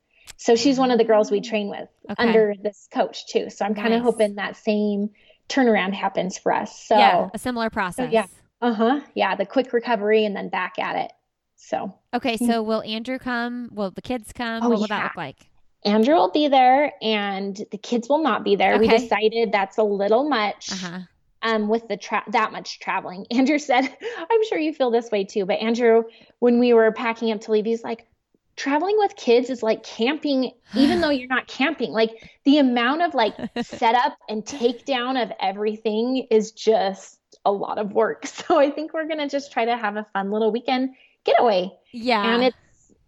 So 0.43 0.57
she's 0.57 0.79
one 0.79 0.91
of 0.91 0.99
the 0.99 1.05
girls 1.05 1.31
we 1.31 1.41
train 1.41 1.69
with 1.69 1.89
Okay. 2.11 2.23
under 2.23 2.55
this 2.61 2.89
coach 2.93 3.27
too. 3.29 3.49
So 3.51 3.65
I'm 3.65 3.75
kind 3.75 3.95
of 3.95 4.03
Nice. 4.03 4.11
hoping 4.11 4.35
that 4.37 4.57
same 4.57 5.11
turnaround 5.49 5.93
happens 5.95 6.37
for 6.39 6.53
us. 6.53 6.85
So, 6.87 6.97
yeah. 6.99 7.29
A 7.33 7.39
similar 7.39 7.71
process. 7.71 8.13
yeah. 8.13 8.27
uh 8.61 8.73
huh, 8.75 9.01
yeah, 9.15 9.35
the 9.37 9.47
quick 9.47 9.73
recovery 9.73 10.25
and 10.25 10.35
then 10.35 10.49
back 10.49 10.79
at 10.79 10.97
it. 10.97 11.13
So 11.57 11.95
Okay. 12.13 12.37
So 12.37 12.63
will 12.63 12.83
Andrew 12.83 13.19
come? 13.19 13.69
Will 13.73 13.91
the 13.93 14.03
kids 14.03 14.33
come? 14.33 14.65
Oh, 14.65 14.69
what 14.71 14.81
will 14.81 14.87
that 14.89 14.99
yeah. 14.99 15.05
look 15.05 15.17
like? 15.17 15.37
Andrew 15.85 16.15
will 16.15 16.31
be 16.31 16.47
there, 16.47 16.93
and 17.03 17.61
the 17.73 17.79
kids 17.79 18.09
will 18.09 18.23
not 18.23 18.45
be 18.45 18.55
there. 18.55 18.79
We 18.79 18.87
decided 18.89 19.51
that's 19.53 19.79
a 19.79 19.83
little 19.83 20.29
much. 20.29 20.71
Uh 20.73 20.77
huh. 20.77 20.99
um, 21.43 21.69
with 21.69 21.89
the 21.89 21.97
tra- 21.97 22.23
that 22.29 22.53
much 22.53 22.79
traveling. 22.81 23.27
Andrew 23.31 23.59
said, 23.59 23.83
I'm 24.31 24.45
sure 24.49 24.59
you 24.59 24.73
feel 24.73 24.91
this 24.93 25.11
way 25.11 25.25
too, 25.25 25.45
but 25.45 25.55
Andrew, 25.61 26.05
when 26.39 26.59
we 26.61 26.73
were 26.73 26.93
packing 26.93 27.33
up 27.33 27.41
to 27.43 27.51
leave, 27.53 27.65
he's 27.65 27.83
like, 27.83 28.07
traveling 28.57 28.97
with 28.99 29.17
kids 29.17 29.51
is 29.51 29.63
like 29.63 29.83
camping, 29.83 30.53
even 30.75 31.01
though 31.01 31.11
you're 31.11 31.29
not 31.29 31.47
camping. 31.47 31.93
Like 31.93 32.31
the 32.45 32.59
amount 32.59 33.03
of 33.03 33.15
like 33.15 33.35
setup 33.63 34.17
and 34.29 34.45
takedown 34.45 35.23
of 35.23 35.33
everything 35.41 36.27
is 36.31 36.53
just 36.53 37.19
a 37.45 37.53
lot 37.53 37.79
of 37.79 37.93
work. 37.93 38.27
So 38.43 38.59
I 38.59 38.71
think 38.71 38.93
we're 38.93 39.07
gonna 39.07 39.29
just 39.29 39.53
try 39.53 39.65
to 39.65 39.77
have 39.77 39.97
a 39.97 40.07
fun 40.13 40.31
little 40.31 40.51
weekend 40.51 40.91
getaway. 41.25 41.71
Yeah. 41.93 42.35
And 42.35 42.43
it's 42.43 42.57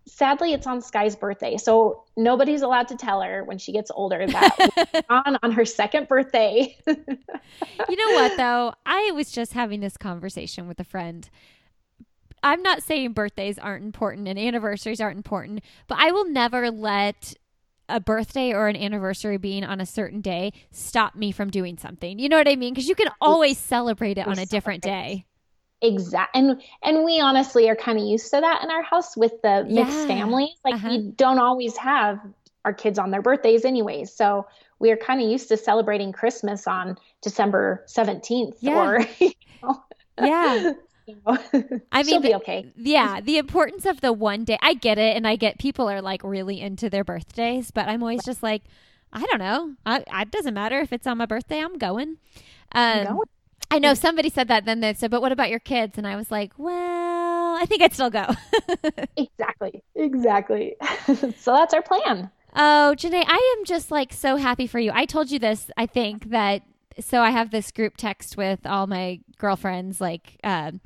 sadly 0.06 0.52
it's 0.52 0.66
on 0.66 0.80
Sky's 0.80 1.16
birthday. 1.16 1.56
So 1.56 2.04
nobody's 2.16 2.62
allowed 2.62 2.88
to 2.88 2.96
tell 2.96 3.20
her 3.20 3.44
when 3.44 3.58
she 3.58 3.72
gets 3.72 3.90
older 3.94 4.26
that 4.26 5.04
on 5.08 5.38
on 5.42 5.52
her 5.52 5.64
second 5.64 6.08
birthday. 6.08 6.76
you 6.86 6.96
know 6.96 8.14
what 8.14 8.36
though? 8.36 8.74
I 8.86 9.10
was 9.12 9.30
just 9.30 9.52
having 9.52 9.80
this 9.80 9.96
conversation 9.96 10.68
with 10.68 10.78
a 10.80 10.84
friend. 10.84 11.28
I'm 12.44 12.62
not 12.62 12.82
saying 12.82 13.12
birthdays 13.14 13.58
aren't 13.58 13.84
important 13.84 14.28
and 14.28 14.38
anniversaries 14.38 15.00
aren't 15.00 15.16
important, 15.16 15.64
but 15.88 15.98
I 15.98 16.12
will 16.12 16.28
never 16.28 16.70
let 16.70 17.34
a 17.88 18.00
birthday 18.00 18.52
or 18.52 18.68
an 18.68 18.76
anniversary 18.76 19.38
being 19.38 19.64
on 19.64 19.80
a 19.80 19.86
certain 19.86 20.20
day 20.20 20.52
stop 20.70 21.14
me 21.16 21.32
from 21.32 21.50
doing 21.50 21.78
something. 21.78 22.18
You 22.18 22.28
know 22.28 22.36
what 22.36 22.48
I 22.48 22.56
mean? 22.56 22.74
Because 22.74 22.88
you 22.88 22.94
can 22.94 23.08
always 23.20 23.58
celebrate 23.58 24.18
it 24.18 24.26
on 24.26 24.38
a 24.38 24.46
different 24.46 24.82
day. 24.82 25.24
Exact 25.82 26.34
and 26.34 26.62
and 26.82 27.04
we 27.04 27.20
honestly 27.20 27.68
are 27.68 27.76
kind 27.76 27.98
of 27.98 28.04
used 28.06 28.30
to 28.32 28.40
that 28.40 28.62
in 28.62 28.70
our 28.70 28.82
house 28.82 29.16
with 29.16 29.32
the 29.42 29.66
mixed 29.68 30.00
Yeah. 30.00 30.06
families. 30.06 30.50
Like 30.64 30.74
Uh-huh. 30.76 30.88
we 30.88 30.98
don't 31.16 31.38
always 31.38 31.76
have 31.76 32.20
our 32.64 32.72
kids 32.72 32.98
on 32.98 33.10
their 33.10 33.20
birthdays 33.20 33.66
anyways. 33.66 34.10
So 34.12 34.46
we 34.78 34.90
are 34.90 34.96
kind 34.96 35.20
of 35.20 35.28
used 35.28 35.48
to 35.48 35.56
celebrating 35.58 36.12
Christmas 36.12 36.66
on 36.66 36.96
December 37.20 37.84
17th 37.86 38.56
Yeah. 38.62 38.78
or 38.78 39.00
you 39.20 39.32
know, 39.62 39.82
Yeah. 40.18 40.72
I 41.92 42.02
she'll 42.02 42.20
mean, 42.20 42.22
be 42.22 42.34
okay. 42.36 42.72
Yeah, 42.76 43.20
the 43.20 43.38
importance 43.38 43.86
of 43.86 44.00
the 44.00 44.12
one 44.12 44.44
day. 44.44 44.58
I 44.62 44.74
get 44.74 44.98
it, 44.98 45.16
and 45.16 45.26
I 45.26 45.36
get 45.36 45.58
people 45.58 45.88
are 45.90 46.00
like 46.02 46.22
really 46.24 46.60
into 46.60 46.88
their 46.90 47.04
birthdays, 47.04 47.70
but 47.70 47.88
I'm 47.88 48.02
always 48.02 48.24
just 48.24 48.42
like, 48.42 48.62
I 49.12 49.24
don't 49.26 49.38
know. 49.38 49.74
I, 49.86 50.04
it 50.22 50.30
doesn't 50.30 50.54
matter 50.54 50.80
if 50.80 50.92
it's 50.92 51.06
on 51.06 51.18
my 51.18 51.26
birthday. 51.26 51.60
I'm 51.60 51.78
going. 51.78 52.16
Um, 52.72 53.04
going. 53.04 53.28
I 53.70 53.78
know 53.78 53.94
somebody 53.94 54.28
said 54.28 54.48
that. 54.48 54.64
Then 54.64 54.80
they 54.80 54.94
said, 54.94 55.10
"But 55.10 55.20
what 55.20 55.32
about 55.32 55.50
your 55.50 55.58
kids?" 55.60 55.98
And 55.98 56.06
I 56.06 56.16
was 56.16 56.30
like, 56.30 56.52
"Well, 56.58 57.56
I 57.56 57.64
think 57.66 57.82
I'd 57.82 57.94
still 57.94 58.10
go." 58.10 58.26
Exactly. 59.16 59.82
Exactly. 59.94 60.76
so 61.06 61.52
that's 61.52 61.72
our 61.74 61.82
plan. 61.82 62.30
oh, 62.56 62.94
Janae, 62.96 63.24
I 63.26 63.56
am 63.58 63.64
just 63.64 63.90
like 63.90 64.12
so 64.12 64.36
happy 64.36 64.66
for 64.66 64.78
you. 64.78 64.90
I 64.94 65.04
told 65.06 65.30
you 65.30 65.38
this. 65.38 65.70
I 65.76 65.86
think 65.86 66.30
that. 66.30 66.62
So 67.00 67.20
I 67.20 67.30
have 67.30 67.50
this 67.50 67.70
group 67.70 67.96
text 67.96 68.36
with 68.36 68.66
all 68.66 68.86
my 68.86 69.20
girlfriends, 69.38 70.00
like 70.00 70.38
um, 70.44 70.80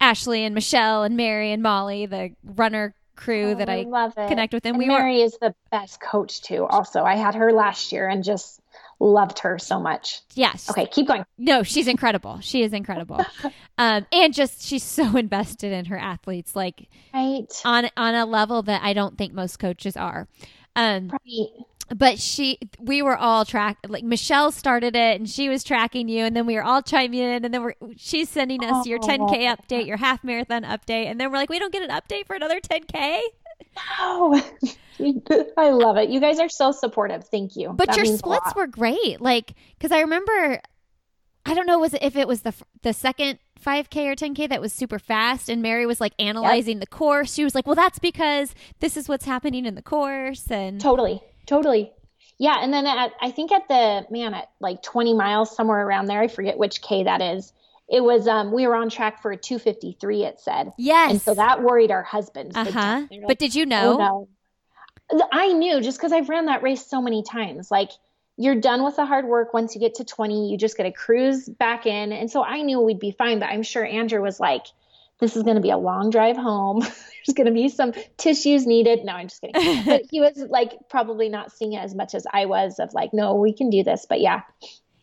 Ashley 0.00 0.44
and 0.44 0.54
Michelle 0.54 1.02
and 1.04 1.16
Mary 1.16 1.52
and 1.52 1.62
Molly, 1.62 2.06
the 2.06 2.30
runner 2.42 2.94
crew 3.14 3.50
Oh, 3.52 3.54
that 3.56 3.68
I 3.68 3.82
love 3.82 4.14
it. 4.16 4.28
connect 4.28 4.52
with. 4.54 4.64
And 4.66 4.74
And 4.76 4.78
we 4.82 4.88
were 4.90 4.98
Mary 4.98 5.20
is 5.20 5.36
the 5.40 5.54
best 5.70 6.00
coach 6.00 6.40
too. 6.42 6.64
Also, 6.66 7.02
I 7.04 7.14
had 7.16 7.34
her 7.34 7.52
last 7.52 7.92
year 7.92 8.08
and 8.08 8.24
just 8.24 8.60
loved 8.98 9.40
her 9.40 9.58
so 9.58 9.78
much. 9.80 10.20
yes. 10.34 10.70
Okay, 10.70 10.86
keep 10.86 11.06
going. 11.08 11.24
No, 11.36 11.62
she's 11.62 11.88
incredible. 11.88 12.40
She 12.40 12.62
is 12.62 12.72
incredible. 12.72 13.24
um, 13.78 14.06
and 14.12 14.32
just 14.32 14.62
she's 14.62 14.82
so 14.84 15.16
invested 15.16 15.72
in 15.72 15.84
her 15.86 15.98
athletes, 15.98 16.56
like 16.56 16.88
Right. 17.12 17.46
on 17.64 17.88
on 17.96 18.14
a 18.14 18.24
level 18.26 18.62
that 18.62 18.82
I 18.82 18.92
don't 18.92 19.18
think 19.18 19.32
most 19.34 19.58
coaches 19.58 19.96
are. 19.96 20.26
Um, 20.74 21.08
Right. 21.10 21.48
But 21.94 22.18
she 22.18 22.58
we 22.78 23.02
were 23.02 23.16
all 23.16 23.44
track 23.44 23.78
like 23.88 24.04
Michelle 24.04 24.50
started 24.52 24.96
it 24.96 25.20
and 25.20 25.28
she 25.28 25.48
was 25.48 25.64
tracking 25.64 26.08
you 26.08 26.24
and 26.24 26.36
then 26.36 26.46
we 26.46 26.54
were 26.54 26.62
all 26.62 26.82
chiming 26.82 27.20
in 27.20 27.44
and 27.44 27.52
then 27.52 27.62
we're 27.62 27.74
she's 27.96 28.28
sending 28.28 28.64
us 28.64 28.86
your 28.86 28.98
10k 28.98 29.56
update, 29.56 29.86
your 29.86 29.96
half 29.96 30.22
marathon 30.24 30.62
update 30.62 31.06
and 31.06 31.20
then 31.20 31.30
we're 31.30 31.38
like 31.38 31.50
we 31.50 31.58
don't 31.58 31.72
get 31.72 31.82
an 31.82 31.90
update 31.90 32.26
for 32.26 32.34
another 32.34 32.60
10k. 32.60 33.20
Oh, 34.00 34.42
I 35.56 35.70
love 35.70 35.96
it. 35.96 36.10
You 36.10 36.20
guys 36.20 36.38
are 36.38 36.48
so 36.48 36.72
supportive. 36.72 37.24
Thank 37.24 37.56
you. 37.56 37.72
But 37.72 37.88
That 37.88 37.96
your 37.96 38.06
splits 38.06 38.54
were 38.54 38.66
great. 38.66 39.20
Like 39.20 39.54
cuz 39.80 39.92
I 39.92 40.00
remember 40.00 40.60
I 41.44 41.54
don't 41.54 41.66
know 41.66 41.78
was 41.78 41.94
it, 41.94 42.02
if 42.02 42.16
it 42.16 42.28
was 42.28 42.42
the 42.42 42.54
the 42.82 42.92
second 42.92 43.38
5k 43.64 44.06
or 44.06 44.16
10k 44.16 44.48
that 44.48 44.60
was 44.60 44.72
super 44.72 44.98
fast 44.98 45.48
and 45.48 45.62
Mary 45.62 45.86
was 45.86 46.00
like 46.00 46.14
analyzing 46.18 46.80
the 46.80 46.86
course. 46.86 47.32
She 47.32 47.44
was 47.44 47.54
like, 47.54 47.66
"Well, 47.66 47.76
that's 47.76 47.98
because 47.98 48.54
this 48.80 48.96
is 48.96 49.08
what's 49.08 49.24
happening 49.24 49.66
in 49.66 49.74
the 49.76 49.82
course." 49.82 50.50
And 50.50 50.80
Totally. 50.80 51.20
Totally. 51.46 51.92
Yeah. 52.38 52.58
And 52.60 52.72
then 52.72 52.86
at, 52.86 53.12
I 53.20 53.30
think 53.30 53.52
at 53.52 53.68
the, 53.68 54.06
man, 54.10 54.34
at 54.34 54.50
like 54.60 54.82
20 54.82 55.14
miles, 55.14 55.54
somewhere 55.54 55.86
around 55.86 56.06
there, 56.06 56.20
I 56.20 56.28
forget 56.28 56.58
which 56.58 56.82
K 56.82 57.04
that 57.04 57.20
is. 57.20 57.52
It 57.88 58.02
was, 58.02 58.26
um, 58.26 58.52
we 58.52 58.66
were 58.66 58.74
on 58.74 58.88
track 58.88 59.20
for 59.20 59.32
a 59.32 59.36
253, 59.36 60.24
it 60.24 60.40
said. 60.40 60.72
yes. 60.78 61.10
And 61.10 61.20
so 61.20 61.34
that 61.34 61.62
worried 61.62 61.90
our 61.90 62.02
husbands. 62.02 62.56
uh-huh. 62.56 63.06
were 63.10 63.26
But 63.26 63.38
did 63.38 63.54
you 63.54 63.64
"Oh, 63.64 63.68
know? 63.68 63.98
no. 63.98 64.28
I 65.30 65.52
knew 65.52 65.80
just 65.82 65.98
because 65.98 66.12
I've 66.12 66.28
ran 66.30 66.46
that 66.46 66.62
race 66.62 66.86
so 66.86 67.02
many 67.02 67.22
times. 67.22 67.70
Like, 67.70 67.90
you're 68.38 68.54
done 68.54 68.82
with 68.82 68.96
the 68.96 69.04
hard 69.04 69.26
work 69.26 69.52
once 69.52 69.74
you 69.74 69.80
get 69.80 69.96
to 69.96 70.04
20, 70.04 70.50
you 70.50 70.56
just 70.56 70.76
get 70.76 70.84
to 70.84 70.92
cruise 70.92 71.46
back 71.48 71.84
in. 71.86 72.12
And 72.12 72.30
so 72.30 72.42
I 72.42 72.62
knew 72.62 72.80
we'd 72.80 72.98
be 72.98 73.10
fine, 73.10 73.38
but 73.40 73.50
I'm 73.50 73.62
sure 73.62 73.84
Andrew 73.84 74.22
was 74.22 74.40
like, 74.40 74.64
this 75.22 75.36
is 75.36 75.44
going 75.44 75.54
to 75.54 75.62
be 75.62 75.70
a 75.70 75.78
long 75.78 76.10
drive 76.10 76.36
home. 76.36 76.80
There's 77.26 77.34
going 77.36 77.46
to 77.46 77.52
be 77.52 77.68
some 77.68 77.92
tissues 78.16 78.66
needed. 78.66 79.04
No, 79.04 79.12
I'm 79.12 79.28
just 79.28 79.40
kidding. 79.40 79.84
but 79.86 80.02
he 80.10 80.20
was 80.20 80.36
like 80.50 80.72
probably 80.90 81.28
not 81.28 81.52
seeing 81.52 81.74
it 81.74 81.78
as 81.78 81.94
much 81.94 82.14
as 82.16 82.26
I 82.30 82.46
was 82.46 82.80
of 82.80 82.92
like, 82.92 83.14
no, 83.14 83.34
we 83.36 83.54
can 83.54 83.70
do 83.70 83.84
this. 83.84 84.04
But 84.08 84.20
yeah, 84.20 84.40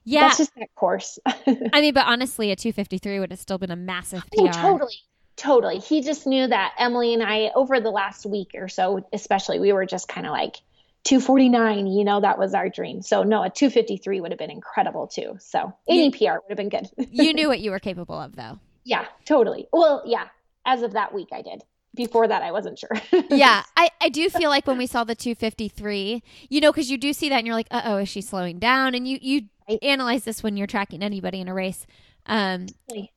Yeah. 0.03 0.23
that's 0.27 0.37
just 0.37 0.53
that 0.55 0.67
course. 0.75 1.17
I 1.25 1.79
mean, 1.81 1.93
but 1.93 2.05
honestly, 2.05 2.51
a 2.51 2.57
253 2.57 3.21
would 3.21 3.31
have 3.31 3.39
still 3.39 3.57
been 3.57 3.71
a 3.71 3.77
massive 3.77 4.23
PR. 4.35 4.47
Oh, 4.47 4.51
totally. 4.51 4.95
Totally. 5.37 5.79
He 5.79 6.01
just 6.01 6.27
knew 6.27 6.45
that 6.45 6.73
Emily 6.77 7.13
and 7.13 7.23
I, 7.23 7.51
over 7.55 7.79
the 7.79 7.91
last 7.91 8.25
week 8.25 8.51
or 8.55 8.67
so, 8.67 9.07
especially, 9.13 9.61
we 9.61 9.71
were 9.71 9.85
just 9.85 10.09
kind 10.09 10.27
of 10.27 10.33
like 10.33 10.57
249, 11.05 11.87
you 11.87 12.03
know, 12.03 12.19
that 12.19 12.37
was 12.37 12.53
our 12.53 12.67
dream. 12.67 13.01
So, 13.01 13.23
no, 13.23 13.41
a 13.43 13.49
253 13.49 14.19
would 14.19 14.31
have 14.31 14.37
been 14.37 14.51
incredible 14.51 15.07
too. 15.07 15.37
So, 15.39 15.73
any 15.87 16.11
PR 16.11 16.33
would 16.43 16.49
have 16.49 16.57
been 16.57 16.67
good. 16.67 16.89
you 16.97 17.33
knew 17.33 17.47
what 17.47 17.61
you 17.61 17.71
were 17.71 17.79
capable 17.79 18.19
of, 18.19 18.35
though. 18.35 18.59
Yeah, 18.89 19.05
totally. 19.25 19.67
Well, 19.71 20.01
yeah, 20.05 20.27
as 20.65 20.81
of 20.81 20.93
that 20.93 21.13
week, 21.13 21.29
I 21.31 21.41
did. 21.43 21.63
Before 21.95 22.27
that, 22.27 22.41
I 22.43 22.51
wasn't 22.51 22.77
sure. 22.79 22.95
Yeah, 23.29 23.63
I, 23.77 23.89
I 24.01 24.09
do 24.09 24.29
feel 24.29 24.49
like 24.49 24.65
when 24.67 24.77
we 24.77 24.87
saw 24.87 25.03
the 25.03 25.15
253, 25.15 26.21
you 26.49 26.61
know, 26.61 26.71
because 26.71 26.89
you 26.91 26.97
do 26.97 27.13
see 27.13 27.29
that 27.29 27.37
and 27.37 27.47
you're 27.47 27.55
like, 27.55 27.67
uh 27.71 27.81
oh, 27.85 27.97
is 27.97 28.09
she 28.09 28.21
slowing 28.21 28.59
down? 28.59 28.95
And 28.95 29.07
you, 29.07 29.17
you 29.21 29.41
Right. 29.69 29.77
analyze 29.83 30.23
this 30.23 30.41
when 30.41 30.57
you're 30.57 30.65
tracking 30.65 31.03
anybody 31.03 31.39
in 31.39 31.47
a 31.47 31.53
race. 31.53 31.85
Um, 32.25 32.65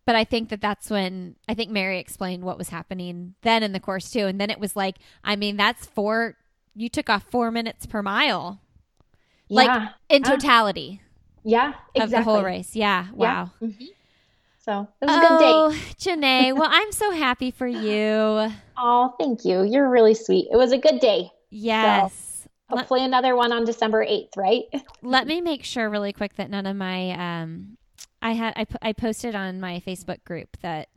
but 0.05 0.17
I 0.17 0.25
think 0.25 0.51
that 0.51 0.61
that's 0.61 0.91
when 0.91 1.37
I 1.49 1.55
think 1.55 1.71
Mary 1.71 1.99
explained 1.99 2.45
what 2.45 2.59
was 2.59 2.69
happening 2.69 3.35
then 3.41 3.63
in 3.63 3.73
the 3.73 3.81
course 3.81 4.11
too. 4.11 4.27
And 4.27 4.39
then 4.39 4.51
it 4.51 4.61
was 4.61 4.77
like, 4.77 4.97
I 5.25 5.35
mean, 5.35 5.57
that's 5.57 5.87
four, 5.87 6.37
you 6.75 6.91
took 6.91 7.09
off 7.09 7.25
four 7.31 7.51
minutes 7.51 7.87
per 7.87 8.03
mile 8.03 8.61
Like, 9.49 9.69
yeah. 9.69 9.89
in 10.11 10.23
Ah. 10.27 10.31
totality 10.31 11.01
Yeah, 11.43 11.73
exactly. 11.95 12.03
of 12.03 12.11
the 12.11 12.23
whole 12.23 12.43
race. 12.45 12.77
Yeah. 12.77 13.07
Wow. 13.15 13.51
Mhm. 13.63 13.89
So, 14.65 14.87
it 15.01 15.07
was 15.07 15.17
a 15.17 15.21
good 15.21 15.39
day. 15.39 15.51
Oh, 15.51 15.77
Janae. 15.99 16.57
Well, 16.57 16.69
I'm 16.73 16.93
so 16.93 17.11
happy 17.11 17.51
for 17.51 17.67
you. 17.67 18.51
Oh, 18.85 19.15
thank 19.21 19.45
you. 19.45 19.63
You're 19.63 19.89
really 19.89 20.15
sweet. 20.15 20.49
It 20.51 20.57
was 20.57 20.73
a 20.73 20.79
good 20.79 20.99
day. 20.99 21.31
Yes. 21.51 22.49
Let- 22.71 22.79
Hopefully, 22.81 23.05
another 23.05 23.37
one 23.37 23.53
on 23.53 23.65
December 23.65 24.05
8th, 24.05 24.37
right? 24.37 24.63
Let 25.03 25.27
me 25.27 25.41
make 25.43 25.63
sure 25.63 25.89
really 25.91 26.13
quick 26.15 26.35
that 26.37 26.49
none 26.51 26.65
of 26.67 26.75
my 26.75 27.11
um 27.11 27.77
I 28.23 28.33
had 28.33 28.55
I, 28.57 28.67
I 28.81 28.93
posted 28.95 29.35
on 29.35 29.61
my 29.61 29.83
Facebook 29.87 30.25
group 30.25 30.57
that 30.63 30.89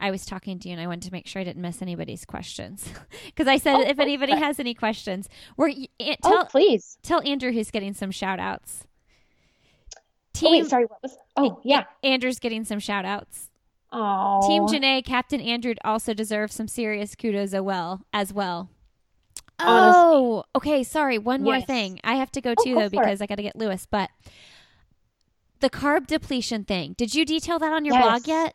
I 0.00 0.10
was 0.12 0.24
talking 0.24 0.58
to 0.60 0.68
you 0.68 0.72
and 0.74 0.80
I 0.80 0.86
wanted 0.86 1.02
to 1.08 1.12
make 1.12 1.26
sure 1.26 1.40
I 1.40 1.44
didn't 1.44 1.60
miss 1.60 1.82
anybody's 1.82 2.24
questions 2.24 2.88
because 3.26 3.48
I 3.48 3.58
said 3.58 3.74
Oh, 3.76 3.80
if 3.82 3.98
anybody 3.98 4.32
okay. 4.32 4.40
has 4.40 4.60
any 4.60 4.72
questions, 4.74 5.28
we're 5.56 5.70
eh, 6.00 6.14
oh, 6.22 6.46
please. 6.48 6.96
tell 7.02 7.20
Andrew 7.26 7.50
who's 7.52 7.70
getting 7.72 7.94
some 7.94 8.12
shout 8.12 8.38
outs. 8.38 8.84
Oh, 10.36 10.40
Team 10.40 10.50
wait, 10.62 10.66
sorry. 10.70 10.84
What 10.86 11.02
was? 11.02 11.16
Oh, 11.36 11.60
yeah. 11.64 11.84
Andrew's 12.02 12.38
getting 12.38 12.64
some 12.64 12.78
shout 12.80 13.04
outs. 13.04 13.50
Oh, 13.92 14.40
Team 14.48 14.66
Janae, 14.66 15.04
Captain 15.04 15.40
Andrew 15.40 15.74
also 15.84 16.14
deserves 16.14 16.54
some 16.54 16.66
serious 16.66 17.14
kudos 17.14 17.54
as 17.54 17.60
well. 17.62 18.02
As 18.12 18.32
well. 18.32 18.68
Honestly. 19.60 20.02
Oh, 20.04 20.44
okay. 20.56 20.82
Sorry. 20.82 21.16
One 21.18 21.42
more 21.42 21.60
thing. 21.60 22.00
I 22.02 22.14
have 22.16 22.32
to 22.32 22.40
go 22.40 22.54
Oh, 22.58 22.64
too 22.64 22.74
go 22.74 22.80
though 22.80 22.88
for 22.88 22.96
it. 23.02 23.04
because 23.06 23.22
I 23.22 23.26
got 23.26 23.36
to 23.36 23.42
get 23.44 23.54
Lewis. 23.56 23.86
But 23.88 24.10
the 25.60 25.70
carb 25.70 26.08
depletion 26.08 26.64
thing. 26.64 26.94
Did 26.98 27.14
you 27.14 27.24
detail 27.24 27.58
that 27.60 27.72
on 27.72 27.84
your 27.84 27.94
Yes. 27.94 28.04
blog 28.04 28.26
yet? 28.26 28.54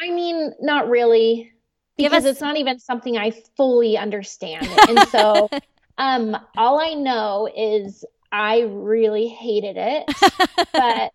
I 0.00 0.10
mean, 0.10 0.52
not 0.60 0.88
really, 0.88 1.52
because 1.96 2.24
us- 2.24 2.32
it's 2.32 2.40
not 2.40 2.56
even 2.58 2.78
something 2.78 3.16
I 3.16 3.30
fully 3.56 3.96
understand. 3.96 4.68
And 4.88 5.00
so, 5.08 5.48
um, 5.98 6.36
all 6.56 6.78
I 6.80 6.92
know 6.94 7.48
is 7.56 8.04
I 8.34 8.62
really 8.62 9.28
hated 9.28 9.76
it, 9.78 10.10
but 10.72 11.12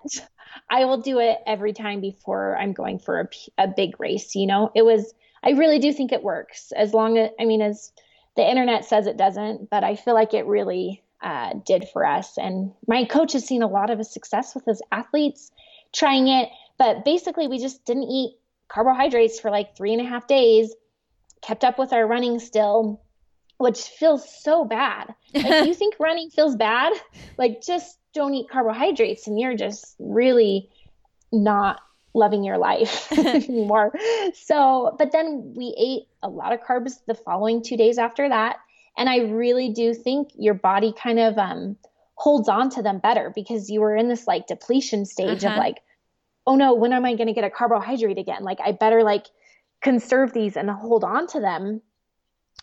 I 0.70 0.86
will 0.86 1.02
do 1.02 1.20
it 1.20 1.40
every 1.46 1.74
time 1.74 2.00
before 2.00 2.56
I'm 2.56 2.72
going 2.72 2.98
for 2.98 3.20
a, 3.20 3.64
a 3.64 3.68
big 3.68 4.00
race. 4.00 4.36
You 4.36 4.48
know, 4.48 4.72
it 4.74 4.86
was, 4.86 5.14
I 5.44 5.50
really 5.50 5.80
do 5.80 5.92
think 5.92 6.14
it 6.14 6.24
works 6.24 6.72
as 6.72 6.94
long 6.94 7.18
as, 7.18 7.32
I 7.38 7.44
mean, 7.44 7.62
as 7.62 7.92
the 8.38 8.50
internet 8.50 8.86
says 8.86 9.06
it 9.06 9.18
doesn't, 9.18 9.70
but 9.70 9.84
I 9.84 9.98
feel 9.98 10.14
like 10.14 10.34
it 10.34 10.46
really 10.46 11.04
uh, 11.22 11.56
did 11.66 11.90
for 11.92 12.06
us. 12.06 12.38
And 12.38 12.72
my 12.88 13.04
coach 13.04 13.34
has 13.34 13.46
seen 13.46 13.64
a 13.64 13.68
lot 13.68 13.90
of 13.90 14.06
success 14.06 14.56
with 14.56 14.64
his 14.64 14.82
athletes 14.90 15.52
trying 15.94 16.30
it. 16.30 16.48
But 16.78 17.04
basically, 17.04 17.50
we 17.50 17.60
just 17.60 17.84
didn't 17.84 18.04
eat 18.04 18.38
carbohydrates 18.70 19.42
for 19.42 19.52
like 19.52 19.76
three 19.76 19.92
and 19.92 20.02
a 20.02 20.10
half 20.10 20.26
days, 20.26 20.74
kept 21.42 21.66
up 21.66 21.78
with 21.78 21.92
our 21.92 22.08
running 22.08 22.40
still, 22.40 23.02
which 23.60 23.82
feels 23.82 24.26
so 24.44 24.66
bad. 24.66 25.14
Like, 25.36 25.68
you 25.68 25.74
think 25.82 25.96
running 26.00 26.32
feels 26.32 26.56
bad? 26.56 26.94
Like, 27.38 27.62
just 27.62 27.98
don't 28.14 28.34
eat 28.34 28.50
carbohydrates, 28.50 29.28
and 29.28 29.40
you're 29.40 29.56
just 29.56 29.96
really 30.00 30.70
not 31.32 31.80
loving 32.16 32.44
your 32.44 32.58
life 32.58 33.12
anymore. 33.18 33.94
So, 34.34 34.96
but 34.98 35.12
then 35.12 35.54
we 35.56 35.76
ate 35.78 36.08
a 36.24 36.30
lot 36.30 36.54
of 36.54 36.62
carbs 36.62 36.94
the 37.06 37.14
following 37.14 37.62
two 37.62 37.78
days 37.78 37.98
after 38.00 38.28
that. 38.28 38.58
And 38.98 39.08
I 39.10 39.18
really 39.20 39.70
do 39.74 39.94
think 39.94 40.30
your 40.36 40.56
body 40.56 40.94
kind 40.94 41.20
of 41.20 41.38
um, 41.38 41.78
holds 42.16 42.50
on 42.50 42.70
to 42.72 42.82
them 42.82 43.00
better 43.00 43.32
because 43.36 43.70
you 43.70 43.82
were 43.82 43.96
in 43.96 44.08
this 44.08 44.26
like 44.26 44.48
depletion 44.48 45.06
stage 45.06 45.44
of 45.44 45.52
Uh-huh. 45.52 45.60
like, 45.60 45.78
oh 46.48 46.56
no, 46.56 46.74
when 46.74 46.94
am 46.94 47.06
I 47.06 47.16
going 47.16 47.28
to 47.28 47.34
get 47.34 47.44
a 47.44 47.50
carbohydrate 47.50 48.18
again? 48.18 48.44
Like, 48.44 48.60
I 48.64 48.72
better 48.72 49.04
like 49.04 49.28
conserve 49.82 50.34
these 50.34 50.58
and 50.58 50.70
hold 50.70 51.04
on 51.04 51.28
to 51.28 51.40
them 51.40 51.82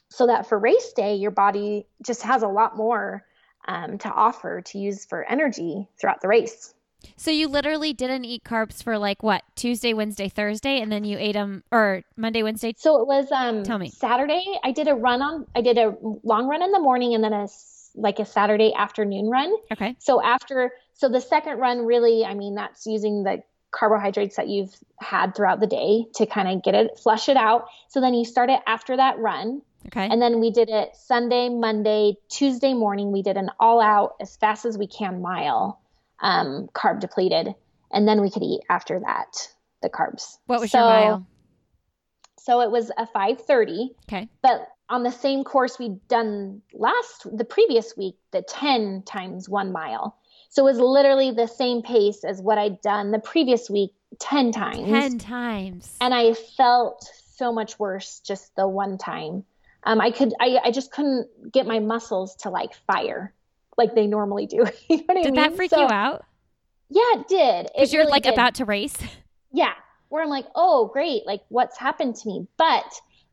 so 0.09 0.27
that 0.27 0.49
for 0.49 0.59
race 0.59 0.93
day, 0.93 1.15
your 1.15 1.31
body 1.31 1.87
just 2.05 2.23
has 2.23 2.43
a 2.43 2.49
lot 2.49 2.77
more 2.77 3.25
um, 3.69 3.99
to 3.99 4.09
offer 4.09 4.63
to 4.63 4.79
use 4.79 5.05
for 5.05 5.25
energy 5.25 5.89
throughout 6.01 6.21
the 6.21 6.29
race. 6.29 6.75
So 7.17 7.31
you 7.31 7.49
literally 7.49 7.93
didn't 7.93 8.25
eat 8.25 8.45
carbs 8.45 8.83
for 8.83 8.99
like 8.99 9.23
what 9.23 9.43
Tuesday, 9.55 9.95
Wednesday, 9.95 10.29
Thursday, 10.29 10.81
and 10.81 10.91
then 10.91 11.05
you 11.05 11.19
ate 11.19 11.35
them 11.35 11.63
or 11.71 12.03
Monday, 12.17 12.43
Wednesday. 12.43 12.75
So 12.77 13.01
it 13.01 13.07
was 13.07 13.31
um 13.31 13.63
Tell 13.63 13.79
me. 13.79 13.91
Saturday. 13.91 14.45
I 14.65 14.73
did 14.73 14.89
a 14.89 14.95
run 14.95 15.23
on 15.23 15.47
I 15.55 15.61
did 15.61 15.79
a 15.79 15.95
long 16.01 16.49
run 16.49 16.63
in 16.63 16.73
the 16.73 16.81
morning 16.81 17.15
and 17.15 17.23
then 17.23 17.33
a 17.33 17.47
like 17.95 18.19
a 18.19 18.25
Saturday 18.25 18.73
afternoon 18.75 19.29
run. 19.29 19.55
Okay. 19.73 19.97
So 19.99 20.23
after 20.23 20.73
so 20.95 21.09
the 21.09 21.21
second 21.21 21.59
run 21.59 21.85
really, 21.87 22.25
I 22.25 22.35
mean 22.35 22.55
that's 22.55 22.87
using 22.87 23.23
the 23.23 23.43
carbohydrates 23.71 24.37
that 24.37 24.49
you've 24.49 24.75
had 24.99 25.35
throughout 25.35 25.61
the 25.61 25.67
day 25.67 26.07
to 26.15 26.27
kind 26.27 26.49
of 26.49 26.63
get 26.63 26.75
it 26.75 26.99
flush 27.03 27.29
it 27.29 27.37
out. 27.37 27.67
So 27.89 28.01
then 28.01 28.15
you 28.15 28.25
start 28.25 28.51
it 28.51 28.61
after 28.67 28.97
that 28.97 29.19
run 29.19 29.63
Okay. 29.87 30.07
and 30.11 30.21
then 30.21 30.41
we 30.41 30.51
did 30.51 30.69
it 30.69 30.95
Sunday, 30.97 31.49
Monday, 31.49 32.17
Tuesday 32.29 32.75
morning 32.75 33.13
we 33.13 33.23
did 33.23 33.37
an 33.37 33.51
all 33.61 33.81
out 33.81 34.15
as 34.21 34.37
fast 34.37 34.65
as 34.65 34.77
we 34.79 34.87
can 34.87 35.21
mile 35.23 35.81
um 36.21 36.69
carb 36.75 37.01
depleted 37.01 37.55
and 37.91 38.07
then 38.09 38.21
we 38.21 38.31
could 38.31 38.43
eat 38.43 38.61
after 38.71 39.01
that 39.01 39.49
the 39.83 39.89
carbs. 39.91 40.39
what 40.47 40.61
was 40.61 40.71
So- 40.71 40.79
your 40.79 40.89
mile? 40.89 41.27
So 42.39 42.61
it 42.61 42.71
was 42.71 42.91
a 42.97 43.07
530 43.07 43.91
Okay. 44.09 44.29
but 44.43 44.69
on 44.89 45.03
the 45.03 45.11
same 45.11 45.43
course 45.43 45.79
we'd 45.81 46.07
done 46.07 46.63
last 46.73 47.27
the 47.37 47.45
previous 47.45 47.97
week 47.97 48.17
the 48.31 48.43
10 48.43 49.03
times 49.05 49.49
one 49.49 49.73
mile 49.73 50.17
so 50.49 50.63
it 50.63 50.71
was 50.73 50.79
literally 50.79 51.33
the 51.33 51.49
same 51.49 51.83
pace 51.83 52.23
as 52.23 52.41
what 52.41 52.57
i'd 52.57 52.81
done 52.83 53.11
the 53.11 53.19
previous 53.19 53.69
week 53.69 53.91
10 54.21 54.53
times 54.53 54.87
Ten 54.89 55.19
times. 55.19 55.97
and 56.01 56.15
i 56.15 56.35
felt 56.35 57.11
so 57.35 57.53
much 57.53 57.81
worse 57.81 58.21
just 58.21 58.55
the 58.55 58.69
one 58.69 58.97
time 58.97 59.45
Um, 59.87 60.01
I 60.01 60.11
could, 60.11 60.35
I, 60.41 60.59
I 60.65 60.71
just 60.73 60.91
couldn't 60.91 61.29
get 61.53 61.67
my 61.67 61.79
muscles 61.79 62.37
to 62.41 62.51
like 62.51 62.75
fire 62.87 63.33
like 63.79 63.95
they 63.95 64.07
normally 64.07 64.47
do. 64.47 64.57
you 64.89 64.97
know 64.99 65.03
what 65.07 65.15
did 65.15 65.27
I 65.27 65.31
mean? 65.31 65.35
that 65.35 65.57
freak 65.57 65.71
So- 65.71 65.81
you 65.81 65.89
out? 65.89 66.25
Yeah, 66.89 67.03
it 67.21 67.29
did. 67.29 67.69
Because 67.75 67.93
you're 67.93 68.03
really 68.03 68.13
like 68.13 68.23
did. 68.25 68.33
about 68.35 68.57
to 68.57 68.65
race. 68.65 68.97
yeah, 69.53 69.73
where 70.09 70.23
I'm 70.23 70.29
like, 70.29 70.47
oh, 70.55 70.89
great, 70.93 71.27
like 71.27 71.41
what's 71.49 71.77
happened 71.77 72.15
to 72.17 72.29
me? 72.29 72.47
But 72.57 72.85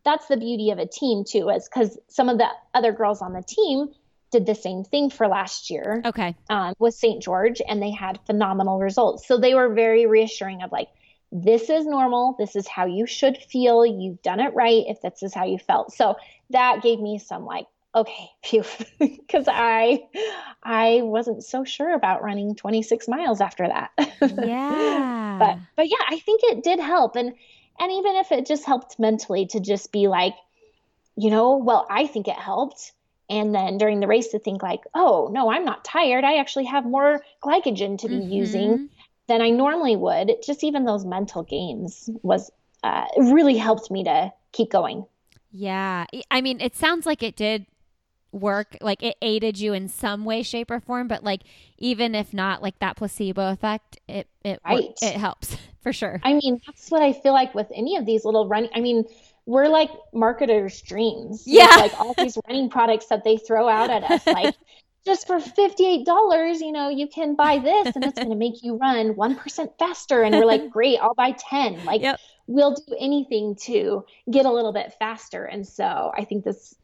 that's 0.03 0.27
the 0.27 0.37
beauty 0.37 0.71
of 0.71 0.79
a 0.79 0.87
team 0.87 1.23
too, 1.23 1.49
is 1.49 1.69
because 1.69 1.97
some 2.07 2.29
of 2.29 2.37
the 2.39 2.47
other 2.73 2.91
girls 2.91 3.21
on 3.21 3.33
the 3.33 3.43
team 3.43 3.89
did 4.31 4.45
the 4.47 4.55
same 4.55 4.83
thing 4.83 5.11
for 5.11 5.27
last 5.27 5.69
year 5.69 6.01
Okay. 6.03 6.35
um, 6.49 6.73
with 6.79 6.95
St. 6.95 7.21
George, 7.21 7.61
and 7.67 7.79
they 7.81 7.91
had 7.91 8.19
phenomenal 8.25 8.79
results. 8.79 9.27
So 9.27 9.37
they 9.37 9.53
were 9.53 9.71
very 9.73 10.07
reassuring 10.07 10.63
of 10.63 10.71
like, 10.71 10.89
this 11.33 11.69
is 11.69 11.85
normal. 11.85 12.35
This 12.39 12.55
is 12.55 12.67
how 12.67 12.85
you 12.85 13.07
should 13.07 13.37
feel. 13.37 13.85
You've 13.85 14.21
done 14.21 14.39
it 14.39 14.53
right 14.53 14.83
if 14.87 15.01
this 15.01 15.23
is 15.23 15.33
how 15.33 15.45
you 15.45 15.57
felt. 15.57 15.93
So 15.93 16.15
that 16.51 16.83
gave 16.83 16.99
me 16.99 17.19
some 17.19 17.45
like, 17.45 17.65
okay, 17.95 18.29
phew, 18.43 18.63
because 18.99 19.45
I, 19.47 20.01
I 20.63 21.01
wasn't 21.03 21.43
so 21.43 21.63
sure 21.65 21.93
about 21.93 22.23
running 22.23 22.55
26 22.55 23.07
miles 23.07 23.41
after 23.41 23.67
that. 23.67 23.91
Yeah. 24.21 25.13
but 25.39 25.57
but 25.75 25.87
yeah, 25.89 26.05
I 26.07 26.19
think 26.19 26.41
it 26.43 26.63
did 26.63 26.79
help, 26.79 27.15
and 27.15 27.33
and 27.79 27.91
even 27.91 28.15
if 28.17 28.31
it 28.31 28.45
just 28.45 28.65
helped 28.65 28.99
mentally 28.99 29.47
to 29.47 29.59
just 29.59 29.91
be 29.91 30.07
like, 30.07 30.35
you 31.15 31.29
know, 31.29 31.57
well, 31.57 31.87
I 31.89 32.07
think 32.07 32.27
it 32.27 32.35
helped. 32.35 32.91
And 33.29 33.55
then 33.55 33.77
during 33.77 33.99
the 33.99 34.07
race 34.07 34.29
to 34.29 34.39
think 34.39 34.61
like, 34.61 34.81
oh 34.93 35.29
no, 35.31 35.49
I'm 35.51 35.65
not 35.65 35.85
tired. 35.85 36.23
I 36.23 36.37
actually 36.37 36.65
have 36.65 36.85
more 36.85 37.23
glycogen 37.43 37.99
to 37.99 38.09
be 38.09 38.17
Mhm. 38.17 38.31
using 38.31 38.89
than 39.27 39.41
I 39.41 39.49
normally 39.49 39.95
would. 39.95 40.31
Just 40.45 40.63
even 40.63 40.85
those 40.85 41.05
mental 41.05 41.43
games 41.43 42.09
was 42.21 42.51
uh, 42.83 43.05
really 43.17 43.57
helped 43.57 43.89
me 43.89 44.03
to 44.03 44.31
keep 44.51 44.69
going. 44.71 45.05
Yeah. 45.51 46.05
I- 46.31 46.41
mean, 46.41 46.59
it 46.61 46.75
sounds 46.75 47.05
like 47.05 47.23
it 47.23 47.35
did 47.35 47.65
work. 48.31 48.75
Like 48.81 49.03
it 49.03 49.15
aided 49.21 49.59
you 49.59 49.73
in 49.73 49.87
some 49.87 50.25
way, 50.25 50.41
shape, 50.43 50.71
or 50.71 50.79
form. 50.79 51.07
But 51.07 51.23
like, 51.23 51.41
even 51.77 52.15
if 52.15 52.33
not, 52.33 52.61
like 52.61 52.79
that 52.79 52.97
placebo 52.97 53.51
effect, 53.51 53.99
it 54.07 54.27
it 54.43 54.59
Right. 54.65 54.89
it 55.01 55.15
helps 55.15 55.55
for 55.81 55.93
sure. 55.93 56.19
I 56.23 56.33
mean, 56.33 56.59
that's 56.65 56.89
what 56.89 57.01
I 57.01 57.13
feel 57.13 57.33
like 57.33 57.53
with 57.55 57.67
any 57.73 57.95
of 57.97 58.05
these 58.05 58.25
little 58.25 58.47
running. 58.47 58.71
I 58.75 58.81
mean, 58.81 59.05
we're 59.45 59.67
like 59.67 59.91
marketers' 60.13 60.81
dreams. 60.81 61.43
Yeah. 61.45 61.67
like 61.77 61.99
all 61.99 62.13
these 62.17 62.37
running 62.47 62.69
products 62.69 63.05
that 63.07 63.23
they 63.23 63.37
throw 63.37 63.69
out 63.69 63.89
at 63.89 64.03
us, 64.03 64.25
like 64.25 64.55
just 65.05 65.27
for 65.27 65.39
fifty-eight 65.39 66.05
dollars, 66.05 66.61
you 66.61 66.71
know, 66.71 66.89
you 66.89 67.07
can 67.07 67.35
buy 67.35 67.59
this, 67.59 67.95
and 67.95 68.03
it's 68.05 68.15
going 68.17 68.29
to 68.29 68.35
make 68.35 68.63
you 68.63 68.77
run 68.77 69.15
one 69.15 69.35
percent 69.35 69.71
faster. 69.79 70.21
And 70.21 70.35
we're 70.35 70.45
like, 70.45 70.69
great, 70.69 70.99
I'll 70.99 71.13
buy 71.15 71.31
ten. 71.31 71.83
Like, 71.85 72.01
Yep. 72.01 72.19
we'll 72.47 72.75
do 72.75 72.95
anything 72.99 73.55
to 73.63 74.05
get 74.31 74.45
a 74.45 74.51
little 74.51 74.73
bit 74.73 74.93
faster. 74.99 75.45
And 75.45 75.67
so 75.67 76.11
I 76.17 76.23
think 76.25 76.43
this. 76.45 76.75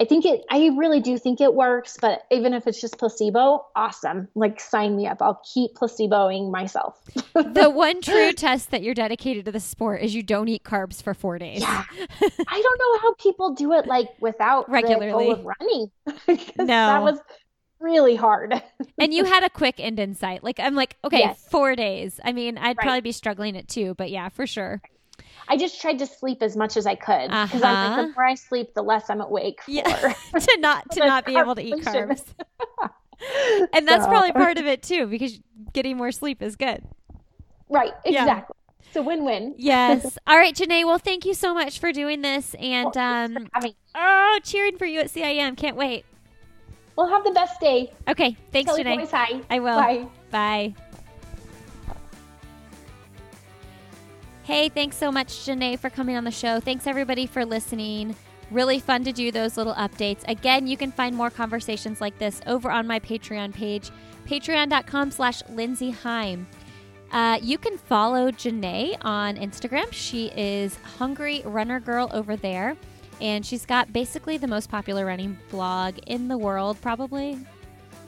I 0.00 0.04
think 0.04 0.24
it, 0.24 0.44
I 0.48 0.70
really 0.76 1.00
do 1.00 1.18
think 1.18 1.40
it 1.40 1.52
works, 1.54 1.98
but 2.00 2.22
even 2.30 2.54
if 2.54 2.68
it's 2.68 2.80
just 2.80 2.98
placebo, 2.98 3.66
awesome. 3.74 4.28
Like, 4.36 4.60
sign 4.60 4.94
me 4.96 5.08
up. 5.08 5.20
I'll 5.20 5.42
keep 5.52 5.74
placeboing 5.74 6.52
myself. 6.52 7.02
the 7.34 7.68
one 7.68 8.00
true 8.00 8.32
test 8.32 8.70
that 8.70 8.84
you're 8.84 8.94
dedicated 8.94 9.44
to 9.46 9.50
the 9.50 9.58
sport 9.58 10.00
is 10.02 10.14
you 10.14 10.22
don't 10.22 10.46
eat 10.46 10.62
carbs 10.62 11.02
for 11.02 11.14
four 11.14 11.36
days. 11.40 11.62
Yeah. 11.62 11.82
I 11.90 12.62
don't 12.62 12.78
know 12.78 12.98
how 13.02 13.14
people 13.14 13.54
do 13.54 13.72
it 13.72 13.86
like 13.86 14.06
without 14.20 14.70
Regularly. 14.70 15.08
the 15.08 15.10
goal 15.10 15.32
of 15.32 15.46
running. 15.60 15.90
No. 16.58 16.66
that 16.66 17.02
was 17.02 17.18
really 17.80 18.16
hard. 18.16 18.60
and 18.98 19.12
you 19.14 19.24
had 19.24 19.44
a 19.44 19.50
quick 19.50 19.78
end 19.78 19.98
in 20.00 20.14
sight. 20.14 20.42
Like 20.44 20.58
I'm 20.60 20.74
like, 20.74 20.96
okay, 21.04 21.18
Yes. 21.20 21.44
four 21.50 21.74
days. 21.76 22.20
I 22.24 22.32
mean, 22.32 22.58
I'd 22.58 22.76
Right. 22.76 22.78
probably 22.78 23.00
be 23.02 23.12
struggling 23.12 23.54
it 23.54 23.68
too, 23.68 23.94
but 23.94 24.10
yeah, 24.10 24.28
for 24.28 24.46
sure. 24.46 24.80
I 25.50 25.56
just 25.56 25.80
tried 25.80 25.98
to 26.00 26.06
sleep 26.06 26.42
as 26.42 26.56
much 26.56 26.76
as 26.76 26.86
I 26.86 26.94
could 26.94 27.28
because 27.30 27.62
I'm 27.62 27.74
Uh-huh. 27.76 27.96
like 28.02 28.06
the 28.08 28.12
more 28.14 28.24
I 28.26 28.34
sleep, 28.34 28.74
the 28.74 28.82
less 28.82 29.08
I'm 29.08 29.20
awake 29.20 29.62
for. 29.62 29.70
Yeah. 29.70 29.82
to 30.38 30.56
not 30.60 30.90
to 30.92 31.00
not 31.06 31.24
be 31.24 31.36
able 31.36 31.54
to 31.54 31.62
eat 31.62 31.76
carbs. 31.84 32.22
and 33.72 33.86
that's 33.88 34.04
So- 34.04 34.10
probably 34.10 34.32
part 34.32 34.58
of 34.58 34.66
it 34.66 34.82
too, 34.82 35.06
because 35.06 35.40
getting 35.72 35.96
more 35.96 36.12
sleep 36.12 36.42
is 36.42 36.56
good. 36.56 36.84
Right, 37.68 37.92
Yeah. 38.04 38.22
exactly. 38.22 38.54
It's 38.86 38.96
a 38.96 39.02
win-win. 39.02 39.54
Yes. 39.58 40.16
All 40.26 40.38
right, 40.38 40.54
Janae. 40.54 40.86
Well, 40.86 40.96
thank 40.98 41.26
you 41.26 41.34
so 41.34 41.52
much 41.52 41.78
for 41.78 41.92
doing 41.92 42.22
this, 42.22 42.54
and 42.58 42.90
Well, 42.94 43.24
um, 43.36 43.48
oh, 43.94 44.38
cheering 44.42 44.78
for 44.78 44.86
you 44.86 45.00
at 45.00 45.08
CIM. 45.10 45.56
Can't 45.58 45.76
wait. 45.76 46.06
Well, 46.98 47.06
have 47.06 47.22
the 47.22 47.30
best 47.30 47.60
day. 47.60 47.92
Okay, 48.08 48.36
thanks, 48.50 48.68
Kelly 48.68 48.82
Janae. 48.82 49.08
hi. 49.08 49.40
I 49.48 49.60
will. 49.60 49.76
Bye. 49.76 50.06
Bye. 50.32 50.74
Hey, 54.42 54.68
thanks 54.68 54.96
so 54.96 55.12
much, 55.12 55.28
Janae, 55.28 55.78
for 55.78 55.90
coming 55.90 56.16
on 56.16 56.24
the 56.24 56.32
show. 56.32 56.58
Thanks, 56.58 56.88
everybody, 56.88 57.28
for 57.28 57.44
listening. 57.44 58.16
Really 58.50 58.80
fun 58.80 59.04
to 59.04 59.12
do 59.12 59.30
those 59.30 59.56
little 59.56 59.74
updates. 59.74 60.24
Again, 60.26 60.66
you 60.66 60.76
can 60.76 60.90
find 60.90 61.14
more 61.14 61.30
conversations 61.30 62.00
like 62.00 62.18
this 62.18 62.40
over 62.48 62.68
on 62.68 62.84
my 62.88 62.98
Patreon 62.98 63.54
page, 63.54 63.92
patreon.com 64.26 65.12
slash 65.12 65.40
Lindsey 65.50 65.90
Hein. 65.90 66.48
Uh, 67.12 67.38
you 67.40 67.58
can 67.58 67.78
follow 67.78 68.32
Janae 68.32 68.96
on 69.02 69.36
Instagram. 69.36 69.86
She 69.92 70.32
is 70.36 70.74
Hungry 70.98 71.42
Runner 71.44 71.78
Girl 71.78 72.10
over 72.12 72.34
there. 72.34 72.76
And 73.20 73.44
she's 73.44 73.66
got 73.66 73.92
basically 73.92 74.36
the 74.38 74.46
most 74.46 74.70
popular 74.70 75.04
running 75.06 75.36
blog 75.50 75.98
in 76.06 76.28
the 76.28 76.38
world, 76.38 76.80
probably. 76.80 77.38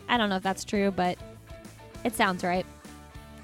I 0.08 0.16
don't 0.16 0.28
know 0.30 0.36
if 0.36 0.42
that's 0.42 0.64
true, 0.64 0.90
but 0.90 1.18
it 2.04 2.14
sounds 2.14 2.44
right. 2.44 2.66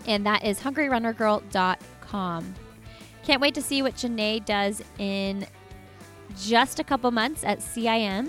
And 0.06 0.24
that 0.26 0.44
is 0.44 0.60
hungryrunnergirl.com. 0.60 2.54
Can't 3.24 3.40
wait 3.40 3.54
to 3.54 3.62
see 3.62 3.82
what 3.82 3.94
Janae 3.94 4.44
does 4.44 4.82
in 4.98 5.46
just 6.38 6.78
a 6.78 6.84
couple 6.84 7.10
months 7.10 7.42
at 7.44 7.58
CIM. 7.58 8.28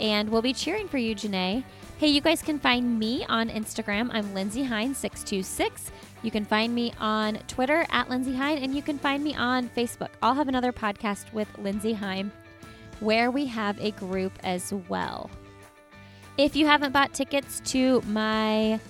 And 0.00 0.28
we'll 0.28 0.42
be 0.42 0.52
cheering 0.52 0.88
for 0.88 0.98
you, 0.98 1.14
Janae. 1.14 1.64
Hey, 1.98 2.08
you 2.08 2.20
guys 2.20 2.42
can 2.42 2.60
find 2.60 2.98
me 2.98 3.24
on 3.28 3.48
Instagram. 3.48 4.10
I'm 4.12 4.32
Lindsey 4.32 4.64
Hein626. 4.64 5.90
You 6.22 6.30
can 6.30 6.44
find 6.44 6.74
me 6.74 6.92
on 7.00 7.38
Twitter 7.48 7.86
at 7.90 8.08
Lindsey 8.08 8.34
Hein, 8.34 8.58
and 8.58 8.74
you 8.74 8.82
can 8.82 8.98
find 8.98 9.24
me 9.24 9.34
on 9.34 9.68
Facebook. 9.70 10.10
I'll 10.22 10.34
have 10.34 10.46
another 10.48 10.72
podcast 10.72 11.32
with 11.32 11.48
Lindsey 11.58 11.92
Hein 11.94 12.30
where 13.00 13.30
we 13.30 13.46
have 13.46 13.80
a 13.80 13.90
group 13.92 14.32
as 14.42 14.72
well. 14.88 15.30
If 16.36 16.54
you 16.54 16.66
haven't 16.66 16.92
bought 16.92 17.14
tickets 17.14 17.60
to 17.72 18.00
my 18.02 18.80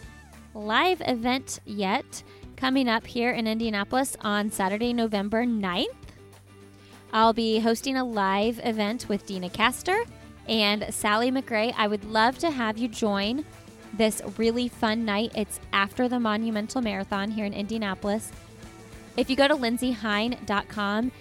live 0.55 1.01
event 1.07 1.61
yet, 1.65 2.23
coming 2.57 2.89
up 2.89 3.07
here 3.07 3.31
in 3.31 3.47
Indianapolis 3.47 4.17
on 4.21 4.51
Saturday, 4.51 4.93
November 4.93 5.45
9th, 5.45 5.87
I'll 7.13 7.33
be 7.33 7.59
hosting 7.59 7.97
a 7.97 8.05
live 8.05 8.61
event 8.65 9.09
with 9.09 9.25
Deena 9.27 9.49
Kastor 9.49 10.05
and 10.47 10.93
Sally 10.93 11.31
McRae. 11.31 11.73
I 11.77 11.87
would 11.87 12.05
love 12.05 12.39
to 12.39 12.51
have 12.51 12.77
you 12.77 12.89
join 12.89 13.45
this 13.95 14.21
really 14.37 14.69
fun 14.69 15.05
night. 15.05 15.33
It's 15.35 15.61
after 15.73 16.09
the 16.09 16.21
Monumental 16.21 16.83
Marathon 16.83 17.31
here 17.31 17.47
in 17.47 17.55
Indianapolis. 17.55 18.31
If 19.17 19.31
you 19.31 19.37
go 19.37 19.49
to 19.49 19.57
lindseyhein.com, 19.57 21.13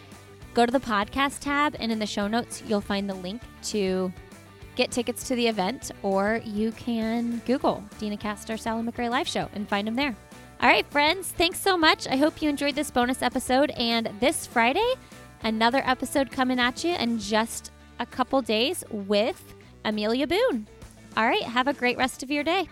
go 0.58 0.66
to 0.66 0.72
the 0.72 0.80
podcast 0.80 1.38
tab, 1.42 1.76
and 1.80 1.92
in 1.92 2.00
the 2.00 2.06
show 2.08 2.28
notes, 2.28 2.64
you'll 2.66 2.82
find 2.82 3.08
the 3.08 3.14
link 3.14 3.44
to 3.62 4.12
get 4.76 4.90
tickets 4.90 5.28
to 5.28 5.36
the 5.36 5.48
event, 5.48 5.92
or 6.02 6.42
you 6.44 6.72
can 6.72 7.40
Google 7.46 7.84
Deena 8.00 8.18
Kastor 8.18 8.60
Sally 8.60 8.82
McRae 8.82 9.08
live 9.08 9.28
show 9.28 9.48
and 9.54 9.70
find 9.70 9.88
them 9.88 9.94
there. 9.94 10.16
All 10.60 10.68
right, 10.68 10.84
friends, 10.88 11.28
thanks 11.28 11.60
so 11.60 11.78
much. 11.78 12.08
I 12.08 12.16
hope 12.16 12.42
you 12.42 12.50
enjoyed 12.50 12.74
this 12.74 12.90
bonus 12.90 13.22
episode. 13.22 13.70
And 13.78 14.10
this 14.20 14.48
Friday, 14.48 14.94
another 15.44 15.84
episode 15.86 16.32
coming 16.32 16.60
at 16.60 16.84
you 16.84 16.96
in 16.96 17.20
just 17.20 17.72
a 18.00 18.08
couple 18.08 18.42
days 18.42 18.84
with 18.90 19.54
Amelia 19.86 20.26
Boone. 20.26 20.66
All 21.16 21.28
right, 21.28 21.44
have 21.44 21.68
a 21.68 21.74
great 21.74 21.98
rest 21.98 22.24
of 22.24 22.32
your 22.32 22.44
day. 22.44 22.68